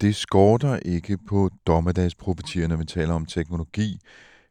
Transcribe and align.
Det 0.00 0.16
skorter 0.16 0.76
ikke 0.76 1.18
på 1.28 1.50
dommedagsprofetier, 1.66 2.68
når 2.68 2.76
vi 2.76 2.84
taler 2.84 3.14
om 3.14 3.26
teknologi. 3.26 4.00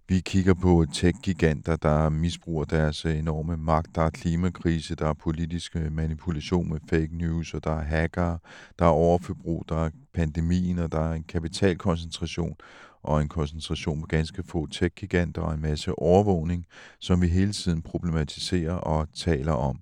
Vi 0.08 0.20
kigger 0.20 0.54
på 0.54 0.86
tech-giganter, 0.94 1.76
der 1.76 2.10
misbruger 2.10 2.66
deres 2.66 3.06
enorme 3.06 3.58
magt. 3.58 3.96
Der 3.96 4.02
er 4.02 4.10
klimakrise, 4.10 4.96
der 4.96 5.08
er 5.08 5.14
politisk 5.14 5.76
øh, 5.76 5.92
manipulation 5.92 6.70
med 6.70 6.80
fake 6.90 7.18
news, 7.18 7.54
og 7.54 7.64
der 7.64 7.72
er 7.72 7.84
hacker, 7.84 8.38
der 8.80 8.86
er 8.86 8.90
overforbrug, 8.90 9.66
der 9.70 9.76
er 9.76 9.90
pandemien, 10.14 10.80
og 10.80 10.92
der 10.92 11.00
er 11.00 11.14
en 11.14 11.24
kapitalkoncentration 11.24 12.56
og 13.04 13.22
en 13.22 13.28
koncentration 13.28 14.02
på 14.02 14.08
ganske 14.08 14.44
få 14.44 14.68
tech-giganter 14.68 15.42
og 15.42 15.54
en 15.54 15.62
masse 15.62 16.00
overvågning, 16.00 16.66
som 17.00 17.22
vi 17.22 17.28
hele 17.28 17.54
tiden 17.54 17.82
problematiserer 17.82 18.74
og 18.74 19.08
taler 19.14 19.54
om. 19.54 19.80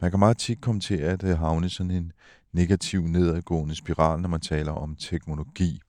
Man 0.00 0.10
kan 0.10 0.20
meget 0.20 0.38
tit 0.38 0.60
komme 0.60 0.80
til 0.80 0.96
at 0.96 1.24
øh, 1.24 1.38
havne 1.38 1.68
sådan 1.68 1.90
en 1.90 2.12
negativ 2.52 3.02
nedadgående 3.02 3.74
spiral, 3.74 4.20
når 4.20 4.28
man 4.28 4.40
taler 4.40 4.72
om 4.72 4.96
teknologi. 4.96 5.80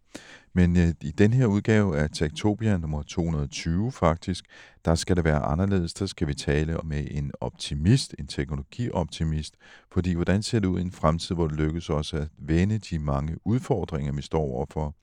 Men 0.54 0.78
øh, 0.78 0.94
i 1.02 1.12
den 1.12 1.34
her 1.34 1.46
udgave 1.46 1.98
af 1.98 2.10
Tektopia 2.14 2.78
nummer 2.78 3.02
220 3.04 3.92
faktisk, 3.92 4.46
der 4.86 4.96
skal 4.96 5.16
det 5.16 5.24
være 5.24 5.40
anderledes. 5.40 5.94
Der 5.94 6.06
skal 6.06 6.28
vi 6.28 6.34
tale 6.34 6.78
med 6.84 7.08
en 7.12 7.32
optimist, 7.42 8.16
en 8.20 8.28
teknologioptimist, 8.28 9.56
fordi 9.92 10.14
hvordan 10.14 10.44
ser 10.44 10.60
det 10.60 10.68
ud 10.68 10.80
i 10.80 10.82
en 10.82 10.92
fremtid, 10.92 11.36
hvor 11.36 11.48
det 11.48 11.58
lykkes 11.58 11.90
os 11.90 12.14
at 12.14 12.28
vende 12.38 12.80
de 12.80 13.00
mange 13.00 13.38
udfordringer, 13.46 14.14
vi 14.14 14.22
står 14.22 14.42
overfor, 14.42 14.96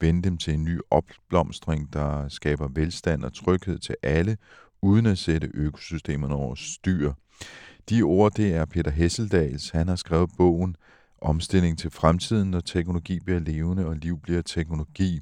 vende 0.00 0.22
dem 0.22 0.36
til 0.38 0.54
en 0.54 0.64
ny 0.64 0.80
opblomstring, 0.90 1.92
der 1.92 2.28
skaber 2.28 2.68
velstand 2.74 3.24
og 3.24 3.32
tryghed 3.34 3.78
til 3.78 3.96
alle, 4.02 4.36
uden 4.82 5.06
at 5.06 5.18
sætte 5.18 5.50
økosystemerne 5.54 6.34
over 6.34 6.54
styr. 6.54 7.12
De 7.90 8.02
ord, 8.02 8.32
det 8.32 8.54
er 8.54 8.64
Peter 8.64 8.90
Hesseldals. 8.90 9.70
Han 9.70 9.88
har 9.88 9.96
skrevet 9.96 10.30
bogen 10.36 10.76
Omstilling 11.22 11.78
til 11.78 11.90
fremtiden, 11.90 12.50
når 12.50 12.60
teknologi 12.60 13.20
bliver 13.20 13.40
levende 13.40 13.86
og 13.86 13.96
liv 13.96 14.20
bliver 14.20 14.42
teknologi. 14.42 15.20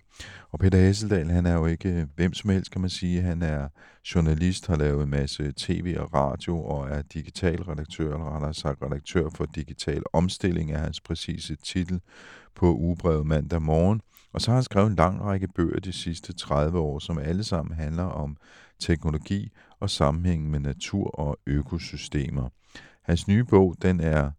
Og 0.51 0.59
Peter 0.59 0.78
Hesseldal, 0.78 1.31
han 1.31 1.47
er 1.47 1.55
jo 1.55 1.67
ikke 1.67 1.89
øh, 1.89 2.07
hvem 2.17 2.34
som 2.34 2.51
helst, 2.51 2.71
kan 2.71 2.81
man 2.81 2.91
sige. 2.91 3.23
Han 3.23 3.43
er 3.43 3.69
journalist, 4.15 4.67
har 4.67 4.77
lavet 4.77 5.03
en 5.03 5.11
masse 5.11 5.53
tv 5.57 5.97
og 5.99 6.15
radio 6.15 6.65
og 6.65 6.89
er 6.89 7.03
digital 7.03 7.62
redaktør, 7.62 8.15
eller 8.15 8.34
rettere 8.34 8.55
sagt 8.55 8.83
redaktør 8.83 9.28
for 9.34 9.47
digital 9.47 10.03
omstilling 10.12 10.73
er 10.73 10.78
hans 10.78 11.01
præcise 11.01 11.57
titel 11.57 12.01
på 12.55 12.75
ugebrevet 12.75 13.27
mandag 13.27 13.62
morgen. 13.62 14.01
Og 14.33 14.41
så 14.41 14.51
har 14.51 14.57
han 14.57 14.65
skrevet 14.65 14.91
en 14.91 14.97
lang 14.97 15.21
række 15.21 15.49
bøger 15.49 15.81
de 15.81 15.93
sidste 15.93 16.33
30 16.33 16.78
år, 16.78 16.99
som 16.99 17.19
alle 17.19 17.45
sammen 17.45 17.77
handler 17.77 18.05
om 18.05 18.37
teknologi 18.78 19.53
og 19.81 19.91
sammenhængen 19.91 20.51
med 20.51 20.61
natur 20.61 21.11
og 21.11 21.39
økosystemer. 21.47 22.49
Hans 23.09 23.29
nye 23.29 23.45
bog, 23.45 23.75
den 23.83 24.01
er 24.01 24.31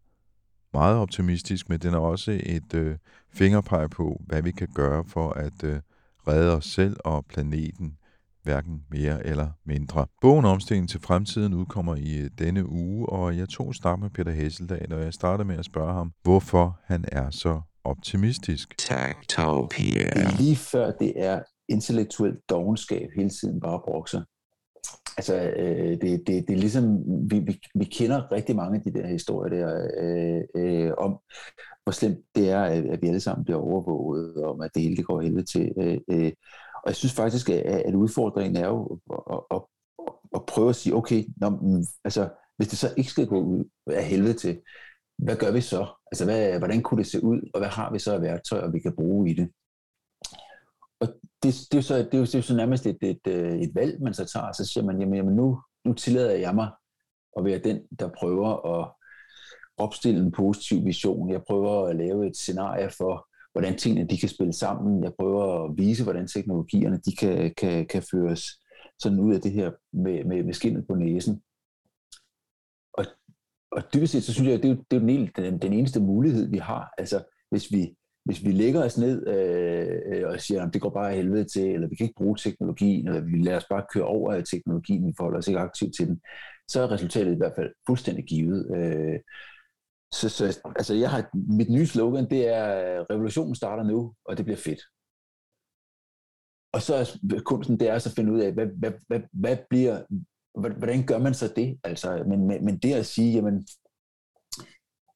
meget 0.74 0.98
optimistisk, 0.98 1.70
men 1.70 1.80
den 1.80 1.94
er 1.94 1.98
også 1.98 2.42
et 2.44 2.74
øh, 2.74 2.98
fingerpeg 3.34 3.90
på, 3.90 4.22
hvad 4.28 4.42
vi 4.42 4.52
kan 4.52 4.68
gøre 4.76 5.04
for 5.08 5.30
at 5.30 5.64
øh, 5.64 5.80
redde 6.28 6.56
os 6.56 6.66
selv 6.66 6.98
og 7.06 7.26
planeten, 7.26 7.98
hverken 8.44 8.84
mere 8.90 9.26
eller 9.26 9.48
mindre. 9.66 10.06
Bogen 10.22 10.46
Omstilling 10.46 10.90
til 10.90 11.00
fremtiden 11.00 11.54
udkommer 11.54 11.96
i 11.96 12.18
øh, 12.18 12.30
denne 12.40 12.70
uge, 12.70 13.10
og 13.10 13.38
jeg 13.38 13.50
tog 13.50 13.76
snak 13.76 14.00
med 14.00 14.10
Peter 14.10 14.32
Hesseldal, 14.32 14.94
og 14.94 15.02
jeg 15.02 15.14
starter 15.14 15.44
med 15.44 15.58
at 15.58 15.66
spørge 15.66 15.94
ham, 15.94 16.12
hvorfor 16.24 16.80
han 16.86 17.06
er 17.12 17.30
så 17.30 17.62
optimistisk. 17.84 18.76
Er 20.16 20.38
lige 20.38 20.56
før 20.56 20.92
det 20.92 21.14
er 21.16 21.42
intellektuelt 21.70 22.50
dogenskab 22.50 23.10
hele 23.16 23.30
tiden 23.30 23.60
bare 23.60 23.82
brokser. 23.88 24.22
Altså, 25.20 25.36
øh, 25.36 26.02
det, 26.02 26.28
det, 26.28 26.48
det 26.48 26.50
er 26.50 26.58
ligesom, 26.58 26.84
vi, 27.32 27.40
vi, 27.40 27.60
vi 27.76 27.86
kender 27.86 28.32
rigtig 28.32 28.56
mange 28.56 28.78
af 28.78 28.84
de 28.84 29.00
der 29.00 29.08
historier 29.08 29.50
der 29.56 29.88
øh, 30.04 30.42
øh, 30.56 30.92
om, 30.98 31.20
hvor 31.84 31.92
slemt 31.92 32.20
det 32.36 32.50
er, 32.50 32.62
at, 32.64 32.86
at 32.86 33.02
vi 33.02 33.08
alle 33.08 33.20
sammen 33.20 33.46
bliver 33.46 33.60
overvåget, 33.60 34.36
og 34.36 34.52
om 34.52 34.62
at 34.62 34.72
det 34.74 34.82
hele 34.82 34.98
det 34.98 35.06
går 35.06 35.22
helvede 35.22 35.46
til. 35.46 35.72
Øh, 35.78 35.98
øh. 36.12 36.32
Og 36.84 36.88
jeg 36.88 36.96
synes 36.96 37.14
faktisk, 37.14 37.50
at, 37.50 37.62
at 37.62 37.96
udfordringen 37.96 38.64
er 38.64 38.68
jo 38.68 39.00
at, 39.12 39.20
at, 39.32 39.40
at, 39.52 39.62
at 40.36 40.46
prøve 40.46 40.70
at 40.70 40.76
sige, 40.76 40.96
okay, 40.96 41.24
når, 41.38 41.82
altså, 42.04 42.30
hvis 42.58 42.68
det 42.68 42.78
så 42.78 42.94
ikke 42.98 43.12
skal 43.12 43.28
gå 43.28 43.42
ud 43.42 43.66
af 43.88 44.04
helvede 44.04 44.34
til, 44.34 44.62
hvad 45.18 45.36
gør 45.36 45.52
vi 45.52 45.62
så? 45.62 45.88
Altså, 46.12 46.26
hvad, 46.26 46.58
hvordan 46.60 46.82
kunne 46.82 47.04
det 47.04 47.12
se 47.12 47.24
ud, 47.24 47.50
og 47.54 47.60
hvad 47.60 47.70
har 47.70 47.92
vi 47.92 48.00
så 48.00 48.14
af 48.14 48.22
værktøjer, 48.22 48.72
vi 48.72 48.80
kan 48.80 48.96
bruge 48.96 49.30
i 49.30 49.34
det? 49.34 49.50
Og 51.00 51.08
det, 51.44 51.56
det, 51.72 51.78
er 51.78 51.82
så, 51.82 51.98
det, 51.98 52.14
er 52.14 52.18
jo, 52.18 52.24
det 52.24 52.36
er 52.36 52.40
jo 52.40 52.42
så 52.42 52.56
nærmest 52.56 52.86
et, 52.86 52.98
et, 53.02 53.28
øh, 53.28 53.60
et 53.60 53.76
valg, 53.76 54.02
man 54.02 54.14
så 54.14 54.26
tager, 54.26 54.52
så 54.52 54.66
siger 54.66 54.84
man, 54.84 55.00
jamen, 55.00 55.16
jamen 55.16 55.36
nu, 55.36 55.62
nu 55.86 55.94
tillader 55.94 56.32
jeg 56.32 56.56
mig 56.56 56.70
at 57.38 57.46
være 57.46 57.60
den, 57.60 57.82
der 58.00 58.10
prøver 58.18 58.80
at 58.80 58.92
opstille 59.78 60.20
en 60.20 60.32
positiv 60.32 60.86
vision. 60.86 61.32
Jeg 61.32 61.42
prøver 61.48 61.88
at 61.88 61.96
lave 61.96 62.28
et 62.28 62.38
scenarie 62.38 62.90
for, 62.98 63.28
hvordan 63.52 63.78
tingene 63.78 64.08
de 64.08 64.18
kan 64.18 64.30
spille 64.30 64.54
sammen. 64.54 65.04
Jeg 65.04 65.14
prøver 65.20 65.66
at 65.66 65.78
vise, 65.78 66.04
hvordan 66.04 66.28
teknologierne 66.28 66.98
de 67.06 67.16
kan, 67.16 67.54
kan, 67.58 67.88
kan 67.88 68.04
føres 68.12 68.44
sådan 69.00 69.20
ud 69.20 69.34
af 69.34 69.42
det 69.42 69.52
her 69.52 69.72
med, 69.94 70.24
med, 70.24 70.44
med 70.44 70.54
skinnet 70.54 70.88
på 70.88 70.96
næsen. 70.96 71.42
Og, 72.94 73.06
og 73.72 73.84
dybest 73.94 74.12
set, 74.12 74.24
så 74.24 74.34
synes 74.34 74.48
jeg, 74.48 74.56
at 74.56 74.64
det 74.64 74.72
er, 74.72 74.76
det 74.92 74.98
er 74.98 75.00
den, 75.00 75.30
den, 75.36 75.62
den 75.62 75.74
eneste 75.74 76.00
mulighed, 76.00 76.50
vi 76.50 76.58
har. 76.58 76.94
Altså, 76.98 77.24
hvis 77.50 77.72
vi, 77.72 77.96
hvis 78.26 78.44
vi 78.44 78.52
lægger 78.52 78.86
os 78.86 78.98
ned 78.98 79.28
øh, 79.28 79.98
øh 80.08 80.28
og 80.28 80.40
siger, 80.40 80.66
at 80.66 80.74
det 80.74 80.82
går 80.82 80.90
bare 80.90 81.10
af 81.10 81.16
helvede 81.16 81.46
til, 81.46 81.72
eller 81.72 81.88
vi 81.88 81.96
kan 81.96 82.04
ikke 82.04 82.18
bruge 82.18 82.38
teknologien, 82.38 83.08
eller 83.08 83.22
vi 83.22 83.38
lader 83.38 83.58
os 83.58 83.66
bare 83.70 83.86
køre 83.94 84.04
over 84.04 84.34
af 84.34 84.44
teknologien, 84.52 85.08
vi 85.08 85.14
forholder 85.18 85.38
os 85.40 85.48
ikke 85.48 85.60
aktivt 85.60 85.96
til 85.96 86.08
den, 86.08 86.22
så 86.68 86.82
er 86.82 86.92
resultatet 86.92 87.34
i 87.34 87.38
hvert 87.38 87.54
fald 87.56 87.72
fuldstændig 87.88 88.26
givet. 88.26 88.76
Øh, 88.76 89.20
så, 90.14 90.30
så 90.30 90.62
altså 90.76 90.94
jeg 90.94 91.10
har, 91.10 91.30
mit 91.58 91.70
nye 91.70 91.86
slogan, 91.86 92.30
det 92.30 92.48
er, 92.48 93.06
revolutionen 93.10 93.56
starter 93.56 93.84
nu, 93.84 94.14
og 94.26 94.38
det 94.38 94.46
bliver 94.46 94.58
fedt. 94.58 94.82
Og 96.74 96.82
så 96.82 96.96
er 96.96 97.06
kunsten, 97.46 97.80
det 97.80 97.90
er 97.90 98.00
så 98.00 98.10
at 98.10 98.16
finde 98.16 98.32
ud 98.32 98.40
af, 98.40 98.54
hvad, 98.54 98.66
hvad, 98.66 98.92
hvad, 99.08 99.22
hvad 99.32 99.58
bliver, 99.70 100.02
hvordan 100.78 101.06
gør 101.06 101.18
man 101.18 101.34
så 101.34 101.54
det? 101.56 101.80
Altså, 101.84 102.24
men, 102.28 102.48
men, 102.48 102.66
men 102.66 102.78
det 102.78 102.94
at 102.94 103.06
sige, 103.06 103.34
jamen, 103.34 103.68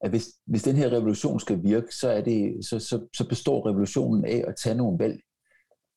at 0.04 0.10
hvis, 0.10 0.26
hvis 0.46 0.64
den 0.64 0.76
her 0.76 0.90
revolution 0.90 1.40
skal 1.40 1.64
virke, 1.64 1.96
så, 1.96 2.10
er 2.10 2.22
det, 2.22 2.66
så, 2.66 2.80
så, 2.80 3.08
så 3.18 3.28
består 3.30 3.70
revolutionen 3.70 4.26
af 4.26 4.44
at 4.48 4.56
tage 4.64 4.76
nogle 4.76 5.00
valg, 5.00 5.20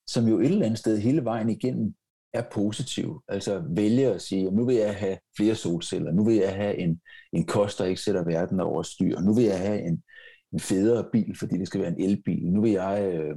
som 0.07 0.29
jo 0.29 0.39
et 0.41 0.45
eller 0.47 0.67
andet 0.67 0.79
sted 0.79 0.99
hele 0.99 1.25
vejen 1.25 1.51
igennem 1.51 1.95
er 2.35 2.43
positive. 2.53 3.21
Altså 3.29 3.63
vælge 3.69 4.15
at 4.15 4.23
sige, 4.23 4.51
nu 4.51 4.67
vil 4.67 4.77
jeg 4.77 4.95
have 4.95 5.19
flere 5.37 5.55
solceller, 5.55 6.13
nu 6.13 6.25
vil 6.25 6.37
jeg 6.37 6.55
have 6.55 6.77
en, 6.79 7.01
en 7.33 7.47
kost, 7.47 7.79
der 7.79 7.85
ikke 7.85 8.01
sætter 8.01 8.25
verden 8.25 8.61
over 8.61 8.83
styr, 8.83 9.21
nu 9.21 9.35
vil 9.35 9.45
jeg 9.45 9.59
have 9.59 9.81
en, 9.83 10.03
en 10.53 10.61
federe 10.61 11.05
bil, 11.13 11.39
fordi 11.39 11.59
det 11.59 11.67
skal 11.67 11.81
være 11.81 11.99
en 11.99 12.11
elbil, 12.11 12.53
nu 12.53 12.63
vil 12.63 12.73
jeg 12.73 13.13
øh, 13.15 13.37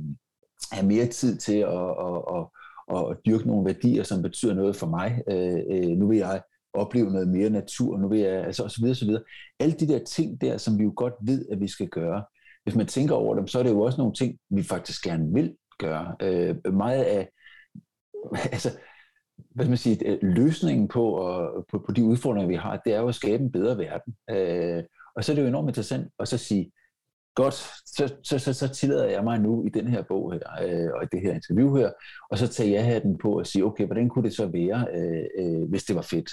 have 0.71 0.87
mere 0.87 1.05
tid 1.05 1.37
til 1.37 1.57
at, 1.57 1.89
at, 2.07 2.21
at, 2.35 2.45
at, 2.95 3.11
at 3.11 3.17
dyrke 3.25 3.47
nogle 3.47 3.65
værdier, 3.65 4.03
som 4.03 4.21
betyder 4.21 4.53
noget 4.53 4.75
for 4.75 4.87
mig. 4.87 5.21
Øh, 5.31 5.59
øh, 5.71 5.97
nu 5.97 6.07
vil 6.07 6.17
jeg 6.17 6.41
opleve 6.73 7.11
noget 7.11 7.27
mere 7.27 7.49
natur, 7.49 7.97
nu 7.97 8.07
vil 8.07 8.19
jeg, 8.19 8.45
altså 8.45 8.63
osv. 8.63 8.85
osv. 8.85 9.09
Alle 9.59 9.75
de 9.75 9.87
der 9.87 10.03
ting 10.03 10.41
der, 10.41 10.57
som 10.57 10.79
vi 10.79 10.83
jo 10.83 10.93
godt 10.95 11.13
ved, 11.21 11.45
at 11.51 11.59
vi 11.59 11.67
skal 11.67 11.87
gøre. 11.87 12.23
Hvis 12.63 12.75
man 12.75 12.87
tænker 12.87 13.15
over 13.15 13.35
dem, 13.35 13.47
så 13.47 13.59
er 13.59 13.63
det 13.63 13.69
jo 13.69 13.81
også 13.81 13.97
nogle 13.97 14.13
ting, 14.13 14.37
vi 14.49 14.63
faktisk 14.63 15.03
gerne 15.03 15.33
vil 15.33 15.55
gøre. 15.79 16.15
Øh, 16.21 16.73
meget 16.73 17.03
af, 17.03 17.29
altså, 18.55 18.69
hvad 19.35 19.65
skal 19.65 19.69
man 19.69 19.77
sige, 19.77 20.07
øh, 20.07 20.17
løsningen 20.21 20.87
på, 20.87 21.11
og, 21.11 21.65
på, 21.71 21.79
på 21.79 21.91
de 21.91 22.03
udfordringer, 22.03 22.47
vi 22.47 22.55
har, 22.55 22.81
det 22.85 22.93
er 22.93 22.99
jo 22.99 23.07
at 23.07 23.15
skabe 23.15 23.43
en 23.43 23.51
bedre 23.51 23.77
verden. 23.77 24.15
Øh, 24.29 24.83
og 25.15 25.23
så 25.23 25.31
er 25.31 25.35
det 25.35 25.43
jo 25.43 25.47
enormt 25.47 25.69
interessant 25.69 26.07
at 26.19 26.27
så 26.27 26.37
sige, 26.37 26.71
godt, 27.35 27.53
så, 27.85 28.15
så, 28.23 28.39
så, 28.39 28.53
så 28.53 28.67
tillader 28.67 29.05
jeg 29.05 29.23
mig 29.23 29.39
nu 29.39 29.65
i 29.65 29.69
den 29.69 29.87
her 29.87 30.03
bog 30.03 30.33
her, 30.33 30.39
øh, 30.63 30.89
og 30.95 31.03
i 31.03 31.07
det 31.11 31.21
her 31.21 31.33
interview 31.33 31.75
her, 31.75 31.91
og 32.31 32.37
så 32.37 32.47
tager 32.47 32.71
jeg 32.71 32.85
hatten 32.85 33.17
på 33.17 33.39
og 33.39 33.47
sige, 33.47 33.65
okay, 33.65 33.85
hvordan 33.85 34.09
kunne 34.09 34.23
det 34.23 34.35
så 34.35 34.45
være, 34.47 34.87
øh, 34.95 35.25
øh, 35.39 35.69
hvis 35.69 35.83
det 35.83 35.95
var 35.95 36.01
fedt? 36.01 36.29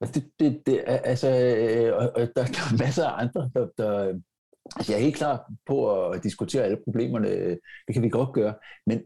Altså, 0.00 0.20
det, 0.20 0.30
det, 0.40 0.62
det, 0.66 0.84
altså, 0.86 1.28
øh, 1.28 1.96
og, 1.96 2.12
og 2.14 2.20
der, 2.20 2.44
der 2.56 2.64
er 2.72 2.78
masser 2.78 3.06
af 3.06 3.22
andre, 3.22 3.50
der, 3.54 3.68
der, 3.78 4.20
altså 4.76 4.92
jeg 4.92 4.98
er 4.98 5.04
helt 5.04 5.16
klar 5.16 5.52
på 5.66 6.08
at 6.10 6.22
diskutere 6.24 6.62
alle 6.62 6.78
problemerne, 6.84 7.28
det 7.86 7.92
kan 7.92 8.02
vi 8.02 8.08
godt 8.08 8.32
gøre, 8.32 8.54
men, 8.86 9.02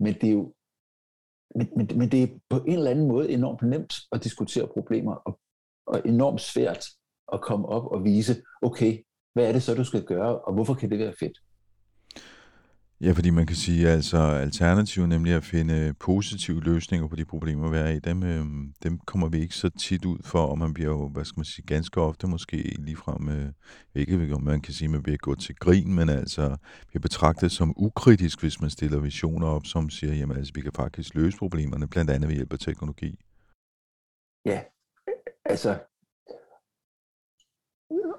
men 0.00 0.14
det 0.14 0.28
er 0.28 0.32
jo 0.32 0.54
men, 1.54 1.68
men, 1.76 1.88
men 1.98 2.10
det 2.10 2.22
er 2.22 2.28
på 2.48 2.56
en 2.56 2.72
eller 2.72 2.90
anden 2.90 3.08
måde 3.08 3.30
enormt 3.30 3.62
nemt 3.62 3.94
at 4.12 4.24
diskutere 4.24 4.68
problemer, 4.68 5.14
og, 5.14 5.40
og 5.86 6.02
enormt 6.04 6.40
svært 6.40 6.84
at 7.32 7.40
komme 7.40 7.68
op 7.68 7.86
og 7.86 8.04
vise, 8.04 8.42
okay, 8.62 9.04
hvad 9.32 9.48
er 9.48 9.52
det 9.52 9.62
så, 9.62 9.74
du 9.74 9.84
skal 9.84 10.04
gøre, 10.04 10.40
og 10.40 10.54
hvorfor 10.54 10.74
kan 10.74 10.90
det 10.90 10.98
være 10.98 11.14
fedt? 11.20 11.38
Ja, 13.02 13.12
fordi 13.12 13.30
man 13.30 13.46
kan 13.46 13.56
sige, 13.56 13.88
altså 13.88 14.18
alternativet, 14.18 15.08
nemlig 15.08 15.34
at 15.34 15.44
finde 15.44 15.94
positive 16.00 16.60
løsninger 16.60 17.08
på 17.08 17.16
de 17.16 17.24
problemer, 17.24 17.70
vi 17.70 17.76
er 17.76 17.88
i, 17.88 17.98
dem, 17.98 18.22
øh, 18.22 18.44
dem 18.82 18.98
kommer 18.98 19.28
vi 19.28 19.40
ikke 19.40 19.54
så 19.54 19.68
tit 19.68 20.04
ud 20.04 20.18
for, 20.24 20.46
og 20.46 20.58
man 20.58 20.74
bliver 20.74 20.90
jo, 20.90 21.08
hvad 21.08 21.24
skal 21.24 21.38
man 21.38 21.44
sige, 21.44 21.66
ganske 21.66 22.00
ofte 22.00 22.26
måske 22.26 22.56
ligefrem, 22.56 23.28
øh, 23.28 23.52
ikke 23.94 24.34
om 24.34 24.42
man 24.42 24.60
kan 24.60 24.74
sige, 24.74 24.86
at 24.86 24.90
man 24.90 25.02
bliver 25.02 25.18
gået 25.18 25.38
til 25.38 25.54
grin, 25.54 25.94
men 25.94 26.08
altså 26.08 26.56
bliver 26.88 27.00
betragtet 27.00 27.52
som 27.52 27.74
ukritisk, 27.76 28.40
hvis 28.40 28.60
man 28.60 28.70
stiller 28.70 29.00
visioner 29.00 29.46
op, 29.46 29.66
som 29.66 29.90
siger, 29.90 30.14
jamen 30.14 30.36
altså, 30.36 30.52
vi 30.54 30.60
kan 30.60 30.72
faktisk 30.72 31.14
løse 31.14 31.38
problemerne, 31.38 31.88
blandt 31.88 32.10
andet 32.10 32.28
ved 32.28 32.36
hjælp 32.36 32.52
af 32.52 32.58
teknologi. 32.58 33.18
Ja, 34.44 34.62
altså 35.44 35.78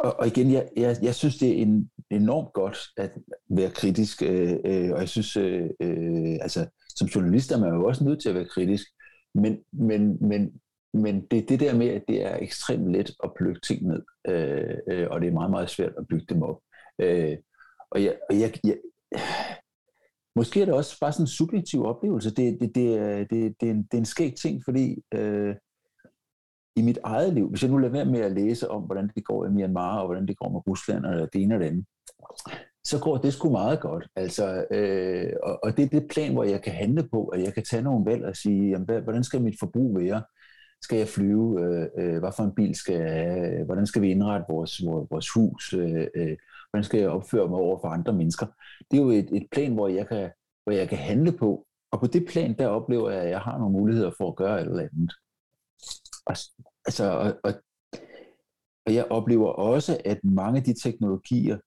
og, 0.03 0.19
og 0.19 0.27
igen, 0.27 0.51
jeg, 0.51 0.69
jeg, 0.77 0.97
jeg 1.01 1.15
synes, 1.15 1.37
det 1.37 1.49
er 1.49 1.61
en, 1.61 1.91
enormt 2.11 2.53
godt 2.53 2.77
at 2.97 3.11
være 3.49 3.69
kritisk, 3.69 4.23
øh, 4.23 4.51
øh, 4.65 4.91
og 4.91 4.99
jeg 4.99 5.09
synes, 5.09 5.37
øh, 5.37 5.69
øh, 5.79 6.37
altså, 6.41 6.67
som 6.95 7.07
journalist 7.07 7.51
er 7.51 7.59
man 7.59 7.73
jo 7.73 7.85
også 7.85 8.03
nødt 8.03 8.21
til 8.21 8.29
at 8.29 8.35
være 8.35 8.45
kritisk, 8.45 8.87
men, 9.35 9.59
men, 9.73 10.17
men, 10.27 10.53
men 10.93 11.25
det 11.31 11.39
er 11.39 11.45
det 11.45 11.59
der 11.59 11.75
med, 11.75 11.87
at 11.87 12.03
det 12.07 12.25
er 12.25 12.37
ekstremt 12.41 12.91
let 12.91 13.11
at 13.23 13.31
plukke 13.37 13.61
ting 13.61 13.87
ned, 13.87 14.03
øh, 14.27 14.77
øh, 14.87 15.07
og 15.11 15.21
det 15.21 15.27
er 15.27 15.33
meget, 15.33 15.51
meget 15.51 15.69
svært 15.69 15.93
at 15.97 16.07
bygge 16.07 16.25
dem 16.29 16.43
op. 16.43 16.59
Øh, 16.99 17.37
og 17.91 18.03
jeg, 18.03 18.17
og 18.29 18.39
jeg, 18.39 18.59
jeg, 18.63 18.77
måske 20.35 20.61
er 20.61 20.65
det 20.65 20.73
også 20.73 20.99
bare 20.99 21.11
sådan 21.11 21.23
en 21.23 21.27
subjektiv 21.27 21.85
oplevelse. 21.85 22.35
Det, 22.35 22.57
det, 22.61 22.75
det, 22.75 22.97
er, 22.97 23.17
det, 23.17 23.55
det, 23.61 23.67
er, 23.67 23.71
en, 23.71 23.83
det 23.83 23.93
er 23.93 23.97
en 23.97 24.05
skæg 24.05 24.35
ting, 24.35 24.61
fordi 24.65 25.03
øh, 25.13 25.55
i 26.75 26.81
mit 26.81 26.99
eget 27.03 27.33
liv, 27.33 27.49
hvis 27.49 27.63
jeg 27.63 27.71
nu 27.71 27.77
lader 27.77 27.91
være 27.91 28.05
med 28.05 28.19
at 28.19 28.31
læse 28.31 28.69
om, 28.69 28.81
hvordan 28.81 29.11
det 29.15 29.25
går 29.25 29.45
i 29.45 29.49
Myanmar, 29.49 29.99
og 29.99 30.05
hvordan 30.05 30.27
det 30.27 30.37
går 30.37 30.49
med 30.49 30.67
Rusland, 30.67 31.05
og 31.05 31.29
det 31.33 31.41
ene 31.41 31.55
og 31.55 31.59
det 31.59 31.67
andet, 31.67 31.85
så 32.83 32.99
går 32.99 33.17
det 33.17 33.33
sgu 33.33 33.49
meget 33.49 33.79
godt. 33.79 34.07
Altså, 34.15 34.65
øh, 34.71 35.33
og, 35.43 35.59
og 35.63 35.77
det 35.77 35.85
er 35.85 35.89
det 35.99 36.07
plan, 36.11 36.33
hvor 36.33 36.43
jeg 36.43 36.61
kan 36.61 36.73
handle 36.73 37.07
på, 37.11 37.25
at 37.25 37.43
jeg 37.43 37.53
kan 37.53 37.63
tage 37.63 37.81
nogle 37.81 38.05
valg 38.05 38.25
og 38.25 38.35
sige, 38.35 38.69
jamen, 38.69 38.85
hvad, 38.85 39.01
hvordan 39.01 39.23
skal 39.23 39.41
mit 39.41 39.59
forbrug 39.59 39.97
være? 39.97 40.23
Skal 40.81 40.97
jeg 40.97 41.07
flyve? 41.07 41.61
Øh, 41.61 41.87
øh, 41.97 42.19
hvad 42.19 42.31
for 42.37 42.43
en 42.43 42.55
bil 42.55 42.75
skal 42.75 42.95
jeg 42.95 43.11
have? 43.11 43.65
Hvordan 43.65 43.85
skal 43.85 44.01
vi 44.01 44.11
indrette 44.11 44.45
vores, 44.49 44.81
vores, 44.85 45.07
vores 45.11 45.29
hus? 45.29 45.73
Øh, 45.73 46.07
øh, 46.15 46.37
hvordan 46.69 46.83
skal 46.83 46.99
jeg 46.99 47.09
opføre 47.09 47.47
mig 47.47 47.59
over 47.59 47.79
for 47.81 47.87
andre 47.87 48.13
mennesker? 48.13 48.45
Det 48.91 48.97
er 48.97 49.01
jo 49.01 49.09
et, 49.09 49.29
et 49.31 49.47
plan, 49.51 49.73
hvor 49.73 49.87
jeg, 49.87 50.07
kan, 50.07 50.29
hvor 50.63 50.73
jeg 50.73 50.89
kan 50.89 50.97
handle 50.97 51.31
på, 51.31 51.65
og 51.91 51.99
på 51.99 52.07
det 52.07 52.25
plan, 52.29 52.55
der 52.59 52.67
oplever 52.67 53.09
jeg, 53.09 53.21
at 53.21 53.29
jeg 53.29 53.39
har 53.39 53.57
nogle 53.57 53.73
muligheder 53.73 54.11
for 54.17 54.27
at 54.27 54.35
gøre 54.35 54.61
et 54.61 54.67
eller 54.67 54.87
andet. 54.93 55.13
Og, 56.25 56.35
altså, 56.85 57.11
og, 57.11 57.33
og, 57.43 57.53
og 58.85 58.93
jeg 58.93 59.05
oplever 59.09 59.47
også, 59.47 60.01
at 60.05 60.19
mange 60.23 60.57
af 60.57 60.63
de 60.63 60.73
teknologier, 60.83 61.57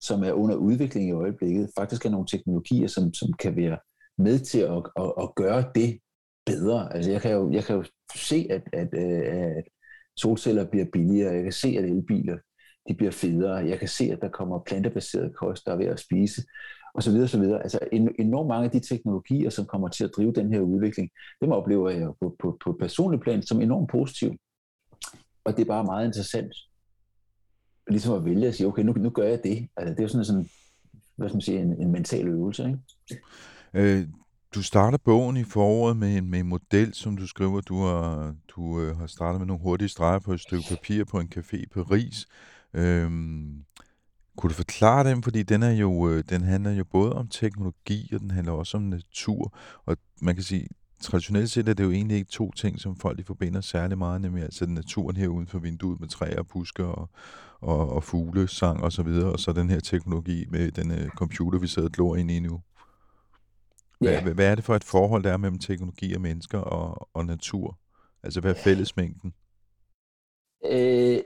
som 0.00 0.24
er 0.24 0.32
under 0.32 0.56
udvikling 0.56 1.08
i 1.08 1.12
øjeblikket, 1.12 1.70
faktisk 1.78 2.06
er 2.06 2.10
nogle 2.10 2.26
teknologier, 2.26 2.88
som, 2.88 3.14
som 3.14 3.32
kan 3.32 3.56
være 3.56 3.78
med 4.18 4.38
til 4.38 4.60
at, 4.60 4.82
at, 4.96 5.12
at 5.22 5.34
gøre 5.34 5.64
det 5.74 5.98
bedre. 6.46 6.94
Altså 6.94 7.10
jeg 7.10 7.22
kan 7.22 7.32
jo, 7.32 7.52
jeg 7.52 7.64
kan 7.64 7.76
jo 7.76 7.84
se, 8.14 8.46
at, 8.50 8.62
at, 8.72 8.88
øh, 8.92 9.56
at 9.56 9.64
solceller 10.16 10.70
bliver 10.70 10.86
billigere, 10.92 11.34
jeg 11.34 11.42
kan 11.42 11.52
se, 11.52 11.68
at 11.68 11.84
elbiler 11.84 12.38
de 12.88 12.94
bliver 12.94 13.10
federe, 13.12 13.54
jeg 13.54 13.78
kan 13.78 13.88
se, 13.88 14.04
at 14.04 14.18
der 14.20 14.28
kommer 14.28 14.62
plantebaseret 14.66 15.36
kost, 15.36 15.66
der 15.66 15.72
er 15.72 15.76
ved 15.76 15.86
at 15.86 16.00
spise, 16.00 16.42
og 16.94 17.02
så 17.02 17.10
videre, 17.10 17.28
så 17.28 17.40
videre. 17.40 17.62
Altså 17.62 17.78
enormt 18.18 18.48
mange 18.48 18.64
af 18.64 18.70
de 18.70 18.80
teknologier, 18.80 19.50
som 19.50 19.66
kommer 19.66 19.88
til 19.88 20.04
at 20.04 20.10
drive 20.16 20.32
den 20.32 20.52
her 20.52 20.60
udvikling, 20.60 21.10
dem 21.40 21.52
oplever 21.52 21.90
jeg 21.90 22.08
på, 22.20 22.36
på, 22.38 22.58
på 22.64 22.76
personlig 22.80 23.20
plan 23.20 23.42
som 23.42 23.60
enormt 23.60 23.90
positiv. 23.90 24.32
Og 25.44 25.56
det 25.56 25.62
er 25.62 25.66
bare 25.66 25.84
meget 25.84 26.06
interessant, 26.06 26.52
ligesom 27.88 28.14
at 28.14 28.24
vælge 28.24 28.48
at 28.48 28.54
sige, 28.54 28.66
okay, 28.66 28.82
nu, 28.82 28.92
nu 28.92 29.10
gør 29.10 29.28
jeg 29.28 29.40
det. 29.44 29.68
Altså, 29.76 29.90
det 29.90 29.98
er 29.98 30.04
jo 30.04 30.08
sådan, 30.08 30.24
sådan 30.24 30.48
hvad 31.16 31.28
skal 31.28 31.36
man 31.36 31.42
sige, 31.42 31.60
en, 31.60 31.82
en 31.82 31.92
mental 31.92 32.28
øvelse. 32.28 32.78
Ikke? 33.10 33.22
Øh, 33.74 34.08
du 34.54 34.62
starter 34.62 34.98
bogen 34.98 35.36
i 35.36 35.44
foråret 35.44 35.96
med 35.96 36.16
en, 36.16 36.30
med 36.30 36.40
en 36.40 36.48
model, 36.48 36.94
som 36.94 37.16
du 37.16 37.26
skriver, 37.26 37.60
du 37.60 37.82
har, 37.82 38.34
du 38.48 38.80
øh, 38.80 38.96
har 38.96 39.06
startet 39.06 39.40
med 39.40 39.46
nogle 39.46 39.62
hurtige 39.62 39.88
streger 39.88 40.18
på 40.18 40.32
et 40.32 40.40
stykke 40.40 40.64
papir 40.68 41.04
på 41.04 41.20
en 41.20 41.32
café 41.36 41.56
i 41.56 41.66
Paris. 41.66 42.26
Øhm, 42.74 43.64
kunne 44.36 44.50
du 44.50 44.54
forklare 44.54 45.10
dem, 45.10 45.22
fordi 45.22 45.42
den, 45.42 45.62
er 45.62 45.70
jo, 45.70 46.08
øh, 46.08 46.24
den 46.28 46.42
handler 46.42 46.70
jo 46.70 46.84
både 46.84 47.12
om 47.12 47.28
teknologi, 47.28 48.10
og 48.14 48.20
den 48.20 48.30
handler 48.30 48.52
også 48.52 48.76
om 48.76 48.82
natur. 48.82 49.56
Og 49.86 49.96
man 50.22 50.34
kan 50.34 50.44
sige, 50.44 50.68
traditionelt 51.00 51.50
set 51.50 51.68
er 51.68 51.74
det 51.74 51.84
jo 51.84 51.90
egentlig 51.90 52.16
ikke 52.16 52.30
to 52.30 52.50
ting, 52.52 52.80
som 52.80 52.96
folk 52.96 53.18
de 53.18 53.24
forbinder 53.24 53.60
særlig 53.60 53.98
meget, 53.98 54.20
nemlig 54.20 54.44
altså 54.44 54.66
naturen 54.66 55.16
her 55.16 55.28
uden 55.28 55.46
for 55.46 55.58
vinduet 55.58 56.00
med 56.00 56.08
træer, 56.08 56.42
busker 56.42 56.84
og, 56.84 57.10
og, 57.60 57.92
og 57.92 58.04
fugle, 58.04 58.48
sang 58.48 58.82
og 58.82 58.92
så 58.92 59.02
videre, 59.02 59.32
og 59.32 59.40
så 59.40 59.52
den 59.52 59.70
her 59.70 59.80
teknologi 59.80 60.46
med 60.48 60.70
den 60.70 60.90
uh, 60.90 61.08
computer, 61.08 61.58
vi 61.58 61.66
sidder 61.66 61.88
og 61.88 61.92
glor 61.92 62.16
ind 62.16 62.30
i 62.30 62.40
nu. 62.40 62.60
Hvad, 64.00 64.12
yeah. 64.12 64.22
hvad, 64.22 64.34
hvad 64.34 64.46
er 64.46 64.54
det 64.54 64.64
for 64.64 64.76
et 64.76 64.84
forhold, 64.84 65.22
der 65.22 65.32
er 65.32 65.36
mellem 65.36 65.58
teknologi 65.58 66.14
og 66.14 66.20
mennesker 66.20 66.58
og, 66.58 67.08
og 67.14 67.26
natur? 67.26 67.78
Altså, 68.22 68.40
hvad 68.40 68.50
er 68.50 68.62
fællesmængden? 68.64 69.34
Øh, 70.66 71.18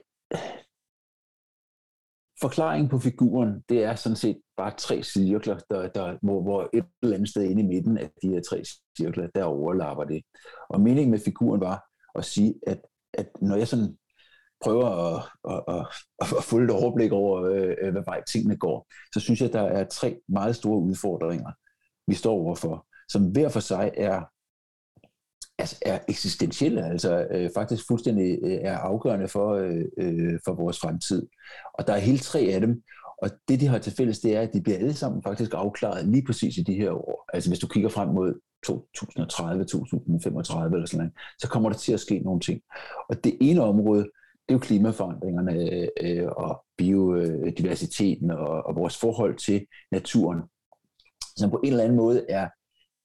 forklaringen 2.40 2.88
på 2.88 2.98
figuren, 2.98 3.62
det 3.68 3.84
er 3.84 3.94
sådan 3.94 4.16
set 4.16 4.40
bare 4.56 4.72
tre 4.78 5.02
cirkler, 5.02 5.58
der, 5.70 5.88
der, 5.88 6.18
hvor, 6.22 6.42
hvor 6.42 6.70
et 6.72 6.84
eller 7.02 7.16
andet 7.16 7.28
sted 7.28 7.42
inde 7.42 7.62
i 7.62 7.66
midten 7.66 7.98
af 7.98 8.10
de 8.22 8.28
her 8.28 8.40
tre 8.50 8.62
cirkler, 8.98 9.28
der 9.34 9.44
overlapper 9.44 10.04
det. 10.04 10.22
Og 10.70 10.80
meningen 10.80 11.10
med 11.10 11.18
figuren 11.18 11.60
var 11.60 11.84
at 12.14 12.24
sige, 12.24 12.54
at, 12.66 12.80
at 13.14 13.28
når 13.40 13.56
jeg 13.56 13.68
sådan 13.68 13.96
prøver 14.64 14.86
at, 14.86 15.22
at, 15.50 15.62
at, 15.68 15.86
at 16.20 16.44
få 16.44 16.58
et 16.58 16.70
overblik 16.70 17.12
over, 17.12 17.42
øh, 17.42 17.92
hvad 17.92 18.04
vej 18.04 18.22
tingene 18.24 18.56
går, 18.56 18.86
så 19.14 19.20
synes 19.20 19.40
jeg, 19.40 19.48
at 19.48 19.52
der 19.52 19.62
er 19.62 19.84
tre 19.84 20.20
meget 20.28 20.56
store 20.56 20.78
udfordringer, 20.78 21.52
vi 22.06 22.14
står 22.14 22.32
overfor, 22.32 22.86
som 23.08 23.30
hver 23.30 23.48
for 23.48 23.60
sig 23.60 23.90
er 23.96 24.22
altså 25.58 25.76
er 25.82 25.98
eksistentielle, 26.08 26.86
altså 26.86 27.26
øh, 27.30 27.50
faktisk 27.54 27.84
fuldstændig 27.88 28.38
øh, 28.42 28.52
er 28.52 28.78
afgørende 28.78 29.28
for, 29.28 29.54
øh, 29.54 29.84
øh, 29.98 30.38
for 30.44 30.54
vores 30.54 30.80
fremtid. 30.80 31.26
Og 31.74 31.86
der 31.86 31.92
er 31.92 31.98
hele 31.98 32.18
tre 32.18 32.40
af 32.40 32.60
dem, 32.60 32.82
og 33.22 33.30
det 33.48 33.60
de 33.60 33.66
har 33.66 33.78
til 33.78 33.92
fælles, 33.92 34.18
det 34.18 34.36
er, 34.36 34.40
at 34.40 34.52
de 34.52 34.62
bliver 34.62 34.78
alle 34.78 34.94
sammen 34.94 35.22
faktisk 35.22 35.50
afklaret 35.54 36.08
lige 36.08 36.24
præcis 36.26 36.56
i 36.58 36.62
de 36.62 36.74
her 36.74 36.90
år. 36.90 37.24
Altså 37.32 37.50
hvis 37.50 37.58
du 37.58 37.66
kigger 37.66 37.88
frem 37.88 38.08
mod 38.08 38.40
2030, 38.64 39.64
2035 39.64 40.76
eller 40.76 40.86
sådan 40.86 40.98
noget, 40.98 41.12
så 41.38 41.48
kommer 41.48 41.68
der 41.70 41.76
til 41.76 41.92
at 41.92 42.00
ske 42.00 42.18
nogle 42.18 42.40
ting. 42.40 42.60
Og 43.08 43.24
det 43.24 43.38
ene 43.40 43.62
område, 43.62 44.02
det 44.02 44.48
er 44.48 44.52
jo 44.52 44.58
klimaforandringerne 44.58 45.52
øh, 45.52 45.88
øh 46.00 46.28
og 46.28 46.64
biodiversiteten 46.78 48.30
og, 48.30 48.66
og 48.66 48.76
vores 48.76 48.96
forhold 48.96 49.36
til 49.36 49.66
naturen, 49.92 50.38
som 51.36 51.50
på 51.50 51.60
en 51.64 51.70
eller 51.70 51.84
anden 51.84 51.96
måde 51.96 52.26
er 52.28 52.48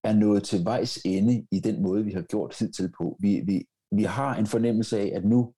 er 0.03 0.13
nået 0.13 0.43
til 0.43 0.65
vejs 0.65 0.99
ende 1.05 1.47
i 1.51 1.59
den 1.59 1.83
måde, 1.83 2.05
vi 2.05 2.11
har 2.11 2.21
gjort 2.21 2.59
hidtil 2.59 2.91
på. 2.97 3.17
Vi, 3.19 3.41
vi, 3.45 3.65
vi 3.91 4.03
har 4.03 4.35
en 4.35 4.47
fornemmelse 4.47 4.99
af, 4.99 5.11
at 5.15 5.25
nu 5.25 5.53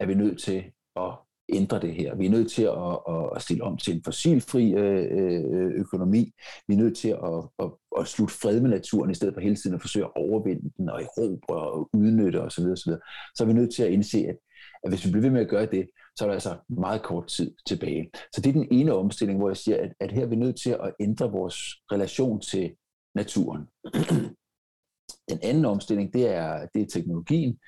er 0.00 0.06
vi 0.06 0.14
nødt 0.14 0.40
til 0.40 0.64
at 0.96 1.12
ændre 1.52 1.80
det 1.80 1.94
her. 1.94 2.14
Vi 2.14 2.26
er 2.26 2.30
nødt 2.30 2.50
til 2.50 2.62
at, 2.62 3.36
at 3.36 3.42
stille 3.42 3.64
om 3.64 3.76
til 3.76 3.94
en 3.94 4.02
fossilfri 4.04 4.74
øh, 4.74 5.06
øh, 5.18 5.70
økonomi. 5.74 6.32
Vi 6.68 6.74
er 6.74 6.78
nødt 6.78 6.96
til 6.96 7.08
at, 7.08 7.44
at, 7.58 7.70
at 8.00 8.06
slutte 8.06 8.34
fred 8.34 8.60
med 8.60 8.70
naturen, 8.70 9.10
i 9.10 9.14
stedet 9.14 9.34
for 9.34 9.40
hele 9.40 9.56
tiden 9.56 9.74
at 9.74 9.80
forsøge 9.80 10.04
at 10.04 10.16
overvinde 10.16 10.70
den 10.76 10.90
og 10.90 11.02
erobre 11.02 11.70
og 11.70 11.90
udnytte 11.92 12.42
osv. 12.42 12.64
osv. 12.64 12.92
Så 13.34 13.44
er 13.44 13.46
vi 13.46 13.52
nødt 13.52 13.74
til 13.74 13.82
at 13.82 13.90
indse, 13.90 14.18
at, 14.18 14.36
at 14.84 14.90
hvis 14.90 15.06
vi 15.06 15.10
bliver 15.10 15.22
ved 15.22 15.30
med 15.30 15.40
at 15.40 15.48
gøre 15.48 15.66
det, 15.66 15.86
så 16.16 16.24
er 16.24 16.28
der 16.28 16.34
altså 16.34 16.56
meget 16.68 17.02
kort 17.02 17.26
tid 17.26 17.54
tilbage. 17.66 18.10
Så 18.34 18.40
det 18.40 18.48
er 18.48 18.52
den 18.52 18.68
ene 18.70 18.94
omstilling, 18.94 19.38
hvor 19.38 19.48
jeg 19.48 19.56
siger, 19.56 19.76
at, 19.76 19.92
at 20.00 20.12
her 20.12 20.22
er 20.22 20.26
vi 20.26 20.36
nødt 20.36 20.60
til 20.60 20.70
at 20.70 20.92
ændre 21.00 21.30
vores 21.30 21.56
relation 21.92 22.40
til 22.40 22.70
naturen. 23.14 23.66
Den 25.30 25.38
anden 25.42 25.64
omstilling, 25.64 26.12
det 26.12 26.26
er, 26.26 26.66
det 26.74 26.82
er 26.82 26.86
teknologien, 26.86 27.58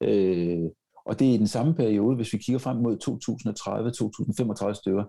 øh, 0.00 0.70
og 1.06 1.18
det 1.18 1.28
er 1.28 1.34
i 1.34 1.38
den 1.38 1.46
samme 1.46 1.74
periode, 1.74 2.16
hvis 2.16 2.32
vi 2.32 2.38
kigger 2.38 2.58
frem 2.58 2.76
mod 2.76 2.96
2030-2035 4.70 4.74
stykker. 4.74 5.04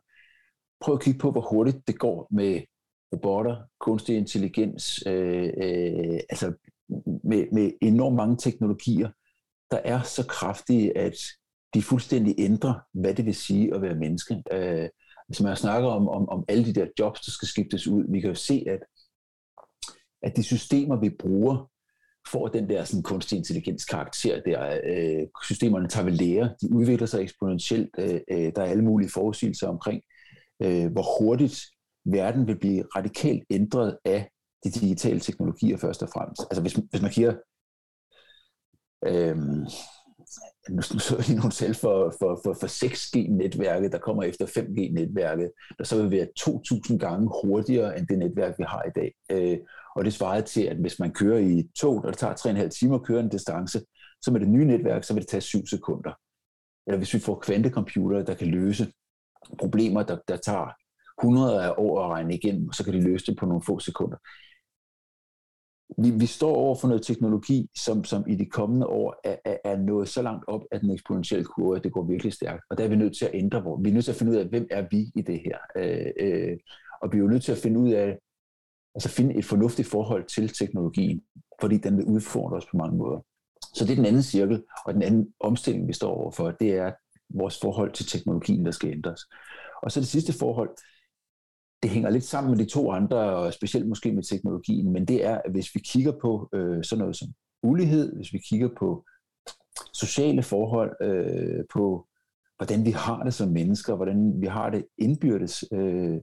Prøv 0.82 0.96
at 0.96 1.02
kigge 1.02 1.20
på, 1.20 1.32
hvor 1.32 1.42
hurtigt 1.42 1.88
det 1.88 2.00
går 2.00 2.28
med 2.32 2.62
robotter, 3.14 3.58
kunstig 3.80 4.18
intelligens, 4.18 5.04
øh, 5.08 5.54
øh, 5.64 6.20
altså 6.30 6.54
med, 7.24 7.46
med 7.52 7.72
enormt 7.82 8.16
mange 8.16 8.38
teknologier, 8.38 9.10
der 9.72 9.78
er 9.78 10.02
så 10.02 10.26
kraftige, 10.28 10.98
at 10.98 11.16
de 11.74 11.82
fuldstændig 11.82 12.36
ændrer, 12.38 12.74
hvad 12.94 13.14
det 13.14 13.26
vil 13.26 13.36
sige 13.36 13.76
at 13.76 13.82
være 13.82 13.96
menneske. 13.96 14.44
Øh, 14.52 14.90
hvis 15.28 15.42
man 15.42 15.56
snakker 15.56 15.90
om, 15.90 16.10
om, 16.10 16.30
om 16.30 16.46
alle 16.48 16.66
de 16.66 16.74
der 16.74 16.88
jobs, 17.00 17.22
der 17.22 17.32
skal 17.32 17.48
skiftes 17.48 17.88
ud, 17.88 18.12
vi 18.12 18.20
kan 18.20 18.30
jo 18.30 18.36
se, 18.36 18.64
at, 18.68 18.80
at 20.24 20.38
de 20.38 20.44
systemer, 20.44 21.00
vi 21.00 21.10
bruger, 21.10 21.70
får 22.32 22.48
den 22.48 22.70
der 22.70 22.84
sådan, 22.84 23.04
kunstig 23.04 23.38
intelligens 23.38 23.86
karakter 23.86 24.42
der. 24.42 24.80
Øh, 24.84 25.28
systemerne 25.44 25.88
tager 25.88 26.06
ved 26.06 26.14
lære, 26.14 26.56
de 26.62 26.74
udvikler 26.74 27.08
sig 27.08 27.22
eksponentielt. 27.22 27.90
Øh, 28.00 28.20
øh, 28.32 28.52
der 28.56 28.62
er 28.62 28.66
alle 28.66 28.84
mulige 28.84 29.10
forudsigelser 29.10 29.68
omkring, 29.68 30.02
øh, 30.64 30.92
hvor 30.92 31.20
hurtigt 31.20 31.62
verden 32.06 32.48
vil 32.48 32.60
blive 32.60 32.84
radikalt 32.96 33.44
ændret 33.50 33.98
af 34.06 34.30
de 34.64 34.72
digitale 34.72 35.20
teknologier 35.20 35.78
først 35.78 36.04
og 36.04 36.10
fremmest. 36.10 36.42
Altså 36.42 36.62
hvis, 36.62 36.74
hvis 36.74 37.02
man 37.02 37.12
kigger 37.12 37.34
Øhm, 39.06 39.66
nu, 40.70 40.82
så 40.82 41.16
jeg 41.18 41.28
lige 41.28 41.38
nogle 41.38 41.52
tal 41.52 41.74
for, 41.74 42.14
for, 42.20 42.42
for, 42.44 42.54
for 42.54 42.68
6G-netværket, 42.68 43.92
der 43.92 43.98
kommer 43.98 44.24
efter 44.24 44.46
5G-netværket, 44.46 45.52
der 45.78 45.84
så 45.84 46.02
vil 46.02 46.12
være 46.12 46.28
2.000 46.40 46.98
gange 46.98 47.30
hurtigere 47.44 47.98
end 47.98 48.08
det 48.08 48.20
netværk, 48.20 48.54
vi 48.58 48.64
har 48.68 48.84
i 48.84 48.92
dag. 48.96 49.14
Øh, 49.32 49.58
og 49.96 50.06
det 50.06 50.14
svarede 50.14 50.42
til, 50.42 50.62
at 50.62 50.78
hvis 50.78 51.00
man 51.00 51.12
kører 51.12 51.40
i 51.40 51.70
tog, 51.80 52.04
der 52.04 52.12
tager 52.12 52.64
3,5 52.64 52.70
timer 52.70 52.96
at 52.96 53.04
køre 53.04 53.20
en 53.20 53.30
distance, 53.30 53.82
så 54.22 54.32
med 54.32 54.40
det 54.40 54.50
nye 54.50 54.66
netværk, 54.66 55.04
så 55.04 55.14
vil 55.14 55.22
det 55.22 55.30
tage 55.30 55.42
7 55.42 55.68
sekunder. 55.68 56.14
Eller 56.88 56.98
hvis 56.98 57.14
vi 57.14 57.20
får 57.20 57.40
kvantecomputere, 57.40 58.26
der 58.26 58.34
kan 58.34 58.48
løse 58.48 58.92
problemer, 59.60 60.04
der, 60.04 60.18
der 60.28 60.38
tager 60.38 60.68
100 61.22 61.64
af 61.64 61.74
år 61.78 62.04
at 62.04 62.10
regne 62.12 62.36
igennem, 62.36 62.72
så 62.72 62.84
kan 62.84 62.94
de 62.94 63.02
løse 63.02 63.26
det 63.26 63.38
på 63.38 63.46
nogle 63.46 63.64
få 63.66 63.80
sekunder 63.80 64.18
vi, 65.98 66.12
vi 66.12 66.26
står 66.26 66.56
over 66.56 66.76
for 66.76 66.88
noget 66.88 67.04
teknologi, 67.04 67.70
som, 67.78 68.04
som 68.04 68.24
i 68.28 68.36
de 68.36 68.46
kommende 68.46 68.88
år 68.88 69.16
er, 69.24 69.36
er, 69.46 69.58
er 69.64 69.78
nået 69.78 70.10
så 70.10 70.22
langt 70.22 70.46
op, 70.48 70.62
at 70.72 70.82
den 70.82 70.92
eksponentielle 70.92 71.46
kurve, 71.46 71.80
det 71.80 71.92
går 71.92 72.04
virkelig 72.04 72.34
stærkt. 72.34 72.64
Og 72.70 72.78
der 72.78 72.84
er 72.84 72.88
vi 72.88 72.96
nødt 72.96 73.18
til 73.18 73.26
at 73.26 73.32
ændre, 73.34 73.62
hvor 73.62 73.78
vi 73.78 73.90
er 73.90 73.94
nødt 73.94 74.06
til 74.06 74.12
at 74.12 74.18
finde 74.18 74.32
ud 74.32 74.38
af, 74.38 74.46
hvem 74.46 74.68
er 74.72 74.86
vi 74.92 75.12
i 75.16 75.22
det 75.22 75.42
her. 75.46 75.58
Øh, 75.76 76.12
øh, 76.20 76.58
og 77.02 77.12
vi 77.12 77.18
er 77.18 77.22
jo 77.22 77.28
nødt 77.28 77.44
til 77.44 77.52
at 77.52 77.58
finde 77.58 77.80
ud 77.80 77.92
af, 77.92 78.20
altså 78.96 79.10
finde 79.10 79.36
et 79.36 79.46
fornuftigt 79.46 79.88
forhold 79.88 80.26
til 80.26 80.50
teknologien, 80.50 81.22
fordi 81.62 81.78
den 81.78 81.98
vil 81.98 82.06
udfordre 82.06 82.58
os 82.58 82.66
på 82.66 82.78
mange 82.78 82.98
måder. 82.98 83.20
Så 83.74 83.86
det 83.86 83.92
er 83.92 83.96
den 83.96 84.06
anden 84.06 84.24
cirkel, 84.24 84.64
og 84.86 84.94
den 84.94 85.02
anden 85.02 85.34
omstilling, 85.40 85.88
vi 85.88 85.94
står 85.94 86.16
overfor, 86.16 86.52
det 86.52 86.72
er 86.72 86.92
vores 87.30 87.60
forhold 87.62 87.92
til 87.92 88.06
teknologien, 88.06 88.66
der 88.66 88.72
skal 88.72 88.92
ændres. 88.92 89.22
Og 89.84 89.92
så 89.92 90.00
det 90.00 90.08
sidste 90.08 90.34
forhold, 90.34 90.70
det 91.84 91.92
hænger 91.92 92.10
lidt 92.10 92.24
sammen 92.24 92.52
med 92.52 92.66
de 92.66 92.70
to 92.70 92.92
andre, 92.92 93.18
og 93.18 93.54
specielt 93.54 93.88
måske 93.88 94.12
med 94.12 94.24
teknologien, 94.24 94.94
men 94.94 95.06
det 95.06 95.26
er, 95.26 95.42
at 95.46 95.52
hvis 95.52 95.76
vi 95.76 95.80
kigger 95.80 96.12
på 96.22 96.50
øh, 96.54 96.84
sådan 96.84 97.00
noget 97.00 97.16
som 97.16 97.28
ulighed, 97.64 98.16
hvis 98.16 98.34
vi 98.34 98.40
kigger 98.50 98.70
på 98.80 99.06
sociale 99.94 100.44
forhold, 100.44 100.96
øh, 101.02 101.66
på 101.74 102.08
hvordan 102.58 102.86
vi 102.86 102.92
har 102.92 103.24
det 103.24 103.34
som 103.34 103.50
mennesker, 103.50 103.96
hvordan 103.96 104.42
vi 104.42 104.48
har 104.48 104.70
det 104.70 104.86
indbyrdes, 104.98 105.64
øh, 105.74 106.18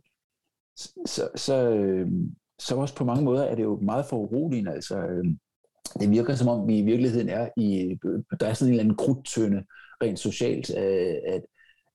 så, 1.06 1.28
så, 1.34 1.70
øh, 1.70 2.10
så 2.58 2.76
også 2.76 2.94
på 2.94 3.04
mange 3.04 3.24
måder 3.24 3.42
er 3.42 3.54
det 3.54 3.62
jo 3.62 3.78
meget 3.82 4.06
foruroligende. 4.06 4.72
Altså, 4.72 4.98
øh, 4.98 5.24
det 6.00 6.10
virker 6.10 6.34
som 6.34 6.48
om 6.48 6.68
vi 6.68 6.78
i 6.78 6.82
virkeligheden 6.82 7.28
er 7.28 7.48
i, 7.56 7.98
der 8.40 8.46
er 8.46 8.54
sådan 8.54 8.68
en 8.68 8.72
eller 8.72 8.84
anden 8.84 8.96
krudtønde 8.96 9.64
rent 10.02 10.18
socialt, 10.18 10.70
øh, 10.76 11.16
at, 11.26 11.42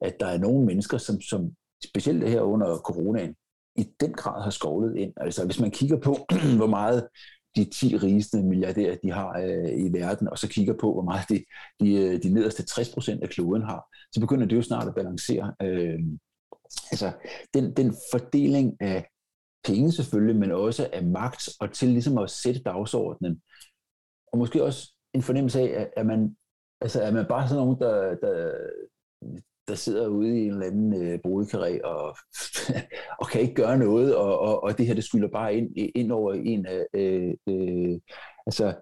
at 0.01 0.19
der 0.19 0.25
er 0.25 0.37
nogle 0.37 0.65
mennesker, 0.65 0.97
som, 0.97 1.21
som 1.21 1.51
specielt 1.85 2.29
her 2.29 2.41
under 2.41 2.77
coronaen, 2.77 3.35
i 3.75 3.85
den 3.99 4.13
grad 4.13 4.43
har 4.43 4.49
skovlet 4.49 4.97
ind. 4.97 5.13
Altså 5.17 5.45
hvis 5.45 5.59
man 5.59 5.71
kigger 5.71 5.99
på, 5.99 6.17
hvor 6.57 6.67
meget 6.67 7.07
de 7.55 7.65
10 7.65 7.97
rigeste 7.97 8.43
milliardærer, 8.43 8.97
de 9.03 9.11
har 9.11 9.39
øh, 9.39 9.85
i 9.85 9.93
verden, 9.93 10.29
og 10.29 10.37
så 10.37 10.47
kigger 10.47 10.73
på, 10.73 10.93
hvor 10.93 11.01
meget 11.01 11.29
de, 11.29 11.43
de, 11.79 11.93
øh, 11.93 12.23
de 12.23 12.29
nederste 12.29 12.65
60 12.65 12.89
procent 12.93 13.23
af 13.23 13.29
kloden 13.29 13.63
har, 13.63 13.85
så 14.11 14.19
begynder 14.19 14.45
det 14.45 14.55
jo 14.55 14.61
snart 14.61 14.87
at 14.87 14.95
balancere. 14.95 15.53
Øh, 15.61 15.99
altså 16.91 17.11
den, 17.53 17.73
den 17.73 17.95
fordeling 18.11 18.81
af 18.81 19.05
penge 19.63 19.91
selvfølgelig, 19.91 20.35
men 20.35 20.51
også 20.51 20.89
af 20.93 21.05
magt, 21.05 21.49
og 21.59 21.71
til 21.71 21.89
ligesom 21.89 22.17
at 22.17 22.29
sætte 22.29 22.61
dagsordenen, 22.61 23.41
og 24.31 24.37
måske 24.37 24.63
også 24.63 24.93
en 25.13 25.21
fornemmelse 25.21 25.59
af, 25.59 25.89
at 25.97 26.05
man, 26.05 26.35
altså, 26.81 27.01
at 27.01 27.13
man 27.13 27.25
bare 27.29 27.47
sådan 27.47 27.63
nogen, 27.63 27.79
der, 27.79 28.15
der, 28.15 28.51
der 29.67 29.75
sidder 29.75 30.07
ude 30.07 30.39
i 30.39 30.45
en 30.45 30.51
eller 30.51 30.65
anden 30.65 30.93
øh, 31.03 31.19
og, 31.83 32.17
og 33.19 33.27
kan 33.27 33.41
ikke 33.41 33.53
gøre 33.53 33.77
noget, 33.77 34.15
og, 34.15 34.39
og, 34.39 34.63
og 34.63 34.77
det 34.77 34.87
her, 34.87 34.93
det 34.93 35.03
skylder 35.03 35.27
bare 35.27 35.55
ind, 35.55 35.71
ind 35.95 36.11
over 36.11 36.33
en 36.33 36.65
af... 36.65 36.85
Øh, 36.93 37.33
øh, 37.49 37.99
altså, 38.45 38.75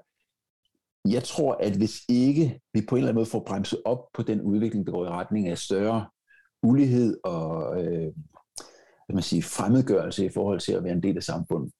jeg 1.09 1.23
tror, 1.23 1.53
at 1.53 1.77
hvis 1.77 2.01
ikke 2.09 2.59
vi 2.73 2.81
på 2.89 2.95
en 2.95 2.99
eller 2.99 3.09
anden 3.09 3.19
måde 3.19 3.29
får 3.29 3.43
bremset 3.47 3.81
op 3.85 4.07
på 4.13 4.21
den 4.21 4.41
udvikling, 4.41 4.85
der 4.85 4.91
går 4.91 5.05
i 5.05 5.09
retning 5.09 5.47
af 5.47 5.57
større 5.57 6.07
ulighed 6.63 7.17
og 7.23 7.83
øh, 7.83 8.13
man 9.13 9.23
sige, 9.23 9.43
fremmedgørelse 9.43 10.25
i 10.25 10.29
forhold 10.29 10.59
til 10.59 10.73
at 10.73 10.83
være 10.83 10.93
en 10.93 11.03
del 11.03 11.17
af 11.17 11.23
samfundet, 11.23 11.71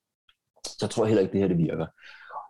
så 0.66 0.88
tror 0.88 1.04
jeg 1.04 1.10
heller 1.10 1.22
ikke, 1.22 1.32
det 1.32 1.42
her 1.42 1.48
det 1.48 1.58
virker. 1.58 1.86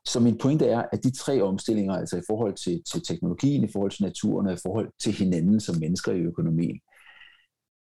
Så 0.06 0.20
min 0.20 0.38
pointe 0.38 0.66
er, 0.66 0.84
at 0.92 1.04
de 1.04 1.12
tre 1.18 1.42
omstillinger, 1.42 1.94
altså 1.94 2.18
i 2.18 2.22
forhold 2.30 2.54
til, 2.54 2.82
til 2.92 3.02
teknologien, 3.06 3.64
i 3.64 3.72
forhold 3.72 3.92
til 3.92 4.04
naturen 4.04 4.48
og 4.48 4.54
i 4.54 4.64
forhold 4.64 4.90
til 5.04 5.14
hinanden 5.14 5.60
som 5.60 5.76
mennesker 5.80 6.12
i 6.12 6.20
økonomien, 6.20 6.80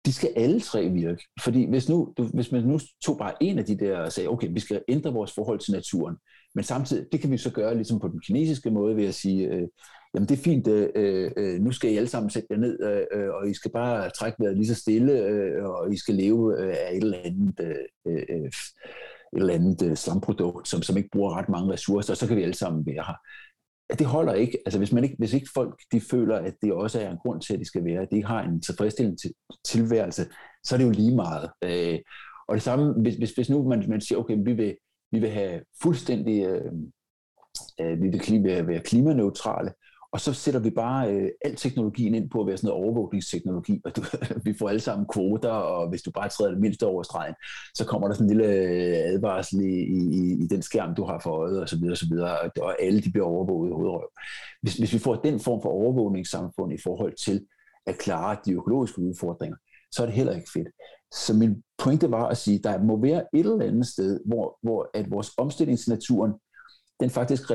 de 0.06 0.13
skal 0.13 0.34
alle 0.36 0.60
tre 0.60 0.89
virke. 0.89 1.24
Fordi 1.44 1.70
hvis, 1.70 1.89
nu, 1.89 2.13
hvis 2.34 2.51
man 2.51 2.63
nu 2.63 2.80
tog 3.06 3.18
bare 3.18 3.44
en 3.44 3.60
af 3.60 3.66
de 3.66 3.77
der 3.77 3.98
og 3.98 4.12
sagde, 4.12 4.30
okay, 4.30 4.48
vi 4.51 4.60
skal 4.60 4.82
ændre 4.88 5.13
vores 5.13 5.32
forhold 5.32 5.60
til 5.60 5.74
naturen, 5.74 6.16
men 6.56 6.63
samtidig, 6.63 7.06
det 7.12 7.22
kan 7.22 7.32
vi 7.32 7.38
så 7.38 7.51
gøre 7.51 7.75
ligesom 7.75 8.00
på 8.00 8.08
den 8.08 8.22
kinesiske 8.22 8.72
måde 8.72 8.96
ved 8.96 9.06
at 9.06 9.16
sige, 9.16 9.48
øh, 9.48 9.68
jamen 10.14 10.30
det 10.30 10.40
er 10.40 10.44
fint, 10.44 10.68
øh, 10.68 10.90
øh, 10.96 11.32
øh, 11.38 11.62
nu 11.62 11.72
skal 11.72 11.92
I 11.92 11.98
alle 11.98 12.10
sammen 12.10 12.30
sætte 12.30 12.48
jer 12.52 12.58
ned, 12.58 12.84
øh, 12.84 13.06
øh, 13.12 13.30
og 13.30 13.50
I 13.50 13.54
skal 13.54 13.72
bare 13.72 14.10
trække 14.10 14.38
vejret 14.40 14.58
lige 14.58 14.68
så 14.68 14.76
stille, 14.76 15.14
øh, 15.20 15.66
og 15.66 15.94
I 15.94 15.98
skal 15.98 16.16
leve 16.16 16.62
øh, 16.62 16.76
af 16.80 16.92
et 16.92 17.04
eller 17.04 17.18
andet 17.24 17.60
øh, 17.60 17.76
øh, 18.08 18.24
øh, 18.30 18.52
et 19.34 19.40
eller 19.40 19.54
andet 19.54 19.82
øh, 19.82 19.96
slamprodukt, 19.96 20.68
som, 20.68 20.82
som 20.82 20.98
ikke 20.98 21.10
bruger 21.14 21.38
ret 21.38 21.50
mange 21.50 21.74
ressourcer, 21.74 22.14
og 22.14 22.18
så 22.18 22.28
kan 22.28 22.38
vi 22.38 22.44
alle 22.44 22.54
sammen 22.54 22.86
være 22.86 23.04
her. 23.08 23.16
Ja, 23.90 23.96
det 23.96 24.08
holder 24.08 24.34
ikke. 24.34 24.58
Altså, 24.66 24.78
hvis, 24.78 24.92
man 24.92 25.04
ikke, 25.04 25.16
hvis 25.20 25.34
ikke 25.34 25.50
folk 25.54 25.82
de 25.92 26.02
føler, 26.02 26.38
at 26.38 26.54
det 26.62 26.74
også 26.74 27.02
er 27.02 27.12
en 27.12 27.18
grund 27.18 27.42
til, 27.42 27.54
at 27.54 27.60
de 27.60 27.66
skal 27.66 27.86
være, 27.86 28.02
at 28.02 28.08
de 28.12 28.16
ikke 28.16 28.28
har 28.28 28.44
en 28.44 28.62
tilfredsstillende 28.62 29.22
til, 29.22 29.32
tilværelse, 29.66 30.26
så 30.64 30.76
er 30.76 30.78
det 30.78 30.86
jo 30.86 30.92
lige 30.92 31.16
meget. 31.16 31.50
Øh, 31.64 32.00
og 32.48 32.56
det 32.56 32.64
samme, 32.64 32.94
hvis, 33.02 33.16
hvis, 33.16 33.32
hvis 33.32 33.50
nu 33.50 33.70
man, 33.70 33.84
man 33.90 34.02
siger, 34.02 34.20
okay, 34.20 34.38
vi 34.46 34.54
vil, 34.54 34.78
vi 35.12 35.20
vil 35.20 35.30
have 35.30 35.62
fuldstændig, 35.82 36.46
øh, 36.46 36.72
øh, 37.82 38.02
vi 38.02 38.08
vil 38.08 38.20
klima, 38.20 38.62
være 38.62 38.80
klimaneutrale, 38.80 39.72
og 40.18 40.22
så 40.22 40.34
sætter 40.34 40.60
vi 40.60 40.70
bare 40.70 41.14
øh, 41.14 41.30
al 41.46 41.56
teknologien 41.56 42.16
ind 42.16 42.30
på 42.30 42.42
at 42.42 42.48
være 42.48 42.58
sådan 42.58 42.68
noget 42.68 42.84
overvågningsteknologi, 42.84 43.82
og 43.86 43.96
du, 43.96 44.02
vi 44.46 44.54
får 44.60 44.70
alle 44.70 44.80
sammen 44.80 45.08
kvoter, 45.14 45.50
og 45.50 45.90
hvis 45.90 46.02
du 46.02 46.12
bare 46.12 46.30
træder 46.30 46.52
det 46.52 46.60
mindste 46.62 46.86
over 46.86 47.04
stregen, 47.04 47.36
så 47.76 47.86
kommer 47.86 48.08
der 48.08 48.16
sådan 48.16 48.32
en 48.32 48.38
lille 48.38 48.54
øh, 48.54 49.14
advarsel 49.14 49.60
i, 49.62 49.74
i, 50.20 50.44
i 50.44 50.48
den 50.48 50.62
skærm, 50.62 50.96
du 50.96 51.04
har 51.04 51.20
for 51.20 51.32
øjet, 51.32 51.62
og 51.62 51.70
så 51.70 51.78
videre, 51.78 51.94
og 51.94 51.98
så 51.98 52.06
videre, 52.10 52.38
og 52.62 52.82
alle 52.82 53.02
de 53.02 53.12
bliver 53.12 53.26
overvåget 53.26 53.70
i 53.70 53.74
hovedrøv. 53.74 54.10
Hvis, 54.62 54.78
hvis 54.78 54.94
vi 54.94 55.00
får 55.00 55.16
den 55.16 55.40
form 55.40 55.62
for 55.62 55.70
overvågningssamfund 55.70 56.74
i 56.74 56.82
forhold 56.84 57.14
til 57.26 57.46
at 57.86 57.98
klare 57.98 58.38
de 58.46 58.54
økologiske 58.54 59.02
udfordringer, 59.02 59.58
så 59.92 60.02
er 60.02 60.06
det 60.06 60.16
heller 60.16 60.34
ikke 60.34 60.52
fedt. 60.54 60.68
Så 61.14 61.34
min 61.34 61.64
pointe 61.78 62.12
var 62.12 62.28
at 62.28 62.38
sige, 62.38 62.58
at 62.58 62.64
der 62.64 62.84
må 62.84 63.02
være 63.02 63.24
et 63.34 63.40
eller 63.40 63.66
andet 63.66 63.88
sted, 63.88 64.20
hvor, 64.26 64.58
hvor 64.64 64.90
at 64.94 65.12
vores 65.12 65.32
omstilling 65.38 65.80
til 65.80 65.90
naturen, 65.90 66.34
den 67.00 67.10
faktisk 67.10 67.50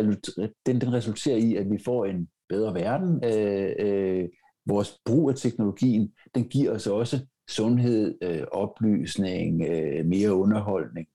den, 0.66 0.81
den 0.81 0.92
resulterer 0.92 1.37
i, 1.37 1.57
at 1.57 1.71
vi 1.71 1.78
får 1.85 2.04
en 2.04 2.28
bedre 2.52 2.75
verden. 2.75 3.25
Øh, 3.25 3.73
øh, 3.78 4.28
vores 4.66 5.00
brug 5.04 5.30
af 5.30 5.37
teknologien, 5.37 6.12
den 6.35 6.44
giver 6.44 6.75
os 6.75 6.87
også 6.87 7.26
sundhed, 7.50 8.18
øh, 8.23 8.42
oplysning, 8.52 9.62
øh, 9.62 10.06
mere 10.06 10.35
underholdning, 10.35 11.06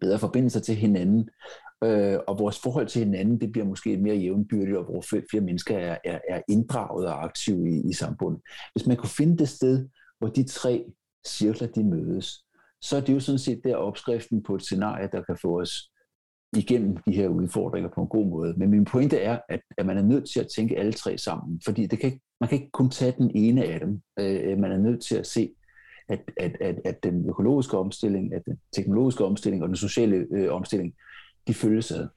bedre 0.00 0.18
forbindelser 0.18 0.60
til 0.60 0.74
hinanden, 0.74 1.28
øh, 1.84 2.18
og 2.28 2.38
vores 2.38 2.58
forhold 2.58 2.86
til 2.86 3.04
hinanden, 3.04 3.40
det 3.40 3.52
bliver 3.52 3.66
måske 3.66 3.96
mere 3.96 4.16
jævnbyrdigt, 4.16 4.76
og 4.76 4.84
hvor 4.84 5.00
flere 5.30 5.44
mennesker 5.44 5.78
er, 5.78 5.98
er, 6.04 6.18
er 6.28 6.40
inddraget 6.48 7.06
og 7.06 7.24
aktive 7.24 7.70
i, 7.70 7.88
i 7.90 7.92
samfundet. 7.92 8.42
Hvis 8.72 8.86
man 8.86 8.96
kunne 8.96 9.08
finde 9.08 9.38
det 9.38 9.48
sted, 9.48 9.88
hvor 10.18 10.28
de 10.28 10.44
tre 10.44 10.84
cirkler 11.26 11.68
de 11.68 11.84
mødes, 11.84 12.44
så 12.82 12.96
er 12.96 13.00
det 13.00 13.14
jo 13.14 13.20
sådan 13.20 13.38
set 13.38 13.60
der 13.64 13.76
opskriften 13.76 14.42
på 14.42 14.54
et 14.54 14.62
scenarie, 14.62 15.08
der 15.12 15.22
kan 15.22 15.36
få 15.42 15.60
os 15.60 15.90
igennem 16.56 16.96
de 16.96 17.12
her 17.12 17.28
udfordringer 17.28 17.90
på 17.94 18.00
en 18.00 18.08
god 18.08 18.26
måde. 18.26 18.54
Men 18.56 18.70
min 18.70 18.84
pointe 18.84 19.18
er, 19.18 19.38
at, 19.48 19.60
at 19.78 19.86
man 19.86 19.98
er 19.98 20.02
nødt 20.02 20.30
til 20.30 20.40
at 20.40 20.48
tænke 20.56 20.78
alle 20.78 20.92
tre 20.92 21.18
sammen, 21.18 21.60
fordi 21.64 21.86
det 21.86 21.98
kan 21.98 22.06
ikke, 22.06 22.20
man 22.40 22.48
kan 22.48 22.58
ikke 22.58 22.70
kun 22.70 22.90
tage 22.90 23.14
den 23.18 23.30
ene 23.34 23.64
af 23.64 23.80
dem. 23.80 24.00
Øh, 24.18 24.58
man 24.58 24.72
er 24.72 24.78
nødt 24.78 25.02
til 25.02 25.14
at 25.14 25.26
se, 25.26 25.50
at, 26.08 26.20
at, 26.36 26.56
at, 26.60 26.80
at 26.84 27.02
den 27.02 27.28
økologiske 27.28 27.78
omstilling, 27.78 28.34
at 28.34 28.42
den 28.46 28.58
teknologiske 28.72 29.24
omstilling 29.24 29.62
og 29.62 29.68
den 29.68 29.76
sociale 29.76 30.26
øh, 30.32 30.52
omstilling, 30.52 30.94
de 31.46 31.54
følges 31.54 31.92
ad. 31.92 32.08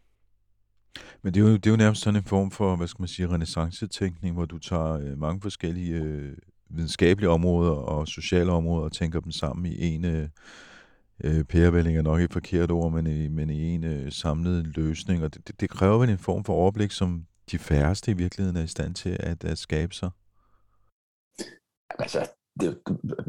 Men 1.21 1.33
det 1.33 1.43
er, 1.43 1.49
jo, 1.49 1.53
det 1.53 1.65
er 1.65 1.71
jo 1.71 1.77
nærmest 1.77 2.01
sådan 2.01 2.19
en 2.19 2.23
form 2.23 2.51
for, 2.51 2.75
hvad 2.75 2.87
skal 2.87 3.01
man 3.01 3.07
sige, 3.07 3.27
renaissance-tænkning, 3.27 4.35
hvor 4.35 4.45
du 4.45 4.59
tager 4.59 4.91
øh, 4.93 5.17
mange 5.17 5.41
forskellige 5.41 5.95
øh, 5.95 6.33
videnskabelige 6.69 7.29
områder 7.29 7.71
og 7.71 8.07
sociale 8.07 8.51
områder 8.51 8.83
og 8.83 8.91
tænker 8.91 9.19
dem 9.19 9.31
sammen 9.31 9.65
i 9.65 9.85
en, 9.85 10.05
øh, 10.05 10.27
øh, 11.23 11.43
pærevælling 11.43 11.97
er 11.97 12.01
nok 12.01 12.21
et 12.21 12.33
forkert 12.33 12.71
ord, 12.71 12.91
men 12.91 13.07
i, 13.07 13.27
men 13.27 13.49
i 13.49 13.75
en 13.75 13.83
øh, 13.83 14.11
samlet 14.11 14.77
løsning. 14.77 15.23
Og 15.23 15.33
det, 15.33 15.47
det, 15.47 15.61
det 15.61 15.69
kræver 15.69 15.97
vel 15.97 16.09
en 16.09 16.17
form 16.17 16.43
for 16.43 16.53
overblik, 16.53 16.91
som 16.91 17.25
de 17.51 17.59
færreste 17.59 18.11
i 18.11 18.13
virkeligheden 18.13 18.57
er 18.57 18.63
i 18.63 18.67
stand 18.67 18.95
til 18.95 19.17
at, 19.19 19.43
at 19.43 19.57
skabe 19.57 19.95
sig? 19.95 20.09
Altså, 21.99 22.29
det, 22.59 22.67
øh, 22.67 22.75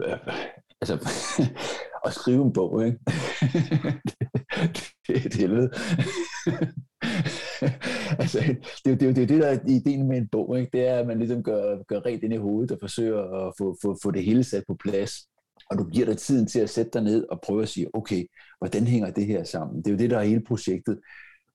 øh, 0.07 0.19
altså, 0.81 1.11
at 2.07 2.13
skrive 2.13 2.45
en 2.45 2.53
bog, 2.53 2.87
ikke? 2.87 2.99
det 5.07 5.17
er 5.17 5.27
et 5.27 5.35
helvede. 5.35 5.71
altså, 8.23 8.39
det, 8.85 8.93
er, 8.93 8.97
det, 8.97 9.17
det 9.17 9.23
er 9.23 9.27
det, 9.27 9.43
der 9.43 9.49
er 9.49 9.59
ideen 9.69 10.09
med 10.09 10.19
en 10.19 10.29
bog, 10.29 10.59
ikke? 10.59 10.71
det 10.73 10.89
er, 10.89 10.99
at 10.99 11.07
man 11.07 11.19
ligesom 11.19 11.43
gør, 11.43 11.83
gør 11.83 12.07
rent 12.07 12.23
ind 12.23 12.33
i 12.33 12.37
hovedet 12.37 12.73
og 12.73 12.79
forsøger 12.81 13.47
at 13.47 13.53
få, 13.59 13.77
få, 13.83 13.99
få 14.03 14.11
det 14.11 14.25
hele 14.25 14.45
sat 14.45 14.65
på 14.69 14.77
plads. 14.85 15.13
Og 15.75 15.79
du 15.79 15.85
giver 15.85 16.07
dig 16.07 16.19
tiden 16.19 16.47
til 16.47 16.61
at 16.61 16.71
sætte 16.71 16.91
dig 16.95 17.03
ned 17.03 17.27
og 17.31 17.41
prøve 17.41 17.63
at 17.63 17.69
sige, 17.69 17.95
okay, 17.95 18.27
hvordan 18.59 18.87
hænger 18.87 19.11
det 19.11 19.27
her 19.27 19.45
sammen? 19.45 19.79
Det 19.79 19.87
er 19.87 19.91
jo 19.91 19.99
det, 19.99 20.11
der 20.11 20.19
er 20.19 20.25
hele 20.25 20.45
projektet. 20.45 21.01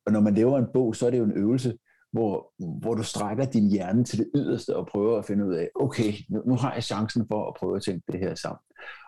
Og 0.06 0.12
når 0.12 0.20
man 0.20 0.36
laver 0.36 0.58
en 0.58 0.66
bog, 0.74 0.96
så 0.96 1.06
er 1.06 1.10
det 1.10 1.18
jo 1.18 1.24
en 1.24 1.38
øvelse, 1.38 1.78
hvor, 2.12 2.54
hvor 2.80 2.94
du 2.94 3.04
strækker 3.04 3.46
din 3.46 3.72
hjerne 3.72 4.04
til 4.04 4.20
det 4.20 4.32
yderste 4.36 4.76
og 4.76 4.88
prøver 4.88 5.18
at 5.18 5.26
finde 5.26 5.46
ud 5.46 5.54
af, 5.54 5.70
okay, 5.76 6.14
nu, 6.30 6.44
nu 6.46 6.56
har 6.56 6.74
jeg 6.74 6.84
chancen 6.84 7.26
for 7.28 7.48
at 7.48 7.54
prøve 7.60 7.76
at 7.76 7.84
tænke 7.84 8.12
det 8.12 8.20
her 8.20 8.36
sammen. 8.36 8.60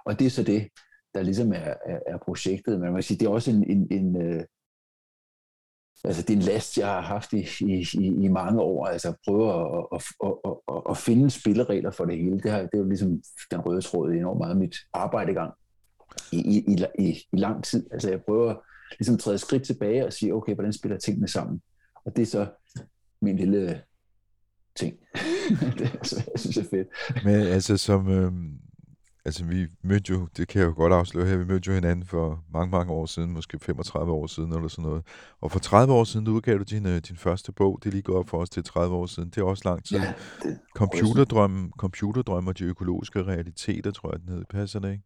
Og 0.06 0.20
det 0.20 0.26
er 0.26 0.30
så 0.30 0.44
det, 0.44 0.68
der 1.14 1.22
ligesom 1.22 1.54
er, 1.54 1.74
er, 1.86 2.00
er 2.08 2.18
projektet. 2.26 2.80
Men 2.80 2.84
man 2.84 2.94
kan 2.94 3.04
sige, 3.04 3.18
det 3.18 3.26
er 3.26 3.30
også 3.30 3.52
en, 3.52 3.64
en, 3.64 3.88
en 3.92 4.22
øh, 4.22 4.44
altså 6.04 6.22
det 6.22 6.30
er 6.30 6.38
en 6.38 6.44
last, 6.44 6.78
jeg 6.78 6.88
har 6.88 7.02
haft 7.02 7.34
i, 7.34 7.48
i, 7.62 7.86
i, 8.24 8.28
mange 8.28 8.62
år, 8.62 8.86
altså 8.86 9.10
at 9.10 9.16
prøve 9.28 9.54
at, 9.54 9.86
at, 9.94 10.04
at, 10.24 10.54
at, 10.76 10.82
at 10.90 10.98
finde 10.98 11.32
spilleregler 11.32 11.92
for 11.92 12.06
det 12.06 12.18
hele. 12.18 12.40
Det, 12.42 12.52
har, 12.52 12.60
det 12.60 12.70
er 12.74 12.78
jo 12.78 12.88
ligesom 12.88 13.22
den 13.52 13.60
røde 13.60 13.82
tråd 13.82 14.12
i 14.12 14.18
enormt 14.18 14.38
meget 14.38 14.52
af 14.52 14.58
mit 14.58 14.76
arbejde 14.94 15.32
i 15.32 15.36
gang 15.36 15.54
i, 16.32 16.38
i, 16.38 16.74
i, 16.74 16.86
i, 17.00 17.10
i 17.34 17.38
lang 17.38 17.64
tid. 17.64 17.88
Altså 17.92 18.10
jeg 18.10 18.22
prøver 18.22 18.56
ligesom 19.00 19.16
at 19.16 19.20
træde 19.20 19.38
skridt 19.38 19.64
tilbage 19.64 20.06
og 20.06 20.14
sige, 20.14 20.34
okay, 20.34 20.54
hvordan 20.54 20.74
spiller 20.74 20.98
tingene 20.98 21.28
sammen? 21.28 21.62
Og 22.06 22.16
det 22.16 22.22
er 22.22 22.26
så 22.26 22.48
min 23.22 23.38
lille 23.38 23.82
ting. 24.76 24.96
det 25.78 25.82
er, 25.82 26.24
jeg 26.32 26.40
synes 26.40 26.58
er 26.58 26.64
fedt. 26.64 26.88
Men 27.24 27.36
altså 27.36 27.78
som, 27.78 28.10
øh, 28.10 28.32
altså 29.26 29.46
vi 29.46 29.68
mødte 29.82 30.14
jo, 30.14 30.28
det 30.38 30.48
kan 30.48 30.62
jeg 30.62 30.68
jo 30.68 30.74
godt 30.74 30.94
afsløre 30.94 31.28
her, 31.28 31.38
vi 31.38 31.46
mødte 31.46 31.68
jo 31.68 31.74
hinanden 31.74 32.06
for 32.06 32.44
mange, 32.54 32.72
mange 32.72 32.94
år 32.94 33.06
siden, 33.06 33.32
måske 33.32 33.60
35 33.60 34.12
år 34.12 34.28
siden 34.28 34.54
eller 34.54 34.68
sådan 34.68 34.84
noget. 34.84 35.04
Og 35.42 35.52
for 35.52 35.60
30 35.60 35.94
år 35.94 36.04
siden, 36.04 36.26
du 36.26 36.32
udgav 36.32 36.58
du 36.58 36.64
din, 36.64 36.86
øh, 36.86 37.02
din 37.02 37.18
første 37.18 37.52
bog, 37.52 37.80
det 37.84 37.94
lige 37.94 38.02
gået 38.02 38.30
for 38.30 38.38
os 38.38 38.50
til 38.50 38.64
30 38.64 38.96
år 38.96 39.06
siden, 39.06 39.30
det 39.30 39.38
er 39.38 39.46
også 39.46 39.62
lang 39.66 39.86
tid. 39.86 39.98
Ja, 39.98 40.14
det, 40.44 40.60
computerdrøm, 40.76 41.72
computerdrøm 41.78 42.48
og 42.48 42.60
de 42.60 42.64
økologiske 42.64 43.24
realiteter, 43.24 43.92
tror 43.92 44.12
jeg, 44.12 44.20
den 44.22 44.30
hed. 44.30 44.46
Passer 44.50 44.80
det, 44.80 44.92
ikke? 44.92 45.04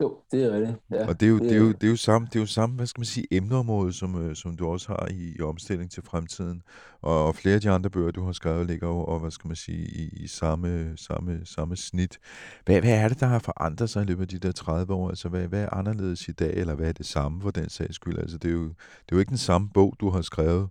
Jo, 0.00 0.18
det 0.30 0.44
er 0.44 0.52
rigtigt. 0.52 0.78
Ja, 0.90 1.08
og 1.08 1.20
det 1.20 1.26
er, 1.26 1.30
jo, 1.30 1.38
det, 1.38 1.52
er 1.52 1.56
jo, 1.56 1.72
det, 1.72 1.84
er 1.84 1.88
jo 1.88 1.96
samme, 1.96 2.28
det 2.32 2.36
er 2.36 2.40
jo 2.40 2.46
samme, 2.46 2.76
hvad 2.76 2.86
skal 2.86 3.00
man 3.00 3.06
sige, 3.06 3.26
emneområde, 3.30 3.92
som, 3.92 4.22
øh, 4.22 4.36
som 4.36 4.56
du 4.56 4.68
også 4.68 4.88
har 4.88 5.08
i, 5.10 5.34
i 5.38 5.40
omstilling 5.40 5.90
til 5.90 6.02
fremtiden. 6.02 6.62
Og, 7.02 7.26
og 7.26 7.36
flere 7.36 7.54
af 7.54 7.60
de 7.60 7.70
andre 7.70 7.90
bøger, 7.90 8.10
du 8.10 8.24
har 8.24 8.32
skrevet, 8.32 8.66
ligger 8.66 8.88
jo, 8.88 9.04
og 9.04 9.20
hvad 9.20 9.30
skal 9.30 9.48
man 9.48 9.56
sige, 9.56 9.86
i, 9.86 10.08
i 10.08 10.26
samme, 10.26 10.96
samme, 10.96 11.40
samme 11.44 11.76
snit. 11.76 12.18
Hvad, 12.64 12.80
hvad 12.80 12.90
er 12.90 13.08
det, 13.08 13.20
der 13.20 13.26
har 13.26 13.38
forandret 13.38 13.90
sig 13.90 14.02
i 14.02 14.06
løbet 14.06 14.22
af 14.22 14.28
de 14.28 14.38
der 14.38 14.52
30 14.52 14.94
år? 14.94 15.08
Altså, 15.08 15.28
hvad, 15.28 15.48
hvad 15.48 15.62
er 15.62 15.74
anderledes 15.74 16.28
i 16.28 16.32
dag, 16.32 16.54
eller 16.54 16.74
hvad 16.74 16.88
er 16.88 16.92
det 16.92 17.06
samme 17.06 17.42
for 17.42 17.50
den 17.50 17.68
sags 17.68 17.94
skyld? 17.94 18.18
Altså, 18.18 18.38
det 18.38 18.48
er 18.48 18.52
jo, 18.52 18.64
det 18.64 19.12
er 19.12 19.12
jo 19.12 19.18
ikke 19.18 19.30
den 19.30 19.38
samme 19.38 19.68
bog, 19.74 19.96
du 20.00 20.10
har 20.10 20.22
skrevet, 20.22 20.68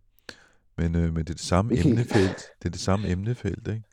men, 0.77 0.95
øh, 0.95 1.13
men 1.13 1.15
det 1.15 1.29
er 1.29 1.33
det 1.33 1.39
samme 1.39 1.79
emnefelt. 1.85 2.37
Det 2.59 2.65
er 2.65 2.69
det 2.69 2.79
samme 2.79 3.09
emnefelt, 3.09 3.67
ikke? 3.67 3.83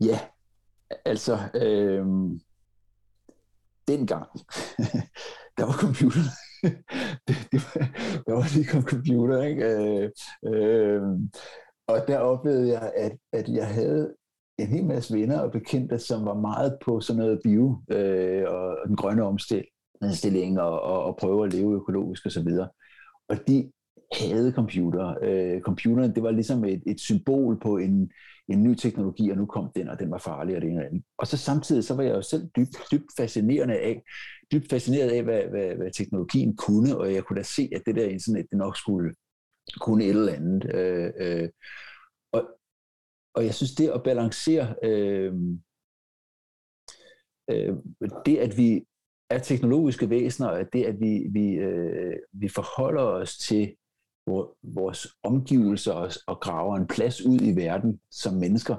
Ja, 0.00 0.20
altså... 1.04 1.38
Øh 1.54 2.06
dengang, 3.88 4.28
der 5.56 5.64
var 5.64 5.72
computer. 5.72 6.20
det, 7.28 7.36
det 7.52 7.60
var, 7.74 7.80
der 8.26 8.32
var 8.32 8.54
lige 8.54 8.66
kom 8.66 8.82
computer, 8.82 9.42
ikke? 9.42 9.64
Øh, 9.64 10.10
øh, 10.46 11.02
og 11.86 12.04
der 12.08 12.18
oplevede 12.18 12.68
jeg, 12.72 12.92
at, 12.96 13.12
at 13.32 13.48
jeg 13.48 13.68
havde 13.68 14.14
en 14.58 14.66
hel 14.66 14.84
masse 14.84 15.14
venner 15.14 15.40
og 15.40 15.52
bekendte, 15.52 15.98
som 15.98 16.24
var 16.24 16.34
meget 16.34 16.78
på 16.84 17.00
sådan 17.00 17.22
noget 17.22 17.40
bio 17.44 17.82
øh, 17.90 18.44
og, 18.48 18.76
den 18.86 18.96
grønne 18.96 19.22
omstilling 19.22 20.60
og, 20.60 20.80
og, 20.80 21.04
og 21.04 21.16
prøve 21.16 21.44
at 21.46 21.52
leve 21.52 21.74
økologisk 21.74 22.26
osv. 22.26 22.48
Og, 22.60 22.74
og 23.28 23.36
de 23.48 23.70
havde 24.20 24.52
computer. 24.52 25.14
Øh, 25.22 25.60
computeren, 25.60 26.14
det 26.14 26.22
var 26.22 26.30
ligesom 26.30 26.64
et, 26.64 26.82
et 26.86 27.00
symbol 27.00 27.60
på 27.60 27.76
en, 27.76 28.12
en 28.48 28.62
ny 28.62 28.74
teknologi, 28.74 29.30
og 29.30 29.36
nu 29.36 29.46
kom 29.46 29.70
den, 29.74 29.88
og 29.88 29.98
den 29.98 30.10
var 30.10 30.18
farlig, 30.18 30.56
og 30.56 30.62
det 30.62 30.70
ene 30.70 30.80
og 30.80 30.86
andet. 30.86 31.02
Og 31.18 31.26
så 31.26 31.36
samtidig, 31.36 31.84
så 31.84 31.94
var 31.94 32.02
jeg 32.02 32.14
jo 32.14 32.22
selv 32.22 32.42
dybt, 32.56 32.76
dybt 32.92 33.06
fascinerende 33.16 33.78
af, 33.78 34.02
dybt 34.52 34.70
fascineret 34.70 35.10
af, 35.10 35.22
hvad, 35.22 35.42
hvad, 35.42 35.74
hvad 35.76 35.90
teknologien 35.90 36.56
kunne, 36.56 36.96
og 36.96 37.14
jeg 37.14 37.24
kunne 37.24 37.36
da 37.36 37.42
se, 37.42 37.70
at 37.74 37.82
det 37.86 37.94
der 37.96 38.04
internet, 38.04 38.46
det 38.50 38.58
nok 38.58 38.76
skulle 38.76 39.14
kunne 39.80 40.04
et 40.04 40.10
eller 40.10 40.32
andet. 40.32 40.74
Øh, 40.74 41.12
øh, 41.16 41.48
og, 42.32 42.48
og 43.34 43.44
jeg 43.44 43.54
synes, 43.54 43.74
det 43.74 43.88
at 43.88 44.02
balancere 44.02 44.74
øh, 44.82 45.34
øh, 47.50 47.76
det, 48.26 48.38
at 48.38 48.56
vi 48.56 48.84
er 49.30 49.38
teknologiske 49.38 50.10
væsener, 50.10 50.48
og 50.48 50.72
det, 50.72 50.84
at 50.84 51.00
vi, 51.00 51.26
vi, 51.30 51.54
øh, 51.54 52.16
vi 52.32 52.48
forholder 52.48 53.02
os 53.02 53.38
til 53.38 53.76
vores 54.62 55.06
omgivelser 55.22 55.92
og, 55.92 56.10
og 56.26 56.40
graver 56.40 56.76
en 56.76 56.86
plads 56.86 57.26
ud 57.26 57.38
i 57.40 57.56
verden 57.56 58.00
som 58.10 58.34
mennesker, 58.34 58.76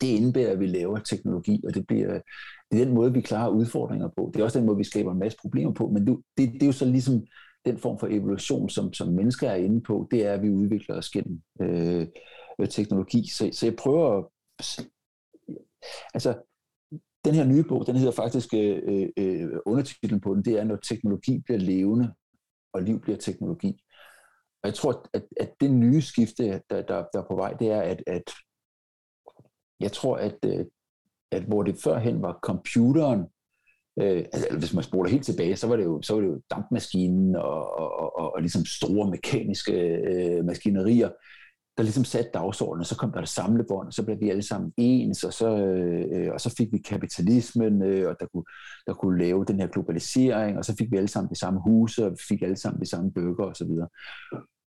det 0.00 0.06
indebærer, 0.06 0.52
at 0.52 0.60
vi 0.60 0.66
laver 0.66 0.98
teknologi, 0.98 1.62
og 1.66 1.74
det, 1.74 1.86
bliver, 1.86 2.20
det 2.70 2.80
er 2.80 2.84
den 2.84 2.94
måde, 2.94 3.12
vi 3.12 3.20
klarer 3.20 3.50
udfordringer 3.50 4.08
på. 4.16 4.30
Det 4.34 4.40
er 4.40 4.44
også 4.44 4.58
den 4.58 4.66
måde, 4.66 4.78
vi 4.78 4.84
skaber 4.84 5.12
en 5.12 5.18
masse 5.18 5.38
problemer 5.40 5.72
på, 5.72 5.88
men 5.88 6.06
det, 6.06 6.16
det, 6.38 6.52
det 6.52 6.62
er 6.62 6.66
jo 6.66 6.72
så 6.72 6.84
ligesom 6.84 7.26
den 7.66 7.78
form 7.78 7.98
for 7.98 8.06
evolution, 8.06 8.68
som, 8.68 8.92
som 8.92 9.08
mennesker 9.08 9.50
er 9.50 9.56
inde 9.56 9.80
på, 9.80 10.08
det 10.10 10.26
er, 10.26 10.32
at 10.32 10.42
vi 10.42 10.50
udvikler 10.50 10.96
os 10.96 11.10
gennem 11.10 11.42
øh, 11.60 12.06
øh 12.60 12.68
teknologi. 12.68 13.28
Så, 13.28 13.50
så 13.52 13.66
jeg 13.66 13.76
prøver 13.76 14.18
at... 14.18 14.24
Altså, 16.14 16.34
den 17.24 17.34
her 17.34 17.44
nye 17.44 17.64
bog, 17.68 17.86
den 17.86 17.96
hedder 17.96 18.12
faktisk, 18.12 18.54
øh, 18.54 18.82
øh, 18.88 19.08
øh, 19.16 19.48
undertitlen 19.66 20.20
på 20.20 20.34
den, 20.34 20.44
det 20.44 20.58
er, 20.58 20.64
når 20.64 20.76
teknologi 20.76 21.38
bliver 21.38 21.58
levende, 21.58 22.14
og 22.72 22.82
liv 22.82 23.00
bliver 23.00 23.18
teknologi. 23.18 23.82
Og 24.62 24.66
jeg 24.68 24.74
tror, 24.74 25.08
at, 25.14 25.22
at 25.40 25.50
det 25.60 25.70
nye 25.70 26.02
skifte, 26.02 26.62
der, 26.70 26.82
der, 26.82 27.04
der 27.12 27.18
er 27.22 27.26
på 27.28 27.36
vej, 27.36 27.52
det 27.52 27.68
er, 27.68 27.82
at, 27.82 28.02
at 28.06 28.32
jeg 29.80 29.92
tror, 29.92 30.16
at, 30.16 30.36
øh, 30.44 30.66
at 31.32 31.42
hvor 31.42 31.62
det 31.62 31.76
førhen 31.84 32.22
var 32.22 32.38
computeren, 32.42 33.20
øh, 34.00 34.24
altså 34.32 34.58
hvis 34.58 34.74
man 34.74 34.84
spoler 34.84 35.10
helt 35.10 35.24
tilbage, 35.24 35.56
så 35.56 35.66
var 35.66 35.76
det 35.76 35.84
jo, 35.84 36.02
så 36.02 36.14
var 36.14 36.20
det 36.20 36.28
jo 36.28 36.40
dampmaskinen 36.50 37.36
og, 37.36 37.78
og, 37.78 37.92
og, 38.00 38.18
og, 38.18 38.34
og 38.34 38.40
ligesom 38.40 38.64
store 38.64 39.10
mekaniske 39.10 39.72
øh, 39.82 40.44
maskinerier, 40.44 41.10
der 41.78 41.84
ligesom 41.84 42.04
satte 42.04 42.30
dagsordenen, 42.34 42.80
og 42.80 42.86
så 42.86 42.96
kom 42.96 43.12
der 43.12 43.22
et 43.22 43.28
samlebånd, 43.28 43.86
og 43.86 43.92
så 43.92 44.04
blev 44.04 44.20
vi 44.20 44.30
alle 44.30 44.42
sammen 44.42 44.72
ens, 44.76 45.24
og 45.24 45.32
så, 45.32 45.56
øh, 45.56 46.04
øh, 46.12 46.32
og 46.32 46.40
så 46.40 46.54
fik 46.58 46.72
vi 46.72 46.78
kapitalismen, 46.78 47.82
øh, 47.82 48.08
og 48.08 48.16
der 48.20 48.26
kunne, 48.26 48.44
der 48.86 48.94
kunne 48.94 49.18
lave 49.18 49.44
den 49.44 49.60
her 49.60 49.66
globalisering, 49.66 50.58
og 50.58 50.64
så 50.64 50.74
fik 50.78 50.90
vi 50.90 50.96
alle 50.96 51.08
sammen 51.08 51.30
de 51.30 51.38
samme 51.38 51.60
huse, 51.60 52.06
og 52.06 52.10
vi 52.10 52.16
fik 52.28 52.42
alle 52.42 52.56
sammen 52.56 52.80
de 52.80 52.90
samme 52.90 53.12
bøger 53.12 53.44
osv. 53.44 53.70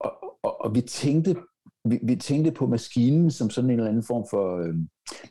Og, 0.00 0.12
og, 0.42 0.60
og 0.64 0.74
vi 0.74 0.80
tænkte 0.80 1.36
vi, 1.84 1.98
vi 2.02 2.16
tænkte 2.16 2.52
på 2.52 2.66
maskinen 2.66 3.30
som 3.30 3.50
sådan 3.50 3.70
en 3.70 3.76
eller 3.76 3.90
anden 3.90 4.04
form 4.04 4.24
for, 4.30 4.58
øh, 4.58 4.74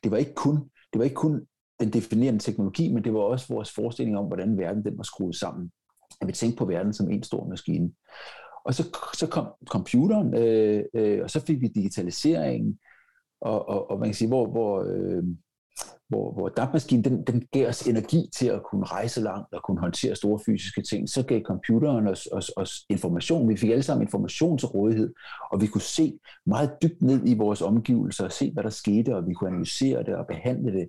det 0.04 0.12
var 0.12 0.18
ikke 0.18 0.34
kun, 0.34 0.56
det 0.94 1.00
var 1.00 1.04
ikke 1.04 1.16
kun 1.16 1.46
den 1.80 1.94
definerende 1.94 2.40
teknologi, 2.40 2.94
men 2.94 3.04
det 3.04 3.14
var 3.14 3.20
også 3.20 3.54
vores 3.54 3.74
forestilling 3.74 4.18
om, 4.18 4.26
hvordan 4.26 4.58
verden 4.58 4.84
den 4.86 4.98
var 4.98 5.04
skruet 5.04 5.36
sammen. 5.36 5.72
At 6.22 6.28
vi 6.28 6.34
tænkte 6.34 6.58
på 6.58 6.66
verden 6.66 6.94
som 6.94 7.10
en 7.10 7.24
stor 7.24 7.48
maskine. 7.48 7.92
Og 8.66 8.74
så, 8.74 8.84
så 9.14 9.28
kom 9.28 9.48
computeren, 9.66 10.34
øh, 10.34 10.84
øh, 10.94 11.20
og 11.24 11.30
så 11.30 11.46
fik 11.46 11.62
vi 11.62 11.68
digitaliseringen, 11.68 12.80
og, 13.42 13.70
og, 13.70 13.92
og 13.92 14.00
man 14.00 14.08
kan 14.08 14.16
sige, 14.16 14.28
hvor, 14.28 14.52
hvor, 14.52 14.84
øh, 14.88 15.24
hvor, 16.10 16.34
hvor 16.34 16.50
dampmaskinen, 16.50 17.04
den, 17.04 17.24
den 17.24 17.48
gav 17.52 17.68
os 17.68 17.88
energi 17.88 18.30
til 18.36 18.48
at 18.48 18.64
kunne 18.64 18.86
rejse 18.86 19.22
langt 19.22 19.54
og 19.54 19.64
kunne 19.64 19.80
håndtere 19.80 20.16
store 20.16 20.40
fysiske 20.46 20.82
ting. 20.82 21.10
Så 21.10 21.24
gav 21.24 21.42
computeren 21.42 22.08
os, 22.08 22.28
os, 22.32 22.52
os 22.58 22.86
information. 22.90 23.50
Vi 23.50 23.58
fik 23.58 23.70
alle 23.70 23.84
sammen 23.84 24.08
information 24.08 24.58
til 24.58 24.68
rådighed, 24.68 25.14
og 25.52 25.62
vi 25.62 25.68
kunne 25.68 25.82
se 25.82 26.20
meget 26.46 26.72
dybt 26.84 27.02
ned 27.02 27.28
i 27.28 27.34
vores 27.38 27.62
omgivelser 27.62 28.24
og 28.26 28.32
se, 28.32 28.52
hvad 28.54 28.64
der 28.64 28.70
skete, 28.70 29.16
og 29.16 29.28
vi 29.28 29.34
kunne 29.34 29.50
analysere 29.50 30.04
det 30.04 30.16
og 30.16 30.28
behandle 30.28 30.74
det, 30.74 30.88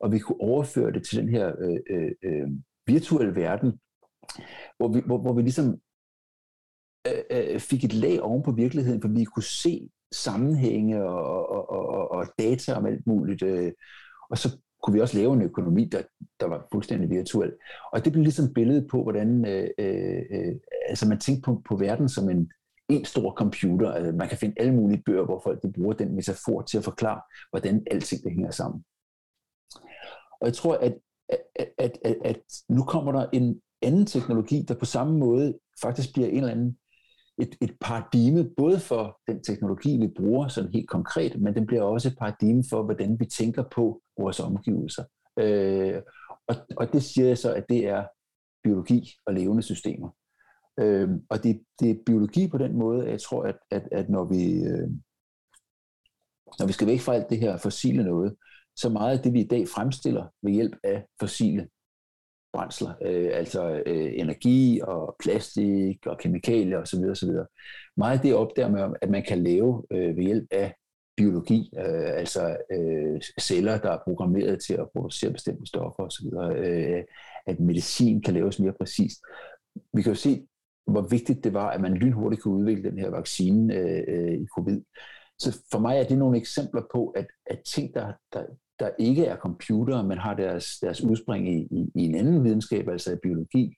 og 0.00 0.12
vi 0.12 0.18
kunne 0.18 0.40
overføre 0.40 0.92
det 0.92 1.06
til 1.06 1.18
den 1.18 1.28
her 1.28 1.52
øh, 1.60 1.78
øh, 1.90 2.10
øh 2.24 2.48
virtuelle 2.86 3.36
verden, 3.36 3.72
hvor 4.76 4.88
vi, 4.88 5.02
hvor, 5.06 5.18
hvor 5.18 5.32
vi 5.32 5.42
ligesom 5.42 5.80
Øh, 7.06 7.22
øh, 7.30 7.60
fik 7.60 7.84
et 7.84 7.92
lag 7.92 8.22
oven 8.22 8.42
på 8.42 8.52
virkeligheden, 8.52 9.00
for 9.00 9.08
vi 9.08 9.24
kunne 9.24 9.42
se 9.42 9.90
sammenhænge 10.12 11.04
og, 11.04 11.50
og, 11.50 11.70
og, 11.70 12.10
og 12.10 12.26
data 12.38 12.74
om 12.74 12.86
alt 12.86 13.06
muligt. 13.06 13.42
Øh, 13.42 13.72
og 14.30 14.38
så 14.38 14.58
kunne 14.82 14.94
vi 14.94 15.00
også 15.00 15.18
lave 15.18 15.34
en 15.34 15.42
økonomi, 15.42 15.84
der, 15.84 16.02
der 16.40 16.46
var 16.46 16.66
fuldstændig 16.72 17.10
virtuel. 17.10 17.52
Og 17.92 18.04
det 18.04 18.12
blev 18.12 18.22
ligesom 18.22 18.54
billedet 18.54 18.86
på, 18.90 19.02
hvordan 19.02 19.46
øh, 19.46 19.68
øh, 19.78 20.22
øh, 20.30 20.54
altså 20.88 21.08
man 21.08 21.20
tænkte 21.20 21.42
på, 21.42 21.62
på 21.68 21.76
verden 21.76 22.08
som 22.08 22.30
en, 22.30 22.50
en 22.88 23.04
stor 23.04 23.32
computer. 23.32 23.92
Altså 23.92 24.12
man 24.12 24.28
kan 24.28 24.38
finde 24.38 24.54
alle 24.60 24.74
mulige 24.74 25.02
bøger, 25.06 25.24
hvor 25.24 25.40
folk 25.44 25.62
de 25.62 25.72
bruger 25.72 25.92
den 25.92 26.14
metafor 26.14 26.62
til 26.62 26.78
at 26.78 26.84
forklare, 26.84 27.20
hvordan 27.50 27.86
alting 27.90 28.24
det 28.24 28.32
hænger 28.32 28.50
sammen. 28.50 28.84
Og 30.40 30.46
jeg 30.46 30.54
tror, 30.54 30.74
at, 30.74 30.98
at, 31.28 31.68
at, 31.78 31.98
at, 32.04 32.16
at 32.24 32.40
nu 32.68 32.82
kommer 32.84 33.12
der 33.12 33.26
en 33.32 33.60
anden 33.82 34.06
teknologi, 34.06 34.64
der 34.68 34.74
på 34.74 34.84
samme 34.84 35.18
måde 35.18 35.58
faktisk 35.82 36.12
bliver 36.12 36.28
en 36.28 36.36
eller 36.36 36.50
anden 36.50 36.78
et, 37.38 37.56
et 37.60 37.76
paradigme, 37.80 38.50
både 38.56 38.80
for 38.80 39.20
den 39.26 39.42
teknologi, 39.42 39.96
vi 39.96 40.08
bruger 40.16 40.48
sådan 40.48 40.72
helt 40.72 40.88
konkret, 40.88 41.40
men 41.40 41.54
den 41.54 41.66
bliver 41.66 41.82
også 41.82 42.08
et 42.08 42.18
paradigme 42.18 42.64
for, 42.70 42.82
hvordan 42.82 43.20
vi 43.20 43.24
tænker 43.24 43.62
på 43.74 44.02
vores 44.18 44.40
omgivelser. 44.40 45.04
Øh, 45.38 46.02
og, 46.48 46.56
og 46.76 46.92
det 46.92 47.02
siger 47.02 47.28
jeg 47.28 47.38
så, 47.38 47.54
at 47.54 47.64
det 47.68 47.88
er 47.88 48.04
biologi 48.64 49.10
og 49.26 49.34
levende 49.34 49.62
systemer. 49.62 50.08
Øh, 50.80 51.08
og 51.30 51.44
det, 51.44 51.62
det 51.80 51.90
er 51.90 51.94
biologi 52.06 52.48
på 52.48 52.58
den 52.58 52.76
måde, 52.78 53.04
at 53.04 53.10
jeg 53.10 53.20
tror, 53.20 53.42
at, 53.42 53.58
at, 53.70 53.88
at 53.92 54.08
når 54.08 54.24
vi 54.24 54.64
øh, 54.64 54.90
når 56.58 56.66
vi 56.66 56.72
skal 56.72 56.86
væk 56.86 57.00
fra 57.00 57.14
alt 57.14 57.30
det 57.30 57.38
her 57.38 57.56
fossile 57.56 58.04
noget, 58.04 58.36
så 58.76 58.88
meget 58.88 59.16
af 59.16 59.22
det, 59.22 59.32
vi 59.32 59.40
i 59.40 59.48
dag 59.48 59.68
fremstiller 59.68 60.26
ved 60.42 60.52
hjælp 60.52 60.76
af 60.84 61.06
fossile 61.20 61.68
brændsler, 62.52 62.94
øh, 63.02 63.30
altså 63.32 63.82
øh, 63.86 64.12
energi 64.14 64.80
og 64.82 65.16
plastik 65.22 66.06
og 66.06 66.18
kemikalier 66.18 66.78
osv. 66.78 67.04
osv. 67.10 67.30
Meget 67.96 68.16
af 68.16 68.20
det 68.20 68.34
opdager 68.34 68.68
man, 68.68 68.96
at 69.02 69.10
man 69.10 69.24
kan 69.28 69.42
lave 69.42 69.82
øh, 69.90 70.16
ved 70.16 70.24
hjælp 70.24 70.46
af 70.50 70.74
biologi, 71.16 71.70
øh, 71.78 72.18
altså 72.18 72.56
øh, 72.72 73.20
celler, 73.40 73.78
der 73.78 73.90
er 73.90 73.98
programmeret 74.04 74.60
til 74.66 74.74
at 74.74 74.90
producere 74.96 75.32
bestemte 75.32 75.66
stoffer 75.66 76.02
osv., 76.02 76.26
øh, 76.56 77.04
at 77.46 77.60
medicin 77.60 78.22
kan 78.22 78.34
laves 78.34 78.60
mere 78.60 78.72
præcist. 78.72 79.20
Vi 79.92 80.02
kan 80.02 80.12
jo 80.12 80.16
se, 80.16 80.46
hvor 80.86 81.02
vigtigt 81.02 81.44
det 81.44 81.52
var, 81.54 81.70
at 81.70 81.80
man 81.80 81.94
lynhurtigt 81.94 82.42
kunne 82.42 82.54
udvikle 82.54 82.90
den 82.90 82.98
her 82.98 83.10
vaccine 83.10 83.74
øh, 83.74 84.02
øh 84.08 84.34
i 84.34 84.46
covid. 84.56 84.82
Så 85.38 85.62
for 85.70 85.78
mig 85.78 85.98
er 85.98 86.04
det 86.04 86.18
nogle 86.18 86.38
eksempler 86.38 86.82
på, 86.92 87.08
at, 87.08 87.26
at 87.46 87.60
ting, 87.74 87.94
der, 87.94 88.12
der, 88.32 88.44
der 88.78 88.90
ikke 88.98 89.24
er 89.24 89.36
computere, 89.36 90.04
men 90.04 90.18
har 90.18 90.34
deres, 90.34 90.66
deres 90.82 91.00
udspring 91.00 91.48
i, 91.48 91.68
i, 91.70 91.90
i 91.94 92.04
en 92.04 92.14
anden 92.14 92.44
videnskab, 92.44 92.88
altså 92.88 93.12
i 93.12 93.16
biologi, 93.22 93.74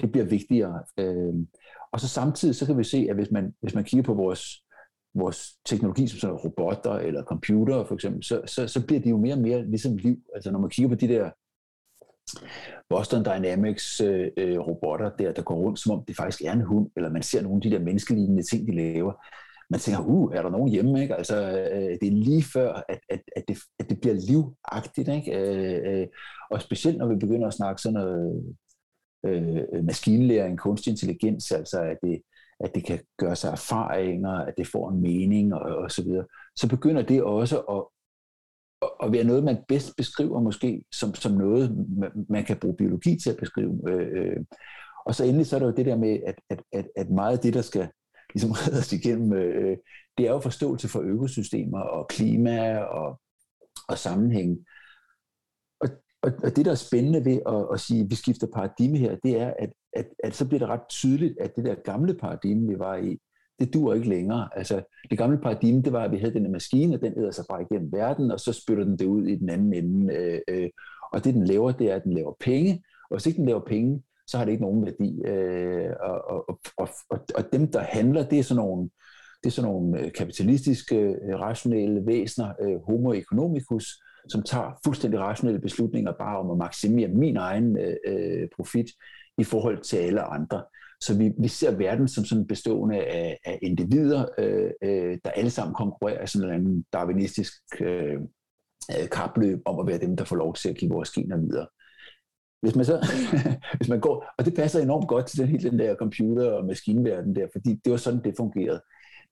det 0.00 0.12
bliver 0.12 0.24
vigtigere. 0.24 0.82
Øh, 0.98 1.34
og 1.92 2.00
så 2.00 2.08
samtidig 2.08 2.54
så 2.54 2.66
kan 2.66 2.78
vi 2.78 2.84
se, 2.84 3.06
at 3.10 3.16
hvis 3.16 3.30
man, 3.30 3.54
hvis 3.60 3.74
man 3.74 3.84
kigger 3.84 4.04
på 4.04 4.14
vores, 4.14 4.64
vores 5.14 5.52
teknologi 5.64 6.06
som 6.06 6.18
sådan 6.18 6.36
robotter 6.36 6.92
eller 6.92 7.22
computere 7.22 7.86
for 7.86 7.94
eksempel, 7.94 8.24
så, 8.24 8.42
så, 8.46 8.68
så 8.68 8.86
bliver 8.86 9.00
de 9.00 9.08
jo 9.08 9.16
mere 9.16 9.34
og 9.34 9.40
mere 9.40 9.70
ligesom 9.70 9.96
liv. 9.96 10.16
Altså 10.34 10.50
når 10.50 10.58
man 10.58 10.70
kigger 10.70 10.88
på 10.88 10.94
de 10.94 11.08
der 11.08 11.30
Boston 12.88 13.24
Dynamics 13.24 14.00
øh, 14.00 14.28
øh, 14.36 14.58
robotter 14.58 15.10
der, 15.10 15.32
der 15.32 15.42
går 15.42 15.54
rundt, 15.54 15.80
som 15.80 15.92
om 15.92 16.04
det 16.04 16.16
faktisk 16.16 16.42
er 16.42 16.52
en 16.52 16.62
hund, 16.62 16.90
eller 16.96 17.10
man 17.10 17.22
ser 17.22 17.42
nogle 17.42 17.56
af 17.56 17.62
de 17.62 17.70
der 17.70 17.84
menneskelignende 17.84 18.42
ting, 18.42 18.66
de 18.66 18.74
laver, 18.74 19.12
man 19.70 19.80
tænker, 19.80 20.00
uh, 20.00 20.34
er 20.34 20.42
der 20.42 20.50
nogen 20.50 20.68
hjemme? 20.68 21.02
Ikke? 21.02 21.14
Altså, 21.14 21.36
øh, 21.36 21.98
det 22.00 22.08
er 22.08 22.12
lige 22.12 22.42
før, 22.42 22.84
at, 22.88 23.00
at, 23.08 23.20
at, 23.36 23.44
det, 23.48 23.58
at 23.78 23.90
det 23.90 24.00
bliver 24.00 24.14
livagtigt. 24.14 25.08
Ikke? 25.08 25.38
Øh, 25.38 26.00
øh, 26.00 26.06
og 26.50 26.62
specielt 26.62 26.98
når 26.98 27.08
vi 27.08 27.16
begynder 27.16 27.48
at 27.48 27.54
snakke 27.54 27.82
sådan 27.82 27.94
noget 27.94 28.56
øh, 29.26 29.84
maskinlæring, 29.84 30.58
kunstig 30.58 30.90
intelligens, 30.90 31.52
altså 31.52 31.80
at 31.82 31.98
det, 32.02 32.22
at 32.60 32.74
det 32.74 32.84
kan 32.84 32.98
gøre 33.18 33.36
sig 33.36 33.50
erfaringer, 33.50 34.30
at 34.30 34.54
det 34.58 34.66
får 34.66 34.90
en 34.90 35.00
mening 35.00 35.54
og, 35.54 35.76
og 35.76 35.90
så 35.90 36.02
videre, 36.04 36.26
så 36.56 36.68
begynder 36.68 37.02
det 37.02 37.22
også 37.22 37.58
at, 37.58 37.84
at 39.02 39.12
være 39.12 39.24
noget, 39.24 39.44
man 39.44 39.58
bedst 39.68 39.96
beskriver 39.96 40.40
måske 40.40 40.84
som, 40.92 41.14
som 41.14 41.32
noget, 41.32 41.86
man 42.28 42.44
kan 42.44 42.56
bruge 42.56 42.76
biologi 42.76 43.18
til 43.18 43.30
at 43.30 43.36
beskrive. 43.36 43.90
Øh, 43.90 44.22
øh, 44.22 44.36
og 45.06 45.14
så 45.14 45.24
endelig 45.24 45.46
så 45.46 45.56
er 45.56 45.60
der 45.60 45.66
jo 45.66 45.76
det 45.76 45.86
der 45.86 45.96
med, 45.96 46.18
at, 46.26 46.40
at, 46.50 46.62
at, 46.72 46.88
at 46.96 47.10
meget 47.10 47.32
af 47.36 47.38
det, 47.38 47.54
der 47.54 47.62
skal 47.62 47.88
ligesom 48.34 48.50
redder 48.60 48.78
os 48.78 48.92
igennem, 48.92 49.32
øh, 49.32 49.76
det 50.18 50.26
er 50.26 50.30
jo 50.30 50.40
forståelse 50.40 50.88
for 50.88 51.00
økosystemer 51.00 51.80
og 51.80 52.08
klima 52.08 52.78
og, 52.78 53.20
og 53.88 53.98
sammenhæng. 53.98 54.58
Og, 55.80 55.88
og, 56.22 56.32
og 56.44 56.56
det, 56.56 56.64
der 56.64 56.70
er 56.70 56.86
spændende 56.88 57.24
ved 57.24 57.40
at, 57.46 57.66
at 57.72 57.80
sige, 57.80 58.00
at 58.00 58.10
vi 58.10 58.14
skifter 58.14 58.46
paradigme 58.54 58.98
her, 58.98 59.16
det 59.24 59.40
er, 59.40 59.54
at, 59.58 59.70
at, 59.92 60.06
at 60.24 60.34
så 60.34 60.48
bliver 60.48 60.58
det 60.58 60.68
ret 60.68 60.88
tydeligt, 60.88 61.38
at 61.40 61.56
det 61.56 61.64
der 61.64 61.74
gamle 61.74 62.14
paradigme, 62.14 62.68
vi 62.68 62.78
var 62.78 62.96
i, 62.96 63.18
det 63.58 63.74
dur 63.74 63.94
ikke 63.94 64.08
længere. 64.08 64.48
Altså, 64.56 64.82
det 65.10 65.18
gamle 65.18 65.38
paradigme, 65.38 65.82
det 65.82 65.92
var, 65.92 66.04
at 66.04 66.12
vi 66.12 66.16
havde 66.18 66.34
den 66.34 66.52
maskine, 66.52 66.94
og 66.94 67.00
den 67.00 67.18
æder 67.18 67.30
sig 67.30 67.44
bare 67.50 67.62
igennem 67.62 67.92
verden, 67.92 68.30
og 68.30 68.40
så 68.40 68.52
spytter 68.52 68.84
den 68.84 68.98
det 68.98 69.06
ud 69.06 69.26
i 69.26 69.36
den 69.36 69.50
anden 69.50 69.72
ende. 69.72 70.14
Øh, 70.14 70.40
øh, 70.48 70.68
og 71.12 71.24
det, 71.24 71.34
den 71.34 71.44
laver, 71.44 71.72
det 71.72 71.90
er, 71.90 71.96
at 71.96 72.04
den 72.04 72.12
laver 72.12 72.34
penge, 72.40 72.82
og 73.10 73.16
hvis 73.16 73.26
ikke 73.26 73.36
den 73.36 73.46
laver 73.46 73.64
penge, 73.66 74.02
så 74.28 74.38
har 74.38 74.44
det 74.44 74.52
ikke 74.52 74.64
nogen 74.64 74.86
værdi. 74.86 75.22
Øh, 75.24 75.90
og, 76.00 76.30
og, 76.30 76.60
og, 76.76 76.88
og, 77.10 77.18
og 77.34 77.52
dem, 77.52 77.72
der 77.72 77.80
handler, 77.80 78.28
det 78.28 78.38
er 78.38 78.42
sådan 78.42 78.64
nogle, 78.64 78.90
det 79.42 79.46
er 79.46 79.50
sådan 79.50 79.70
nogle 79.70 80.00
øh, 80.00 80.12
kapitalistiske, 80.12 80.96
øh, 80.96 81.40
rationelle 81.40 82.06
væsener, 82.06 82.52
øh, 82.62 82.80
homo 82.86 83.12
economicus, 83.12 84.02
som 84.28 84.42
tager 84.42 84.80
fuldstændig 84.84 85.20
rationelle 85.20 85.60
beslutninger 85.60 86.12
bare 86.12 86.38
om 86.38 86.50
at 86.50 86.58
maksimere 86.58 87.08
min 87.08 87.36
egen 87.36 87.78
øh, 87.78 87.96
øh, 88.06 88.48
profit 88.56 88.86
i 89.38 89.44
forhold 89.44 89.78
til 89.78 89.96
alle 89.96 90.22
andre. 90.22 90.62
Så 91.00 91.18
vi, 91.18 91.32
vi 91.38 91.48
ser 91.48 91.76
verden 91.76 92.08
som 92.08 92.24
sådan 92.24 92.46
bestående 92.46 93.04
af, 93.04 93.38
af 93.44 93.58
individer, 93.62 94.24
øh, 94.38 94.70
øh, 94.82 95.18
der 95.24 95.30
alle 95.30 95.50
sammen 95.50 95.74
konkurrerer 95.74 96.24
i 96.24 96.26
sådan 96.26 96.60
en 96.60 96.84
darwinistisk 96.92 97.52
øh, 97.80 98.18
kapløb 99.12 99.58
om 99.64 99.80
at 99.80 99.86
være 99.86 99.98
dem, 99.98 100.16
der 100.16 100.24
får 100.24 100.36
lov 100.36 100.54
til 100.54 100.68
at 100.68 100.76
give 100.76 100.90
vores 100.90 101.10
gener 101.10 101.36
videre. 101.36 101.66
Hvis 102.60 102.76
man, 102.76 102.84
så, 102.84 103.06
hvis 103.78 103.88
man 103.88 104.00
går, 104.00 104.24
og 104.38 104.44
det 104.44 104.54
passer 104.54 104.80
enormt 104.80 105.08
godt 105.08 105.26
til 105.26 105.38
den 105.38 105.48
hele 105.48 105.70
den 105.70 105.78
der 105.78 105.94
computer- 105.94 106.52
og 106.52 106.64
maskinverden 106.64 107.36
der, 107.36 107.46
fordi 107.52 107.80
det 107.84 107.90
var 107.90 107.96
sådan, 107.96 108.24
det 108.24 108.34
fungerede. 108.36 108.80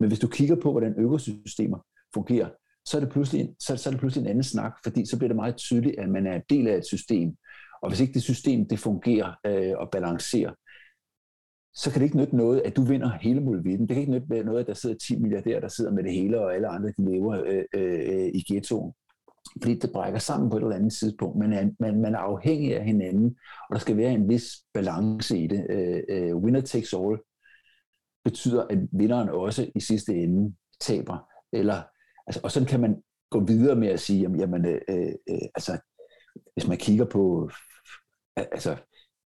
Men 0.00 0.08
hvis 0.08 0.18
du 0.18 0.28
kigger 0.28 0.56
på, 0.62 0.70
hvordan 0.70 0.94
økosystemer 0.98 1.78
fungerer, 2.14 2.48
så 2.84 2.96
er 2.96 3.00
det 3.00 3.10
pludselig, 3.10 3.54
så, 3.60 3.76
så 3.76 3.88
er 3.88 3.90
det 3.90 4.00
pludselig 4.00 4.22
en 4.22 4.30
anden 4.30 4.44
snak, 4.44 4.72
fordi 4.84 5.06
så 5.06 5.16
bliver 5.18 5.28
det 5.28 5.36
meget 5.36 5.56
tydeligt, 5.56 5.98
at 5.98 6.08
man 6.08 6.26
er 6.26 6.34
en 6.36 6.42
del 6.50 6.68
af 6.68 6.76
et 6.76 6.86
system. 6.86 7.36
Og 7.82 7.88
hvis 7.88 8.00
ikke 8.00 8.14
det 8.14 8.22
system 8.22 8.68
det 8.68 8.78
fungerer 8.78 9.32
øh, 9.46 9.72
og 9.76 9.90
balancerer, 9.90 10.52
så 11.74 11.90
kan 11.90 12.00
det 12.00 12.06
ikke 12.06 12.16
nytte 12.16 12.36
noget, 12.36 12.60
at 12.60 12.76
du 12.76 12.82
vinder 12.82 13.10
hele 13.20 13.40
muligheden. 13.40 13.88
Det 13.88 13.94
kan 13.94 14.00
ikke 14.00 14.12
nytte 14.12 14.42
noget, 14.44 14.60
at 14.60 14.66
der 14.66 14.74
sidder 14.74 14.96
10 14.96 15.18
milliardærer, 15.18 15.60
der 15.60 15.68
sidder 15.68 15.90
med 15.90 16.02
det 16.02 16.12
hele, 16.12 16.40
og 16.40 16.54
alle 16.54 16.68
andre 16.68 16.88
de 16.88 17.10
lever 17.12 17.44
øh, 17.46 17.64
øh, 17.74 18.00
øh 18.08 18.30
i 18.34 18.44
ghettoen 18.52 18.92
fordi 19.62 19.78
det 19.78 19.92
brækker 19.92 20.18
sammen 20.18 20.50
på 20.50 20.56
et 20.56 20.62
eller 20.62 20.76
andet 20.76 20.92
tidspunkt. 20.92 21.38
Man 21.38 21.52
er, 21.52 21.70
man, 21.80 22.00
man 22.00 22.14
er 22.14 22.18
afhængig 22.18 22.76
af 22.76 22.85
hinanden, 22.85 23.37
og 23.70 23.74
der 23.74 23.78
skal 23.78 23.96
være 23.96 24.12
en 24.12 24.28
vis 24.28 24.44
balance 24.74 25.38
i 25.38 25.46
det. 25.46 25.66
Øh, 25.70 26.02
øh, 26.09 26.37
winner 26.37 26.61
takes 26.61 26.92
all 26.92 27.18
betyder, 28.24 28.66
at 28.70 28.78
vinderen 28.92 29.28
også 29.28 29.70
i 29.74 29.80
sidste 29.80 30.14
ende 30.14 30.54
taber. 30.80 31.18
Eller, 31.52 31.82
altså, 32.26 32.40
og 32.44 32.50
sådan 32.50 32.68
kan 32.68 32.80
man 32.80 33.02
gå 33.30 33.40
videre 33.40 33.76
med 33.76 33.88
at 33.88 34.00
sige, 34.00 34.20
jamen, 34.20 34.40
jamen 34.40 34.66
øh, 34.66 34.80
øh, 34.88 35.12
altså, 35.54 35.78
hvis 36.54 36.68
man 36.68 36.78
kigger 36.78 37.04
på, 37.04 37.50
altså, 38.37 38.76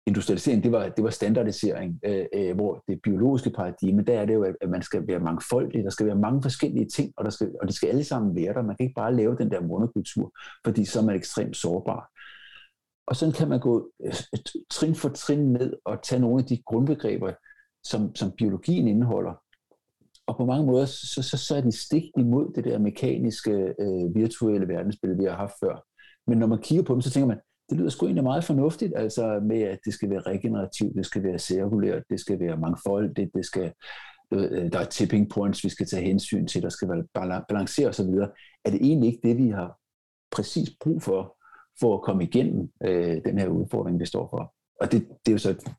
industrialisering, 0.07 0.63
det 0.63 0.71
var, 0.71 0.89
det 0.89 1.03
var 1.03 1.09
standardisering, 1.09 1.99
øh, 2.05 2.25
øh, 2.33 2.55
hvor 2.55 2.83
det 2.87 3.01
biologiske 3.03 3.49
paradigme, 3.49 4.03
der 4.03 4.19
er 4.19 4.25
det 4.25 4.33
jo, 4.33 4.43
at 4.61 4.69
man 4.69 4.81
skal 4.81 5.07
være 5.07 5.19
mangfoldig, 5.19 5.83
der 5.83 5.89
skal 5.89 6.05
være 6.05 6.15
mange 6.15 6.41
forskellige 6.41 6.87
ting, 6.95 7.13
og, 7.17 7.25
der 7.25 7.31
skal, 7.31 7.51
og 7.61 7.67
de 7.67 7.73
skal 7.73 7.87
alle 7.87 8.03
sammen 8.03 8.35
være 8.35 8.53
der. 8.53 8.61
Man 8.61 8.75
kan 8.75 8.83
ikke 8.83 8.95
bare 8.95 9.15
lave 9.15 9.37
den 9.37 9.51
der 9.51 9.61
monokultur, 9.61 10.31
fordi 10.65 10.85
så 10.85 10.99
er 10.99 11.03
man 11.03 11.15
ekstremt 11.15 11.57
sårbar. 11.57 12.11
Og 13.07 13.15
sådan 13.15 13.33
kan 13.33 13.49
man 13.49 13.59
gå 13.59 13.91
øh, 14.05 14.13
trin 14.69 14.95
for 14.95 15.09
trin 15.09 15.53
ned 15.53 15.73
og 15.85 16.03
tage 16.03 16.21
nogle 16.21 16.43
af 16.43 16.45
de 16.45 16.61
grundbegreber, 16.65 17.31
som, 17.83 18.15
som 18.15 18.31
biologien 18.31 18.87
indeholder. 18.87 19.33
Og 20.27 20.37
på 20.37 20.45
mange 20.45 20.65
måder, 20.65 20.85
så, 20.85 21.23
så, 21.23 21.37
så 21.37 21.55
er 21.55 21.61
de 21.61 21.71
stik 21.71 22.03
imod 22.17 22.53
det 22.55 22.63
der 22.63 22.79
mekaniske, 22.79 23.51
øh, 23.79 24.15
virtuelle 24.15 24.67
verdensbillede, 24.67 25.19
vi 25.19 25.25
har 25.25 25.35
haft 25.35 25.53
før. 25.63 25.83
Men 26.27 26.37
når 26.37 26.47
man 26.47 26.61
kigger 26.61 26.83
på 26.83 26.93
dem, 26.93 27.01
så 27.01 27.11
tænker 27.11 27.27
man, 27.27 27.39
det 27.69 27.77
lyder 27.77 27.89
sgu 27.89 28.05
egentlig 28.05 28.23
meget 28.23 28.43
fornuftigt, 28.43 28.93
altså 28.95 29.39
med, 29.43 29.61
at 29.61 29.79
det 29.85 29.93
skal 29.93 30.09
være 30.09 30.21
regenerativt, 30.21 30.95
det 30.95 31.05
skal 31.05 31.23
være 31.23 31.39
cirkulært, 31.39 32.03
det 32.09 32.19
skal 32.19 32.39
være 32.39 32.57
mangfoldigt, 32.57 33.33
det 33.33 33.45
skal, 33.45 33.73
øh, 34.33 34.71
der 34.71 34.79
er 34.79 34.85
tipping 34.85 35.29
points, 35.29 35.63
vi 35.63 35.69
skal 35.69 35.87
tage 35.87 36.05
hensyn 36.05 36.47
til, 36.47 36.61
der 36.61 36.69
skal 36.69 36.89
være 36.89 37.43
balancere 37.49 37.87
osv. 37.87 38.09
Er 38.65 38.71
det 38.71 38.81
egentlig 38.81 39.07
ikke 39.07 39.27
det, 39.27 39.37
vi 39.37 39.49
har 39.49 39.77
præcis 40.31 40.69
brug 40.81 41.01
for, 41.03 41.37
for 41.79 41.93
at 41.93 42.01
komme 42.01 42.23
igennem 42.23 42.69
øh, 42.83 43.17
den 43.25 43.37
her 43.37 43.47
udfordring, 43.47 43.99
vi 43.99 44.05
står 44.05 44.27
for? 44.29 44.53
Og 44.81 44.91
det, 44.91 45.07
det 45.25 45.31
er 45.31 45.33
jo 45.33 45.37
så 45.37 45.75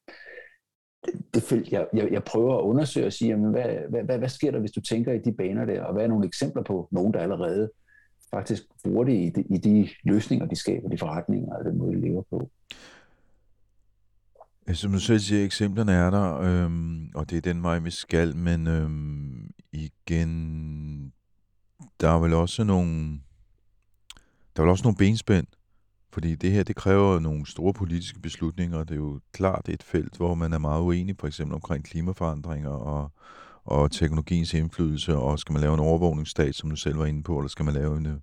det, 1.35 1.51
det 1.51 1.73
jeg, 1.73 1.87
jeg, 1.95 2.13
jeg 2.13 2.25
prøver 2.25 2.59
at 2.59 2.63
undersøge 2.63 3.07
og 3.07 3.13
sige, 3.13 3.29
jamen, 3.29 3.51
hvad, 3.51 3.77
hvad, 3.91 4.03
hvad, 4.03 4.19
hvad 4.19 4.29
sker 4.29 4.51
der, 4.51 4.61
hvis 4.61 4.73
du 4.73 4.81
tænker 4.81 5.13
i 5.13 5.19
de 5.19 5.33
baner 5.33 5.65
der, 5.65 5.83
og 5.83 5.93
hvad 5.93 6.05
er 6.05 6.09
nogle 6.09 6.27
eksempler 6.27 6.63
på 6.63 6.89
nogen, 6.93 7.15
der 7.15 7.21
allerede 7.21 7.71
faktisk 8.31 8.63
bruger 8.85 9.05
det 9.05 9.13
i 9.13 9.31
de, 9.31 9.45
i 9.55 9.59
de 9.59 9.89
løsninger, 10.05 10.47
de 10.47 10.57
skaber, 10.57 10.89
de 10.89 10.99
forretninger 10.99 11.55
og 11.55 11.65
den 11.65 11.79
måde, 11.79 11.97
de 11.97 12.01
lever 12.01 12.23
på. 12.31 12.51
Som 14.73 14.93
du 14.93 14.99
selv 14.99 15.19
siger, 15.19 15.45
eksemplerne 15.45 15.93
er 15.93 16.11
der, 16.11 16.39
øhm, 16.41 17.11
og 17.15 17.31
det 17.31 17.37
er 17.37 17.41
den 17.41 17.63
vej, 17.63 17.79
vi 17.79 17.91
skal, 17.91 18.37
men 18.37 18.67
øhm, 18.67 19.51
igen, 19.73 21.13
der 22.01 22.09
er 22.09 22.19
vel 22.19 22.33
også 22.35 22.65
nogle, 22.65 23.21
der 24.57 24.63
er 24.63 24.63
vel 24.63 24.71
også 24.71 24.85
nogle 24.85 24.97
benspænd, 24.97 25.47
fordi 26.13 26.35
det 26.35 26.53
her, 26.53 26.63
det 26.63 26.77
kræver 26.77 27.19
nogle 27.19 27.47
store 27.47 27.73
politiske 27.73 28.21
beslutninger, 28.21 28.85
det 28.85 28.91
er 28.91 28.97
jo 28.97 29.21
klart 29.33 29.69
et 29.69 29.83
felt, 29.83 30.17
hvor 30.17 30.35
man 30.35 30.53
er 30.53 30.59
meget 30.59 30.83
uenig, 30.83 31.17
for 31.19 31.27
eksempel 31.27 31.55
omkring 31.55 31.85
klimaforandringer 31.85 32.71
og, 32.71 33.13
og 33.69 33.91
teknologiens 33.91 34.55
indflydelse, 34.55 35.17
og 35.17 35.39
skal 35.39 35.53
man 35.53 35.63
lave 35.63 35.75
en 35.75 35.81
overvågningsstat, 35.81 36.55
som 36.55 36.71
du 36.71 36.77
selv 36.77 36.99
var 36.99 37.07
inde 37.07 37.23
på, 37.23 37.39
eller 37.39 37.49
skal 37.49 37.65
man 37.65 37.75
lave 37.75 37.97
en, 37.97 38.07
øh, 38.07 38.17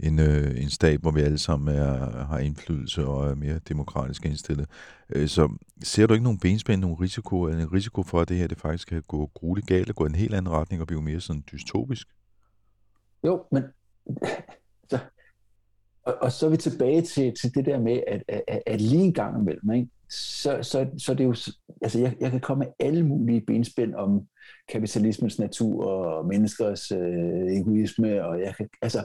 en, 0.00 0.18
øh, 0.18 0.62
en 0.62 0.70
stat, 0.70 1.00
hvor 1.00 1.10
vi 1.10 1.20
alle 1.20 1.38
sammen 1.38 1.74
er, 1.74 2.24
har 2.24 2.38
indflydelse 2.38 3.06
og 3.06 3.30
er 3.30 3.34
mere 3.34 3.58
demokratisk 3.68 4.26
indstillet. 4.26 4.66
Øh, 5.10 5.28
så 5.28 5.48
ser 5.82 6.06
du 6.06 6.14
ikke 6.14 6.24
nogen 6.24 6.38
benspænd, 6.38 6.80
nogen 6.80 7.00
risiko, 7.00 7.42
eller 7.42 7.62
en 7.62 7.72
risiko 7.72 8.02
for, 8.02 8.20
at 8.20 8.28
det 8.28 8.36
her 8.36 8.46
det 8.46 8.58
faktisk 8.58 8.88
kan 8.88 9.02
gå 9.08 9.30
grueligt 9.34 9.66
galt 9.66 9.88
og 9.88 9.96
gå 9.96 10.04
i 10.04 10.08
en 10.08 10.14
helt 10.14 10.34
anden 10.34 10.52
retning 10.52 10.80
og 10.80 10.86
blive 10.86 11.02
mere 11.02 11.20
sådan 11.20 11.44
dystopisk? 11.52 12.08
Jo, 13.24 13.44
men 13.52 13.62
så, 14.90 14.98
og, 16.02 16.14
og 16.20 16.32
så 16.32 16.46
er 16.46 16.50
vi 16.50 16.56
tilbage 16.56 17.02
til, 17.02 17.34
til 17.40 17.54
det 17.54 17.66
der 17.66 17.80
med, 17.80 18.00
at, 18.06 18.22
at, 18.28 18.62
at 18.66 18.80
lige 18.80 19.04
en 19.04 19.12
gang 19.12 19.40
imellem, 19.40 19.70
ikke? 19.70 19.88
Så, 20.10 20.58
så, 20.62 20.90
så 20.98 21.14
det 21.14 21.20
er 21.20 21.24
jo, 21.24 21.34
altså 21.82 21.98
jeg, 21.98 22.16
jeg 22.20 22.30
kan 22.30 22.40
komme 22.40 22.64
med 22.64 22.72
alle 22.86 23.06
mulige 23.06 23.40
benspænd 23.46 23.94
om 23.94 24.28
kapitalismens 24.68 25.38
natur 25.38 25.84
og 25.84 26.26
menneskers 26.26 26.90
øh, 26.90 27.58
egoisme, 27.60 28.24
og 28.24 28.40
jeg 28.40 28.54
kan, 28.56 28.68
altså, 28.82 29.04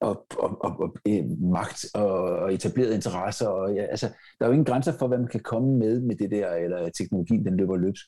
og, 0.00 0.26
og, 0.38 0.64
og, 0.64 0.80
og 0.80 0.96
øh, 1.08 1.24
magt 1.40 1.86
og, 1.94 2.12
og 2.22 2.54
etablerede 2.54 2.94
interesser. 2.94 3.48
Og, 3.48 3.74
ja, 3.74 3.82
altså, 3.82 4.06
der 4.38 4.44
er 4.44 4.46
jo 4.46 4.52
ingen 4.52 4.64
grænser 4.64 4.92
for, 4.98 5.08
hvad 5.08 5.18
man 5.18 5.28
kan 5.28 5.40
komme 5.40 5.78
med 5.78 6.00
med 6.00 6.16
det 6.16 6.30
der, 6.30 6.50
eller 6.50 6.90
teknologien, 6.90 7.44
den 7.44 7.56
løber 7.56 7.76
løbsk. 7.76 8.06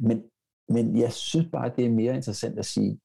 Men, 0.00 0.22
men 0.68 0.98
jeg 0.98 1.12
synes 1.12 1.46
bare, 1.52 1.66
at 1.66 1.76
det 1.76 1.84
er 1.84 1.90
mere 1.90 2.14
interessant 2.14 2.58
at 2.58 2.66
sige, 2.66 3.00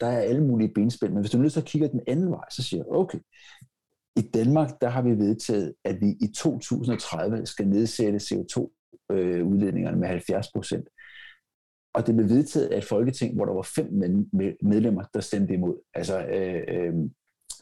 der 0.00 0.06
er 0.06 0.20
alle 0.20 0.44
mulige 0.44 0.72
benspænd, 0.74 1.12
men 1.12 1.20
hvis 1.20 1.30
du 1.30 1.38
nu 1.38 1.48
så 1.48 1.62
kigger 1.64 1.88
den 1.88 2.00
anden 2.06 2.30
vej, 2.30 2.44
så 2.50 2.62
siger 2.62 2.82
jeg, 2.84 2.92
okay, 2.92 3.18
i 4.16 4.22
Danmark, 4.22 4.70
der 4.80 4.88
har 4.88 5.02
vi 5.02 5.10
vedtaget, 5.10 5.74
at 5.84 6.00
vi 6.00 6.10
i 6.20 6.26
2030 6.36 7.46
skal 7.46 7.68
nedsætte 7.68 8.18
CO2-udledningerne 8.18 9.96
øh, 9.96 10.00
med 10.00 10.08
70 10.08 10.46
procent. 10.54 10.88
Og 11.94 12.06
det 12.06 12.16
blev 12.16 12.28
vedtaget 12.28 12.66
af 12.66 12.78
et 12.78 12.84
folketing, 12.84 13.34
hvor 13.34 13.44
der 13.44 13.52
var 13.52 13.68
fem 13.76 13.86
medlemmer, 14.62 15.04
der 15.14 15.20
stemte 15.20 15.54
imod. 15.54 15.76
Altså, 15.94 16.26
øh, 16.26 16.62
øh, 16.68 16.94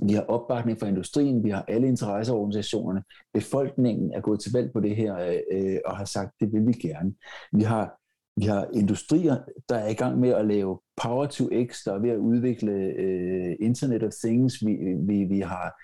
vi 0.03 0.13
har 0.13 0.23
opbakning 0.23 0.81
fra 0.81 0.87
industrien, 0.87 1.45
vi 1.45 1.51
har 1.51 1.65
alle 1.69 1.89
interesseorganisationerne. 1.89 3.03
Befolkningen 3.35 4.13
er 4.13 4.21
gået 4.21 4.41
til 4.41 4.53
valg 4.53 4.73
på 4.73 4.81
det 4.81 4.97
her 4.97 5.17
øh, 5.17 5.37
øh, 5.53 5.79
og 5.85 5.97
har 5.97 6.05
sagt, 6.05 6.31
det 6.41 6.53
vil 6.53 6.67
vi 6.67 6.73
gerne. 6.73 7.15
Vi 7.53 7.63
har, 7.63 8.01
vi 8.37 8.45
har 8.45 8.69
industrier, 8.75 9.37
der 9.69 9.77
er 9.77 9.89
i 9.89 9.95
gang 9.95 10.21
med 10.21 10.31
at 10.31 10.47
lave 10.47 10.79
Power 11.03 11.27
to 11.27 11.45
X, 11.67 11.85
der 11.85 11.95
er 11.95 11.99
ved 11.99 12.11
at 12.11 12.17
udvikle 12.17 12.73
øh, 12.73 13.57
Internet 13.61 14.03
of 14.03 14.13
Things. 14.25 14.67
Vi, 14.67 14.77
vi, 15.09 15.25
vi 15.25 15.41
har 15.41 15.83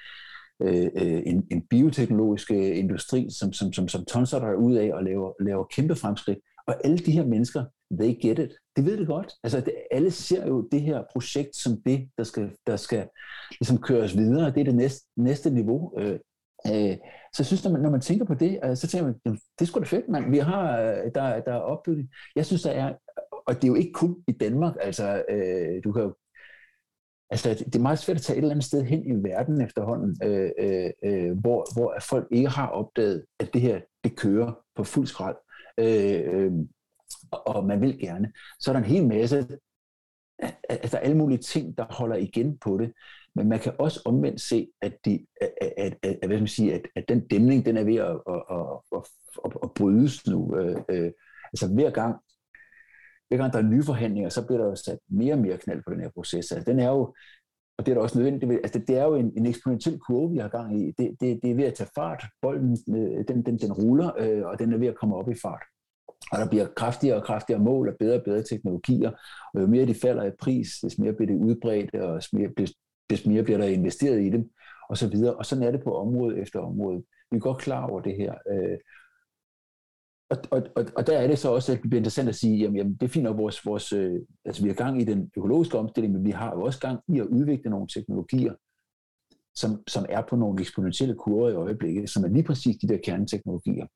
Øh, 0.63 0.91
øh, 0.97 1.23
en, 1.27 1.47
en 1.51 1.63
bioteknologisk 1.71 2.51
øh, 2.51 2.79
industri, 2.79 3.29
som, 3.31 3.53
som, 3.53 3.73
som, 3.73 3.89
som 3.89 4.05
tonser 4.05 4.39
der 4.39 4.55
ud 4.55 4.75
af 4.75 4.93
og 4.93 5.05
laver, 5.05 5.33
laver 5.41 5.65
kæmpe 5.65 5.95
fremskridt. 5.95 6.39
Og 6.67 6.75
alle 6.85 6.99
de 6.99 7.13
her 7.13 7.27
mennesker, 7.27 7.65
they 7.91 8.21
get 8.21 8.39
it. 8.39 8.53
De 8.77 8.85
ved 8.85 8.97
det 8.97 9.07
godt. 9.07 9.33
Altså, 9.43 9.61
det, 9.61 9.75
alle 9.91 10.11
ser 10.11 10.47
jo 10.47 10.69
det 10.73 10.81
her 10.81 11.03
projekt 11.13 11.57
som 11.57 11.73
det, 11.87 12.09
der 12.19 12.25
skal, 12.25 12.51
der 12.67 12.77
skal 12.77 13.09
ligesom 13.61 13.79
køres 13.79 14.17
videre. 14.17 14.51
Det 14.51 14.61
er 14.61 14.65
det 14.65 14.75
næste, 14.75 15.07
næste 15.17 15.51
niveau. 15.51 15.99
Øh, 15.99 16.19
øh, 16.67 16.97
så 17.33 17.39
jeg 17.39 17.47
synes, 17.47 17.65
når 17.65 17.71
man, 17.71 17.81
når 17.81 17.91
man 17.91 18.01
tænker 18.01 18.25
på 18.25 18.35
det, 18.35 18.59
øh, 18.65 18.77
så 18.77 18.87
tænker 18.87 19.07
man, 19.07 19.15
det 19.35 19.61
er 19.61 19.65
sgu 19.65 19.81
da 19.81 19.85
fedt, 19.85 20.09
mand. 20.09 20.31
Vi 20.31 20.39
har, 20.39 20.81
øh, 20.81 21.11
der, 21.15 21.41
der 21.41 21.53
er 21.53 21.61
opbygget. 21.61 22.09
Jeg 22.37 22.47
synes, 22.47 22.63
der 22.63 22.71
er, 22.71 22.95
og 23.47 23.55
det 23.55 23.65
er 23.65 23.69
jo 23.69 23.75
ikke 23.75 23.93
kun 23.93 24.17
i 24.29 24.33
Danmark, 24.33 24.75
altså, 24.81 25.25
øh, 25.29 25.85
du 25.85 25.93
kan 25.93 26.03
jo 26.03 26.15
Altså, 27.31 27.49
det 27.49 27.75
er 27.75 27.81
meget 27.81 27.99
svært 27.99 28.17
at 28.17 28.23
tage 28.23 28.37
et 28.37 28.43
eller 28.43 28.51
andet 28.51 28.65
sted 28.65 28.85
hen 28.85 29.07
i 29.07 29.29
verden 29.29 29.61
efterhånden, 29.61 30.17
øh, 30.25 30.51
øh, 30.59 30.91
øh 31.05 31.39
hvor, 31.41 31.67
hvor 31.75 31.97
folk 32.01 32.29
ikke 32.31 32.49
har 32.49 32.69
opdaget, 32.69 33.25
at 33.41 33.55
det 33.55 33.61
her, 33.61 33.81
det 34.05 34.17
kører 34.17 34.53
på 34.77 34.85
fuld 34.85 35.07
skrald. 35.07 35.37
Øh, 35.79 36.23
øh, 36.35 36.53
og 37.33 37.67
man 37.67 37.81
vil 37.81 37.99
gerne, 37.99 38.33
så 38.61 38.71
er 38.71 38.73
der 38.73 38.81
en 38.81 38.91
hel 38.91 39.07
masse, 39.07 39.49
altså 40.69 40.97
alle 40.97 41.17
mulige 41.17 41.39
ting, 41.39 41.79
der 41.79 41.85
holder 41.91 42.17
igen 42.17 42.59
på 42.59 42.79
det. 42.79 42.93
Men 43.35 43.49
man 43.49 43.59
kan 43.59 43.73
også 43.79 44.03
omvendt 44.05 44.41
se, 44.41 44.69
at, 44.83 44.93
de, 45.05 45.27
at, 45.41 45.73
at, 45.77 45.97
at, 46.03 46.17
hvad 46.19 46.29
skal 46.29 46.39
man 46.39 46.49
sige, 46.49 46.75
at, 46.75 46.83
at 46.97 47.05
den 47.09 47.29
dæmning, 47.29 47.67
den 47.67 47.77
er 47.77 47.85
ved 47.85 47.97
at, 47.97 48.21
at, 48.29 48.43
at, 48.93 49.03
at, 49.45 49.53
at 49.63 49.71
brydes 49.75 50.27
nu. 50.27 50.57
Øh, 50.57 50.77
øh, 50.89 51.11
altså 51.53 51.75
hver 51.75 51.91
gang, 51.91 52.17
hver 53.29 53.37
gang 53.37 53.53
der 53.53 53.59
er 53.59 53.63
nye 53.63 53.83
forhandlinger, 53.83 54.29
så 54.29 54.47
bliver 54.47 54.59
der 54.59 54.69
jo 54.69 54.75
sat 54.75 54.99
mere 55.09 55.35
og 55.35 55.41
mere 55.41 55.59
knald 55.59 55.83
på 55.87 55.93
den 55.93 56.01
her 56.01 56.11
proces. 56.15 56.53
Altså, 56.53 56.71
den 56.71 56.81
er 56.81 56.89
jo, 56.89 57.15
og 57.79 57.87
det 57.87 57.89
er 57.89 57.95
da 57.95 58.01
også 58.01 58.19
nødvendigt, 58.19 58.53
altså 58.53 58.81
det 58.89 58.99
er 58.99 59.05
jo 59.05 59.15
en, 59.15 59.33
en 59.37 59.47
eksponentiel 59.47 59.99
kurve, 59.99 60.33
vi 60.33 60.39
har 60.39 60.49
gang 60.49 60.81
i. 60.81 60.91
Det, 60.99 61.17
det, 61.21 61.41
det 61.43 61.51
er 61.51 61.55
ved 61.55 61.65
at 61.65 61.75
tage 61.75 61.91
fart. 61.95 62.25
Bolden, 62.43 62.79
øh, 62.89 63.25
den, 63.29 63.47
den, 63.47 63.59
den 63.59 63.73
ruller, 63.73 64.11
øh, 64.19 64.47
og 64.47 64.59
den 64.59 64.73
er 64.73 64.79
ved 64.79 64.87
at 64.87 64.99
komme 64.99 65.17
op 65.17 65.31
i 65.31 65.35
fart. 65.35 65.63
Og 66.33 66.39
der 66.39 66.49
bliver 66.49 66.67
kraftigere 66.77 67.17
og 67.17 67.25
kraftigere 67.25 67.61
mål 67.61 67.89
og 67.89 67.95
bedre 67.99 68.19
og 68.19 68.25
bedre 68.25 68.43
teknologier. 68.43 69.11
Og 69.55 69.61
jo 69.61 69.67
mere 69.67 69.87
de 69.87 69.95
falder 69.95 70.25
i 70.25 70.31
pris, 70.41 70.69
des 70.83 70.99
mere 70.99 71.13
bliver 71.13 71.27
det 71.27 71.37
udbredt, 71.37 71.95
og 71.95 72.23
des 73.11 73.27
mere 73.27 73.43
bliver 73.43 73.59
der 73.59 73.67
investeret 73.67 74.21
i 74.21 74.31
dem, 74.31 74.51
og 74.89 74.97
så 74.97 75.09
videre. 75.09 75.35
Og 75.35 75.47
sådan 75.47 75.65
er 75.65 75.71
det 75.71 75.85
på 75.85 75.97
område 75.97 76.39
efter 76.39 76.61
område. 76.61 77.03
Vi 77.31 77.37
er 77.37 77.41
godt 77.41 77.59
klar 77.59 77.87
over 77.87 78.01
det 78.01 78.17
her. 78.17 78.35
Øh, 78.51 78.79
og, 80.31 80.37
og, 80.51 80.63
og, 80.77 80.85
og 80.97 81.07
der 81.07 81.19
er 81.19 81.27
det 81.27 81.39
så 81.39 81.49
også, 81.49 81.73
at 81.73 81.83
det 81.83 81.91
bliver 81.91 82.01
interessant 82.01 82.29
at 82.29 82.35
sige, 82.35 82.59
jamen, 82.59 82.77
jamen 82.77 82.95
det 82.95 83.11
finder 83.11 83.33
vores, 83.33 83.67
vores 83.67 83.93
øh, 83.93 84.15
altså 84.45 84.63
vi 84.63 84.69
har 84.69 84.75
gang 84.75 85.01
i 85.01 85.05
den 85.05 85.31
økologiske 85.37 85.79
omstilling, 85.79 86.15
men 86.15 86.25
vi 86.25 86.31
har 86.31 86.51
jo 86.55 86.63
også 86.63 86.81
gang 86.81 87.01
i 87.09 87.19
at 87.19 87.27
udvikle 87.27 87.71
nogle 87.71 87.89
teknologier, 87.89 88.55
som, 89.55 89.83
som 89.87 90.07
er 90.09 90.23
på 90.31 90.37
nogle 90.37 90.61
eksponentielle 90.61 91.15
kurver 91.15 91.51
i 91.51 91.55
øjeblikket, 91.55 92.11
som 92.11 92.25
er 92.25 92.29
lige 92.29 92.43
præcis 92.43 92.77
de 92.77 92.89
der 92.89 92.99
kerneteknologier 93.05 93.87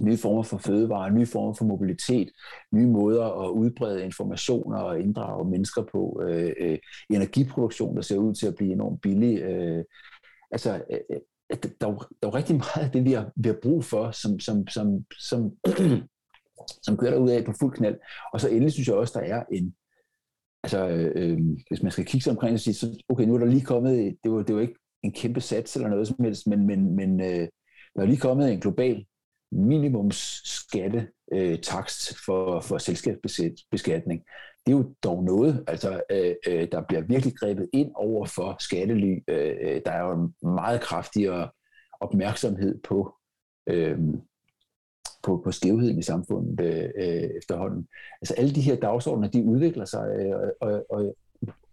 nye 0.00 0.16
former 0.16 0.42
for 0.42 0.58
fødevarer, 0.58 1.10
nye 1.10 1.26
former 1.26 1.54
for 1.54 1.64
mobilitet, 1.64 2.30
nye 2.72 2.86
måder 2.86 3.24
at 3.24 3.50
udbrede 3.50 4.04
informationer 4.04 4.78
og 4.78 5.00
inddrage 5.00 5.50
mennesker 5.50 5.82
på, 5.92 6.22
øh, 6.24 6.52
øh, 6.60 6.78
energiproduktion, 7.10 7.96
der 7.96 8.02
ser 8.02 8.18
ud 8.18 8.34
til 8.34 8.46
at 8.46 8.54
blive 8.54 8.72
enormt 8.72 9.00
billig. 9.00 9.42
Øh, 9.42 9.84
altså, 10.50 10.84
øh, 10.92 10.98
øh 11.10 11.20
at 11.52 11.62
der, 11.62 11.68
der, 11.80 11.86
er 11.88 12.08
der 12.22 12.28
er 12.28 12.34
rigtig 12.34 12.56
meget 12.56 12.84
af 12.84 12.90
det, 12.90 13.04
vi 13.04 13.12
har, 13.12 13.32
vi 13.36 13.48
har 13.48 13.58
brug 13.62 13.84
for, 13.84 14.10
som, 14.10 14.40
som, 14.40 14.68
som, 14.68 15.06
som, 15.18 15.52
som 16.84 16.96
kører 16.96 17.10
derud 17.10 17.30
af 17.30 17.44
på 17.44 17.52
fuld 17.60 17.76
knald. 17.76 17.96
Og 18.32 18.40
så 18.40 18.48
endelig 18.48 18.72
synes 18.72 18.88
jeg 18.88 18.96
også, 18.96 19.18
der 19.18 19.26
er 19.26 19.44
en, 19.52 19.74
altså 20.64 20.88
øh, 20.88 21.12
øh 21.14 21.38
hvis 21.68 21.82
man 21.82 21.92
skal 21.92 22.04
kigge 22.04 22.22
sig 22.22 22.30
omkring 22.30 22.54
og 22.54 22.60
sige, 22.60 22.74
så, 22.74 23.02
okay, 23.08 23.24
nu 23.24 23.34
er 23.34 23.38
der 23.38 23.46
lige 23.46 23.64
kommet, 23.64 24.16
det 24.24 24.32
var, 24.32 24.42
det 24.42 24.54
var 24.54 24.60
ikke 24.60 24.78
en 25.02 25.12
kæmpe 25.12 25.40
sats 25.40 25.76
eller 25.76 25.88
noget 25.88 26.08
som 26.08 26.24
helst, 26.24 26.46
men, 26.46 26.66
men, 26.66 26.96
men 26.96 27.20
øh, 27.20 27.48
der 27.94 28.02
er 28.02 28.06
lige 28.06 28.20
kommet 28.20 28.52
en 28.52 28.60
global 28.60 29.06
minimumsskatte 29.52 31.08
øh, 31.32 31.58
takst 31.58 32.16
for, 32.24 32.60
for 32.60 32.78
selskabsbeskatning. 32.78 34.22
Det 34.66 34.72
er 34.72 34.76
jo 34.76 34.94
dog 35.04 35.24
noget, 35.24 35.64
altså 35.66 36.02
øh, 36.10 36.34
øh, 36.48 36.68
der 36.72 36.82
bliver 36.88 37.02
virkelig 37.02 37.34
grebet 37.36 37.68
ind 37.72 37.90
over 37.94 38.26
for 38.26 38.56
skattely. 38.60 39.18
Øh, 39.28 39.56
øh 39.60 39.80
der 39.86 39.92
er 39.92 40.02
jo 40.02 40.12
en 40.12 40.34
meget 40.42 40.80
kraftigere 40.80 41.48
opmærksomhed 42.00 42.80
på, 42.82 43.14
øh, 43.66 43.98
på, 45.22 45.40
på 45.44 45.52
skævheden 45.52 45.98
i 45.98 46.02
samfundet 46.02 46.60
øh, 46.60 46.90
øh 46.96 47.30
efterhånden. 47.38 47.88
Altså 48.22 48.34
alle 48.34 48.54
de 48.54 48.60
her 48.60 48.76
dagsordner, 48.76 49.28
de 49.28 49.44
udvikler 49.44 49.84
sig, 49.84 50.08
øh, 50.18 50.34
og, 50.60 50.86
og, 50.90 51.16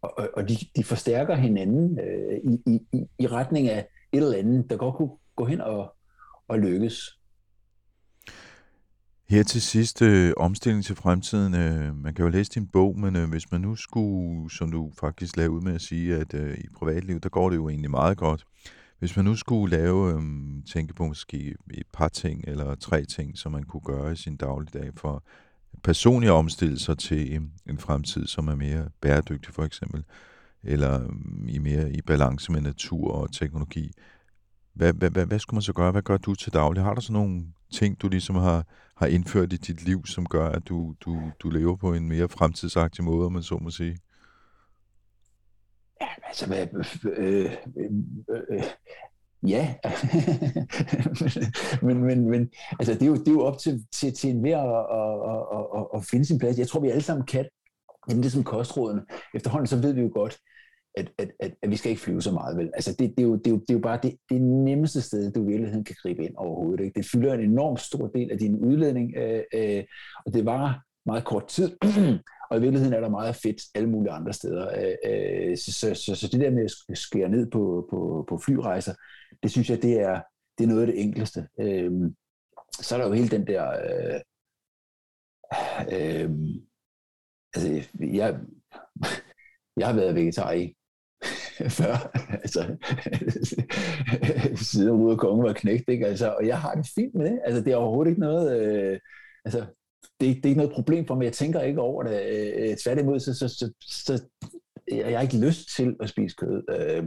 og, 0.02 0.30
og 0.34 0.50
de, 0.50 0.56
de 0.76 0.84
forstærker 0.84 1.36
hinanden 1.36 2.00
øh, 2.00 2.38
i, 2.44 2.82
i, 2.94 3.06
i 3.20 3.28
retning 3.28 3.70
af 3.70 3.88
et 4.12 4.24
eller 4.24 4.38
andet, 4.38 4.70
der 4.70 4.78
godt 4.78 4.96
kunne 4.96 5.12
gå 5.36 5.46
hen 5.46 5.62
og, 5.62 5.96
og 6.48 6.60
lykkes. 6.60 7.19
Her 9.30 9.44
til 9.44 9.62
sidst, 9.62 10.02
øh, 10.02 10.34
omstilling 10.38 10.86
til 10.86 10.96
fremtiden. 10.96 11.56
Øh, 11.56 11.96
man 11.96 12.14
kan 12.14 12.26
jo 12.26 12.30
læse 12.30 12.52
din 12.52 12.68
bog, 12.68 13.00
men 13.00 13.16
øh, 13.16 13.30
hvis 13.30 13.52
man 13.52 13.62
nu 13.62 13.76
skulle, 13.76 14.52
som 14.52 14.72
du 14.72 14.92
faktisk 15.00 15.38
lavede 15.38 15.52
ud 15.52 15.62
med 15.62 15.76
at 15.76 15.82
sige, 15.82 16.16
at 16.16 16.34
øh, 16.34 16.58
i 16.58 16.68
privatliv, 16.78 17.20
der 17.20 17.30
går 17.30 17.50
det 17.50 17.58
jo 17.58 17.70
egentlig 17.70 17.92
meget 17.92 18.18
godt. 18.18 18.46
Hvis 19.00 19.16
man 19.16 19.26
nu 19.26 19.36
skulle 19.36 19.78
lave, 19.78 20.14
øh, 20.14 20.22
tænke 20.74 20.94
på 20.94 21.08
måske 21.08 21.56
et 21.74 21.88
par 21.94 22.08
ting 22.08 22.44
eller 22.48 22.76
tre 22.76 23.06
ting, 23.06 23.38
som 23.38 23.52
man 23.52 23.64
kunne 23.64 23.82
gøre 23.86 24.12
i 24.12 24.16
sin 24.16 24.36
dagligdag 24.36 24.92
for 24.96 25.24
personligt 25.84 26.30
at 26.30 26.36
omstille 26.36 26.80
sig 26.80 26.98
til 26.98 27.34
øh, 27.34 27.42
en 27.70 27.78
fremtid, 27.78 28.28
som 28.28 28.48
er 28.48 28.56
mere 28.56 28.90
bæredygtig 29.02 29.54
for 29.54 29.64
eksempel, 29.64 30.04
eller 30.64 31.04
øh, 31.04 31.10
i 31.48 31.60
mere 31.60 31.92
i 31.92 32.02
balance 32.02 32.52
med 32.52 32.62
natur 32.62 33.12
og 33.12 33.32
teknologi. 33.32 33.92
Hvad, 34.74 34.94
hvad, 34.94 35.10
hvad, 35.10 35.26
hvad 35.26 35.40
skulle 35.40 35.56
man 35.56 35.62
så 35.62 35.74
gøre? 35.74 35.92
Hvad 35.92 36.02
gør 36.02 36.18
du 36.18 36.36
til 36.36 36.54
daglig? 36.54 36.84
Har 36.84 36.94
du 36.94 37.02
sådan 37.02 37.14
nogle 37.14 37.46
ting, 37.72 38.02
du 38.02 38.08
ligesom 38.08 38.36
har, 38.36 38.66
har 38.96 39.08
indført 39.08 39.54
i 39.54 39.58
dit 39.58 39.86
liv, 39.86 40.06
som 40.06 40.26
gør, 40.26 40.50
at 40.50 40.68
du, 40.70 40.96
du, 41.02 41.32
du 41.40 41.50
lever 41.50 41.76
på 41.76 41.94
en 41.94 42.08
mere 42.08 42.30
fremtidsagtig 42.30 43.04
måde, 43.04 43.26
om 43.26 43.32
man 43.32 43.44
så 43.44 43.58
må 43.58 43.70
sige? 43.70 43.98
Ja, 46.02 46.08
altså, 46.28 46.48
hvad, 46.48 46.68
øh, 47.18 47.52
øh, 47.78 47.92
øh, 48.50 48.64
ja, 49.48 49.76
men, 51.88 52.04
men, 52.04 52.30
men 52.30 52.50
altså, 52.80 52.94
det, 52.94 53.02
er 53.02 53.08
jo, 53.08 53.16
det 53.16 53.28
er 53.28 53.32
jo 53.32 53.42
op 53.42 53.58
til, 53.58 53.86
til, 53.92 54.14
til 54.14 54.30
en 54.30 54.46
at, 54.46 54.54
at, 54.54 54.60
at, 55.30 55.66
at, 55.78 55.88
at 55.96 56.06
finde 56.12 56.26
sin 56.26 56.40
plads. 56.40 56.58
Jeg 56.58 56.68
tror, 56.68 56.80
vi 56.80 56.90
alle 56.90 57.04
sammen 57.04 57.26
kan. 57.26 57.46
det 58.10 58.26
er 58.26 58.30
som 58.30 58.44
kostrådene. 58.44 59.02
Efterhånden 59.34 59.68
så 59.68 59.82
ved 59.82 59.94
vi 59.94 60.02
jo 60.02 60.12
godt, 60.14 60.40
at, 61.00 61.12
at, 61.18 61.32
at, 61.40 61.54
at 61.62 61.72
vi 61.72 61.76
skal 61.76 61.90
ikke 61.90 62.02
flyve 62.02 62.22
så 62.22 62.32
meget. 62.32 62.58
Vel? 62.58 62.70
Altså 62.74 62.96
det, 63.00 63.10
det, 63.18 63.24
er 63.24 63.28
jo, 63.28 63.36
det, 63.36 63.48
er 63.48 63.52
jo, 63.52 63.60
det 63.60 63.70
er 63.70 63.74
jo 63.74 63.80
bare 63.80 64.00
det, 64.04 64.16
det 64.30 64.42
nemmeste 64.42 65.02
sted, 65.02 65.32
du 65.32 65.44
i 65.44 65.48
virkeligheden 65.48 65.84
kan 65.84 65.96
gribe 66.02 66.26
ind 66.26 66.36
overhovedet. 66.36 66.84
Ikke? 66.84 66.98
Det 66.98 67.10
fylder 67.12 67.34
en 67.34 67.40
enorm 67.40 67.78
stor 67.78 68.08
del 68.08 68.32
af 68.32 68.38
din 68.38 68.56
udledning, 68.56 69.14
øh, 69.18 69.44
øh, 69.54 69.84
og 70.26 70.34
det 70.34 70.46
var 70.46 70.84
meget 71.06 71.26
kort 71.26 71.48
tid. 71.48 71.78
og 72.50 72.58
i 72.58 72.62
virkeligheden 72.62 72.94
er 72.94 73.00
der 73.00 73.10
meget 73.10 73.36
fedt 73.36 73.62
alle 73.76 73.90
mulige 73.90 74.12
andre 74.12 74.34
steder. 74.34 74.68
Øh, 74.80 74.96
øh, 75.06 75.58
så, 75.58 75.72
så, 75.74 75.94
så, 75.94 76.16
så 76.16 76.28
det 76.32 76.40
der 76.40 76.52
med 76.52 76.64
at 76.90 76.98
skære 76.98 77.30
ned 77.30 77.52
på, 77.52 77.88
på, 77.90 78.26
på 78.30 78.38
flyrejser, 78.46 78.94
det 79.44 79.52
synes 79.52 79.70
jeg, 79.70 79.82
det 79.82 80.02
er, 80.02 80.22
det 80.58 80.64
er 80.64 80.68
noget 80.68 80.82
af 80.82 80.88
det 80.88 81.02
enkleste. 81.02 81.48
Øh, 81.60 81.92
så 82.72 82.96
er 82.96 83.00
der 83.00 83.08
jo 83.08 83.14
hele 83.14 83.30
den 83.30 83.48
der... 83.48 83.70
Øh, 83.70 84.20
øh, 85.94 86.30
altså, 87.54 87.90
jeg, 88.00 88.40
jeg 89.80 89.88
har 89.88 89.94
været 89.94 90.16
vegetar 90.16 90.52
i 90.52 90.76
før 91.80 92.12
altså, 92.44 92.76
siden 94.72 94.90
ud 94.90 95.12
af 95.12 95.18
kongen 95.18 95.44
var 95.44 95.54
knægt, 95.54 95.90
ikke? 95.90 96.08
Altså, 96.08 96.36
og 96.40 96.48
jeg 96.48 96.62
har 96.62 96.74
det 96.74 96.88
fint 96.96 97.16
med 97.16 97.26
det. 97.26 97.40
Altså, 97.44 97.62
det 97.62 97.74
er 97.74 97.78
overhovedet 97.78 98.10
ikke 98.10 98.22
noget, 98.22 98.62
øh, 98.62 99.00
altså, 99.46 99.60
det, 100.20 100.36
det 100.36 100.46
er 100.46 100.50
ikke 100.50 100.58
noget 100.58 100.74
problem 100.74 101.08
for 101.08 101.16
mig. 101.16 101.24
Jeg 101.24 101.34
tænker 101.34 101.62
ikke 101.62 101.82
over 101.82 102.04
det. 102.04 102.22
Øh, 102.30 102.78
tværtimod, 102.78 103.20
så, 103.20 103.34
så, 103.34 103.48
så, 103.48 103.72
så 103.82 104.24
jeg 104.88 105.18
har 105.18 105.22
ikke 105.22 105.46
lyst 105.48 105.76
til 105.76 105.96
at 106.00 106.10
spise 106.10 106.36
kød. 106.36 106.64
Øh, 106.70 107.04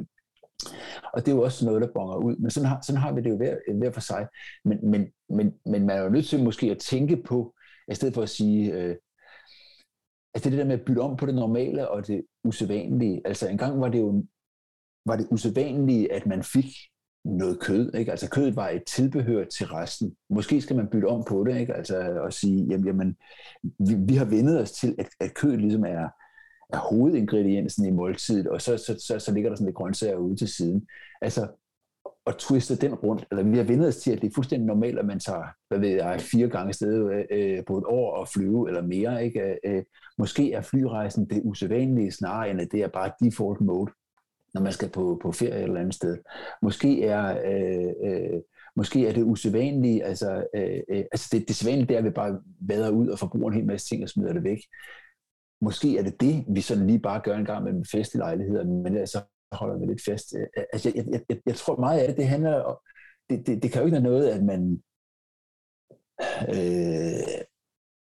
og 1.12 1.26
det 1.26 1.28
er 1.28 1.36
jo 1.36 1.42
også 1.42 1.64
noget, 1.64 1.82
der 1.82 1.88
bonger 1.94 2.16
ud. 2.16 2.36
Men 2.36 2.50
sådan 2.50 2.68
har, 2.68 2.80
sådan 2.86 3.00
har 3.00 3.12
vi 3.12 3.20
det 3.20 3.30
jo 3.30 3.36
hver, 3.36 3.56
hver 3.78 3.90
for 3.92 4.00
sig. 4.00 4.26
Men, 4.64 4.90
men, 4.90 5.06
men, 5.28 5.54
men 5.66 5.86
man 5.86 5.98
er 5.98 6.02
jo 6.02 6.08
nødt 6.08 6.26
til 6.26 6.44
måske 6.44 6.70
at 6.70 6.78
tænke 6.78 7.22
på, 7.22 7.54
i 7.90 7.94
stedet 7.94 8.14
for 8.14 8.22
at 8.22 8.28
sige, 8.28 8.72
øh, 8.72 8.96
altså 10.34 10.50
det 10.50 10.58
der 10.58 10.64
med 10.64 10.78
at 10.78 10.84
bytte 10.84 11.00
om 11.00 11.16
på 11.16 11.26
det 11.26 11.34
normale 11.34 11.88
og 11.88 12.06
det 12.06 12.22
usædvanlige. 12.44 13.22
Altså 13.24 13.48
engang 13.48 13.80
var 13.80 13.88
det 13.88 13.98
jo 13.98 14.24
var 15.06 15.16
det 15.16 15.28
usædvanlige, 15.30 16.12
at 16.12 16.26
man 16.26 16.42
fik 16.42 16.66
noget 17.24 17.60
kød. 17.60 17.94
Ikke? 17.94 18.10
Altså 18.10 18.30
kødet 18.30 18.56
var 18.56 18.68
et 18.68 18.84
tilbehør 18.84 19.44
til 19.44 19.66
resten. 19.66 20.14
Måske 20.30 20.60
skal 20.60 20.76
man 20.76 20.88
bytte 20.92 21.06
om 21.06 21.24
på 21.28 21.44
det, 21.44 21.60
ikke? 21.60 21.74
Altså 21.74 22.20
og 22.20 22.32
sige, 22.32 22.64
jamen, 22.70 22.86
jamen 22.86 23.16
vi, 23.62 23.94
vi 24.08 24.14
har 24.14 24.24
vendet 24.24 24.60
os 24.60 24.72
til, 24.72 24.94
at, 24.98 25.08
at 25.20 25.34
kødet 25.34 25.60
ligesom 25.60 25.84
er, 25.84 26.08
er 26.72 26.78
hovedingrediensen 26.78 27.86
i 27.86 27.90
måltidet, 27.90 28.46
og 28.46 28.62
så, 28.62 28.76
så, 28.76 29.04
så, 29.06 29.18
så 29.18 29.32
ligger 29.32 29.50
der 29.50 29.56
sådan 29.56 29.66
lidt 29.66 29.76
grøntsager 29.76 30.16
ude 30.16 30.36
til 30.36 30.48
siden. 30.48 30.86
Altså 31.22 31.48
at 32.26 32.36
twiste 32.36 32.76
den 32.76 32.94
rundt, 32.94 33.26
eller 33.30 33.42
vi 33.44 33.56
har 33.56 33.64
vendt 33.64 33.84
os 33.84 33.96
til, 33.96 34.10
at 34.10 34.22
det 34.22 34.28
er 34.28 34.34
fuldstændig 34.34 34.66
normalt, 34.66 34.98
at 34.98 35.04
man 35.04 35.20
tager, 35.20 35.44
hvad 35.68 35.78
ved 35.78 35.88
jeg, 35.88 36.20
fire 36.20 36.48
gange 36.48 36.72
sted 36.72 37.10
øh, 37.10 37.24
øh, 37.30 37.64
på 37.66 37.78
et 37.78 37.84
år 37.86 38.16
og 38.16 38.28
flyve, 38.28 38.68
eller 38.68 38.82
mere, 38.82 39.24
ikke? 39.24 39.40
Øh, 39.40 39.56
øh, 39.64 39.82
måske 40.18 40.52
er 40.52 40.60
flyrejsen 40.60 41.30
det 41.30 41.40
usædvanlige, 41.44 42.12
snarere 42.12 42.50
end 42.50 42.60
at 42.60 42.68
det 42.72 42.82
er 42.82 42.88
bare 42.88 43.12
default 43.20 43.60
mode 43.60 43.92
når 44.54 44.60
man 44.60 44.72
skal 44.72 44.88
på, 44.88 45.18
på 45.22 45.32
ferie 45.32 45.58
et 45.58 45.62
eller 45.62 45.80
andet 45.80 45.94
sted. 45.94 46.18
Måske 46.62 47.04
er, 47.04 47.40
øh, 47.44 48.10
øh, 48.10 48.40
måske 48.76 49.08
er 49.08 49.12
det 49.12 49.22
usædvanlige, 49.22 50.04
altså, 50.04 50.46
øh, 50.54 50.80
øh, 50.88 51.04
altså 51.12 51.28
det, 51.32 51.48
det 51.48 51.56
sædvanlige 51.56 51.88
det 51.88 51.94
er, 51.94 51.98
at 51.98 52.04
vi 52.04 52.10
bare 52.10 52.40
vader 52.60 52.90
ud 52.90 53.08
og 53.08 53.18
forbruger 53.18 53.50
en 53.50 53.56
hel 53.56 53.66
masse 53.66 53.88
ting 53.88 54.02
og 54.02 54.08
smider 54.08 54.32
det 54.32 54.44
væk. 54.44 54.58
Måske 55.60 55.98
er 55.98 56.02
det 56.02 56.20
det, 56.20 56.44
vi 56.48 56.60
sådan 56.60 56.86
lige 56.86 56.98
bare 56.98 57.20
gør 57.24 57.36
en 57.36 57.44
gang 57.44 57.64
med 57.64 57.84
festelejligheder, 57.92 58.64
men 58.64 58.96
altså 58.96 59.20
holder 59.52 59.78
vi 59.78 59.86
lidt 59.86 60.04
fast. 60.04 60.34
Øh, 60.36 60.64
altså, 60.72 60.92
jeg, 60.94 61.04
jeg, 61.10 61.20
jeg, 61.28 61.38
jeg 61.46 61.54
tror 61.54 61.80
meget 61.80 62.00
af 62.00 62.08
det, 62.08 62.16
det 62.16 62.28
handler 62.28 62.60
om, 62.60 62.76
det, 63.30 63.46
det, 63.46 63.62
det 63.62 63.72
kan 63.72 63.80
jo 63.80 63.86
ikke 63.86 63.94
være 63.94 64.10
noget, 64.10 64.28
at 64.28 64.44
man 64.44 64.82
øh, 66.48 67.44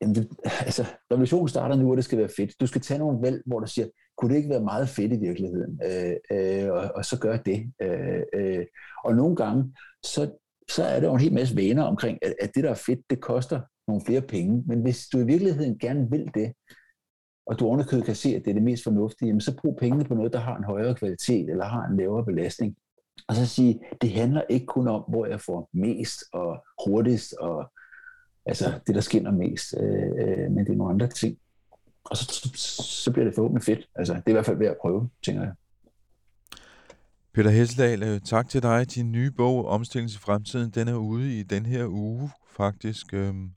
jamen 0.02 0.16
det, 0.16 0.30
altså, 0.68 0.84
revolutionen 1.12 1.50
starter 1.50 1.76
nu, 1.76 1.92
og 1.92 1.98
det 1.98 2.06
skal 2.06 2.18
være 2.18 2.30
fedt. 2.38 2.60
Du 2.60 2.68
skal 2.68 2.82
tage 2.82 3.00
nogle 3.00 3.22
valg, 3.22 3.42
hvor 3.46 3.60
du 3.60 3.68
siger, 3.68 3.88
kunne 4.18 4.32
det 4.32 4.38
ikke 4.38 4.50
være 4.50 4.64
meget 4.64 4.90
fedt 4.90 5.14
i 5.14 5.20
virkeligheden? 5.20 5.80
Øh, 5.86 6.16
øh, 6.32 6.72
og, 6.72 6.92
og 6.96 7.06
så 7.06 7.20
gør 7.20 7.38
det. 7.38 7.74
Øh, 7.82 8.22
øh, 8.34 8.66
og 9.06 9.16
nogle 9.16 9.36
gange, 9.36 9.74
så, 10.04 10.32
så 10.70 10.84
er 10.84 11.00
der 11.00 11.08
jo 11.08 11.14
en 11.14 11.20
hel 11.20 11.34
masse 11.34 11.56
vaner 11.56 11.84
omkring, 11.84 12.20
at, 12.22 12.36
at 12.42 12.56
det, 12.56 12.64
der 12.64 12.70
er 12.70 12.84
fedt, 12.86 13.00
det 13.10 13.22
koster 13.22 13.62
nogle 13.88 14.02
flere 14.06 14.22
penge. 14.22 14.64
Men 14.68 14.82
hvis 14.82 15.08
du 15.08 15.20
i 15.20 15.26
virkeligheden 15.26 15.80
gerne 15.80 16.10
vil 16.10 16.32
det, 16.34 16.54
og 17.48 17.60
du 17.60 17.68
underkød 17.68 18.02
kan 18.02 18.16
se, 18.16 18.36
at 18.36 18.42
det 18.46 18.50
er 18.50 18.54
det 18.54 18.64
mest 18.64 18.84
fornuftige, 18.84 19.28
jamen 19.28 19.42
så 19.42 19.58
brug 19.62 19.78
pengene 19.78 20.04
på 20.04 20.14
noget, 20.14 20.34
der 20.34 20.40
har 20.40 20.58
en 20.58 20.64
højere 20.64 20.96
kvalitet, 20.96 21.50
eller 21.50 21.66
har 21.66 21.88
en 21.88 21.98
lavere 21.98 22.26
belastning. 22.26 22.76
Og 23.28 23.36
så 23.36 23.46
sige, 23.46 23.82
det 24.02 24.12
handler 24.12 24.42
ikke 24.50 24.66
kun 24.66 24.88
om, 24.88 25.04
hvor 25.10 25.26
jeg 25.26 25.42
får 25.42 25.70
mest 25.74 26.24
og 26.34 26.66
hurtigst 26.86 27.34
og 27.34 27.72
altså 28.46 28.80
det, 28.88 28.96
der 28.96 29.02
skinner 29.02 29.32
mest, 29.32 29.76
øh, 29.80 30.10
øh, 30.20 30.52
men 30.52 30.66
det 30.66 30.72
er 30.72 30.78
nogle 30.78 30.94
andre 30.94 31.08
ting. 31.08 31.38
Og 32.06 32.18
så, 32.18 32.52
så 32.84 33.12
bliver 33.12 33.26
det 33.26 33.36
forhåbentlig 33.36 33.64
fedt. 33.64 33.88
Altså, 33.96 34.14
det 34.14 34.24
er 34.26 34.30
i 34.30 34.34
hvert 34.34 34.46
fald 34.46 34.58
værd 34.58 34.72
at 34.72 34.78
prøve, 34.82 35.10
tænker 35.26 35.42
jeg. 35.42 35.54
Peter 37.34 37.50
Hesseldal, 37.50 38.04
øh, 38.04 38.20
tak 38.20 38.50
til 38.50 38.64
dig. 38.64 38.96
Din 38.96 39.12
nye 39.12 39.32
bog, 39.32 39.66
Omstilling 39.66 40.12
til 40.12 40.20
fremtiden, 40.20 40.72
den 40.72 40.88
er 40.88 40.96
ude 40.96 41.40
i 41.40 41.44
den 41.44 41.66
her 41.66 41.86
uge, 41.88 42.32
faktisk. 42.58 43.14
Øhm, 43.14 43.50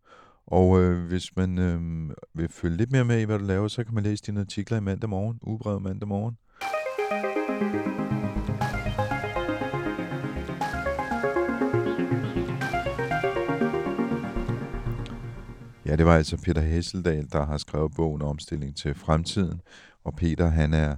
og 0.46 0.80
øh, 0.80 1.06
hvis 1.06 1.36
man 1.36 1.58
øh, 1.58 1.80
vil 2.34 2.48
følge 2.48 2.76
lidt 2.76 2.92
mere 2.92 3.04
med 3.04 3.20
i, 3.20 3.24
hvad 3.24 3.38
du 3.38 3.44
laver, 3.44 3.68
så 3.68 3.84
kan 3.84 3.94
man 3.94 4.04
læse 4.04 4.24
dine 4.26 4.40
artikler 4.40 4.76
i 4.76 4.80
mandag 4.80 5.10
morgen, 5.10 5.38
ugebrevet 5.42 5.82
mandag 5.82 6.08
morgen. 6.08 6.36
Ja, 15.88 15.96
det 15.96 16.06
var 16.06 16.16
altså 16.16 16.36
Peter 16.36 16.60
Hesseldal, 16.60 17.26
der 17.32 17.46
har 17.46 17.58
skrevet 17.58 17.92
bogen 17.96 18.22
Omstilling 18.22 18.76
til 18.76 18.94
fremtiden. 18.94 19.60
Og 20.04 20.14
Peter, 20.16 20.48
han 20.48 20.74
er 20.74 20.96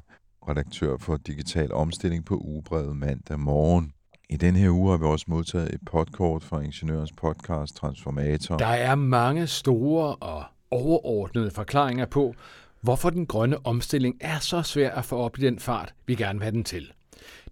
redaktør 0.48 0.96
for 0.96 1.16
Digital 1.16 1.72
Omstilling 1.72 2.24
på 2.24 2.36
ugebrevet 2.36 2.96
mandag 2.96 3.40
morgen. 3.40 3.92
I 4.30 4.36
den 4.36 4.56
her 4.56 4.70
uge 4.70 4.90
har 4.90 4.98
vi 4.98 5.04
også 5.04 5.24
modtaget 5.28 5.74
et 5.74 5.80
podcast 5.86 6.44
fra 6.44 6.60
Ingeniørens 6.60 7.12
podcast 7.12 7.76
Transformator. 7.76 8.56
Der 8.56 8.66
er 8.66 8.94
mange 8.94 9.46
store 9.46 10.14
og 10.14 10.44
overordnede 10.70 11.50
forklaringer 11.50 12.06
på, 12.06 12.34
hvorfor 12.80 13.10
den 13.10 13.26
grønne 13.26 13.66
omstilling 13.66 14.16
er 14.20 14.38
så 14.38 14.62
svær 14.62 14.90
at 14.90 15.04
få 15.04 15.16
op 15.16 15.38
i 15.38 15.40
den 15.40 15.58
fart, 15.58 15.94
vi 16.06 16.14
gerne 16.14 16.38
vil 16.38 16.44
have 16.44 16.54
den 16.54 16.64
til. 16.64 16.92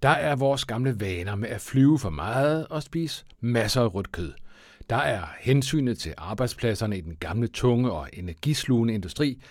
Der 0.03 0.09
er 0.09 0.37
vores 0.37 0.65
gamle 0.65 1.01
vaner 1.01 1.35
med 1.35 1.49
at 1.49 1.61
flyve 1.61 1.99
for 1.99 2.11
meget 2.11 2.67
og 2.67 2.83
spise 2.83 3.25
masser 3.41 3.83
af 3.83 3.95
rødt 3.95 4.13
kød– 4.13 4.33
der 4.91 4.97
er 4.97 5.23
hensynet 5.41 5.99
til 5.99 6.15
arbejdspladserne 6.17 6.99
i 6.99 7.01
den 7.01 7.17
gamle 7.17 7.49
tunge 7.49 7.93
og 7.93 8.09
energislugende 8.13 8.95
industri, 8.95 9.43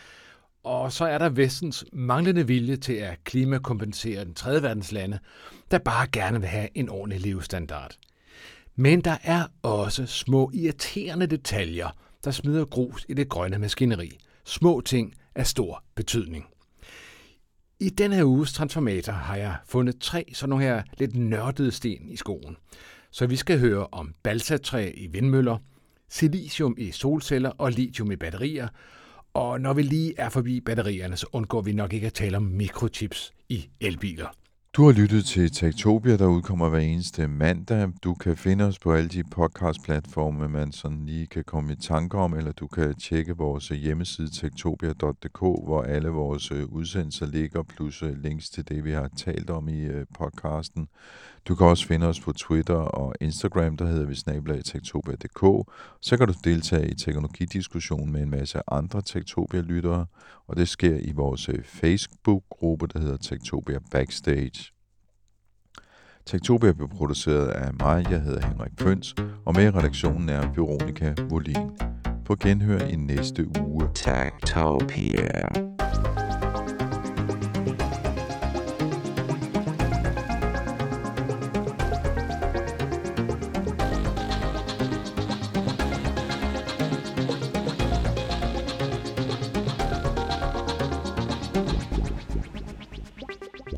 og 0.64 0.92
så 0.92 1.06
er 1.06 1.18
der 1.18 1.30
vestens 1.30 1.86
manglende 1.94 2.48
vilje 2.48 2.76
til 2.76 2.94
at 2.94 3.24
klimakompensere 3.24 4.26
den 4.26 4.34
tredje 4.34 4.64
verdens 4.64 4.92
lande, 4.92 5.20
der 5.72 5.78
bare 5.78 6.08
gerne 6.08 6.40
vil 6.40 6.50
have 6.50 6.70
en 6.76 6.90
ordentlig 6.90 7.22
levestandard. 7.22 7.96
Men 8.76 9.02
der 9.02 9.18
er 9.24 9.44
også 9.62 10.06
små 10.06 10.52
irriterende 10.54 11.28
detaljer, 11.28 11.90
der 12.24 12.32
smider 12.32 12.66
grus 12.66 13.06
i 13.10 13.14
det 13.14 13.30
grønne 13.30 13.58
maskineri. 13.58 14.18
Små 14.46 14.82
ting 14.82 15.14
af 15.36 15.48
stor 15.48 15.84
betydning. 15.96 16.46
I 17.80 17.90
denne 17.90 18.16
her 18.16 18.24
uges 18.24 18.54
transformator 18.54 19.14
har 19.14 19.36
jeg 19.36 19.56
fundet 19.66 20.00
tre 20.00 20.26
sådan 20.34 20.50
nogle 20.50 20.66
her 20.66 20.84
lidt 20.98 21.16
nørdede 21.16 21.72
sten 21.72 22.10
i 22.10 22.16
skoen. 22.16 22.58
Så 23.18 23.28
vi 23.28 23.36
skal 23.36 23.60
høre 23.60 23.88
om 23.92 24.14
balsatræ 24.24 24.92
i 24.98 25.08
vindmøller, 25.08 25.58
silicium 26.10 26.76
i 26.78 26.92
solceller 26.92 27.50
og 27.50 27.72
lithium 27.72 28.12
i 28.12 28.16
batterier. 28.16 28.68
Og 29.34 29.62
når 29.62 29.74
vi 29.74 29.82
lige 29.82 30.14
er 30.18 30.30
forbi 30.30 30.60
batterierne, 30.62 31.18
så 31.18 31.28
undgår 31.34 31.62
vi 31.62 31.74
nok 31.74 31.94
ikke 31.94 32.08
at 32.08 32.14
tale 32.14 32.38
om 32.38 32.44
mikrochips 32.44 33.34
i 33.50 33.70
elbiler. 33.82 34.28
Du 34.78 34.86
har 34.86 34.92
lyttet 34.92 35.26
til 35.26 35.52
Tektopia, 35.52 36.18
der 36.18 36.28
udkommer 36.28 36.70
hver 36.70 36.80
eneste 36.80 37.28
mandag. 37.28 37.90
Du 38.04 38.14
kan 38.14 38.38
finde 38.38 38.64
os 38.64 38.80
på 38.80 38.94
alle 38.94 39.10
de 39.10 39.24
podcastplatforme, 39.24 40.50
man 40.50 40.72
sådan 40.72 41.06
lige 41.06 41.28
kan 41.28 41.44
komme 41.44 41.74
i 41.74 41.76
tanke 41.76 42.18
om, 42.18 42.34
eller 42.34 42.52
du 42.52 42.68
kan 42.68 42.96
tjekke 42.96 43.38
vores 43.38 43.68
hjemmeside 43.68 44.30
tektopia.dk, 44.42 45.40
hvor 45.40 45.82
alle 45.82 46.10
vores 46.10 46.52
øh, 46.52 46.66
udsendelser 46.66 47.26
ligger, 47.26 47.64
plus 47.64 48.04
øh, 48.04 48.24
links 48.24 48.50
til 48.50 48.70
det, 48.70 48.84
vi 48.84 48.92
har 48.92 49.10
talt 49.18 49.50
om 49.50 49.68
i 49.68 49.82
øh, 49.82 50.06
podcasten. 50.20 50.88
Du 51.48 51.56
kan 51.56 51.68
også 51.68 51.88
finde 51.88 52.08
os 52.08 52.20
på 52.20 52.34
Twitter 52.34 52.76
og 52.76 53.16
Instagram, 53.22 53.78
der 53.78 53.86
hedder 53.86 54.06
vi 54.06 54.16
snablag 54.16 54.64
tektopia.dk. 54.64 55.72
Så 56.02 56.18
kan 56.18 56.28
du 56.28 56.34
deltage 56.44 56.90
i 56.90 56.94
teknologidiskussionen 56.94 58.12
med 58.12 58.22
en 58.22 58.30
masse 58.30 58.60
andre 58.68 59.02
Tektopia-lyttere, 59.02 60.06
og 60.48 60.58
det 60.58 60.70
sker 60.70 60.98
i 61.02 61.12
vores 61.12 61.50
øh, 61.50 61.64
Facebook-gruppe, 61.64 62.88
der 62.88 63.00
hedder 63.00 63.18
Tektopia 63.18 63.80
Backstage. 63.92 64.72
Tektopia 66.26 66.72
bliver 66.72 66.90
produceret 66.90 67.48
af 67.48 67.74
mig, 67.74 68.06
jeg 68.10 68.22
hedder 68.22 68.48
Henrik 68.48 68.72
Føns, 68.80 69.16
og 69.46 69.54
med 69.54 69.64
i 69.64 69.70
redaktionen 69.70 70.30
er 70.30 70.52
Veronika 70.56 71.16
Volin. 71.30 71.72
På 72.26 72.36
genhør 72.36 72.80
i 72.80 72.96
næste 72.96 73.48
uge. 73.62 73.90
Tektopia. 73.96 75.77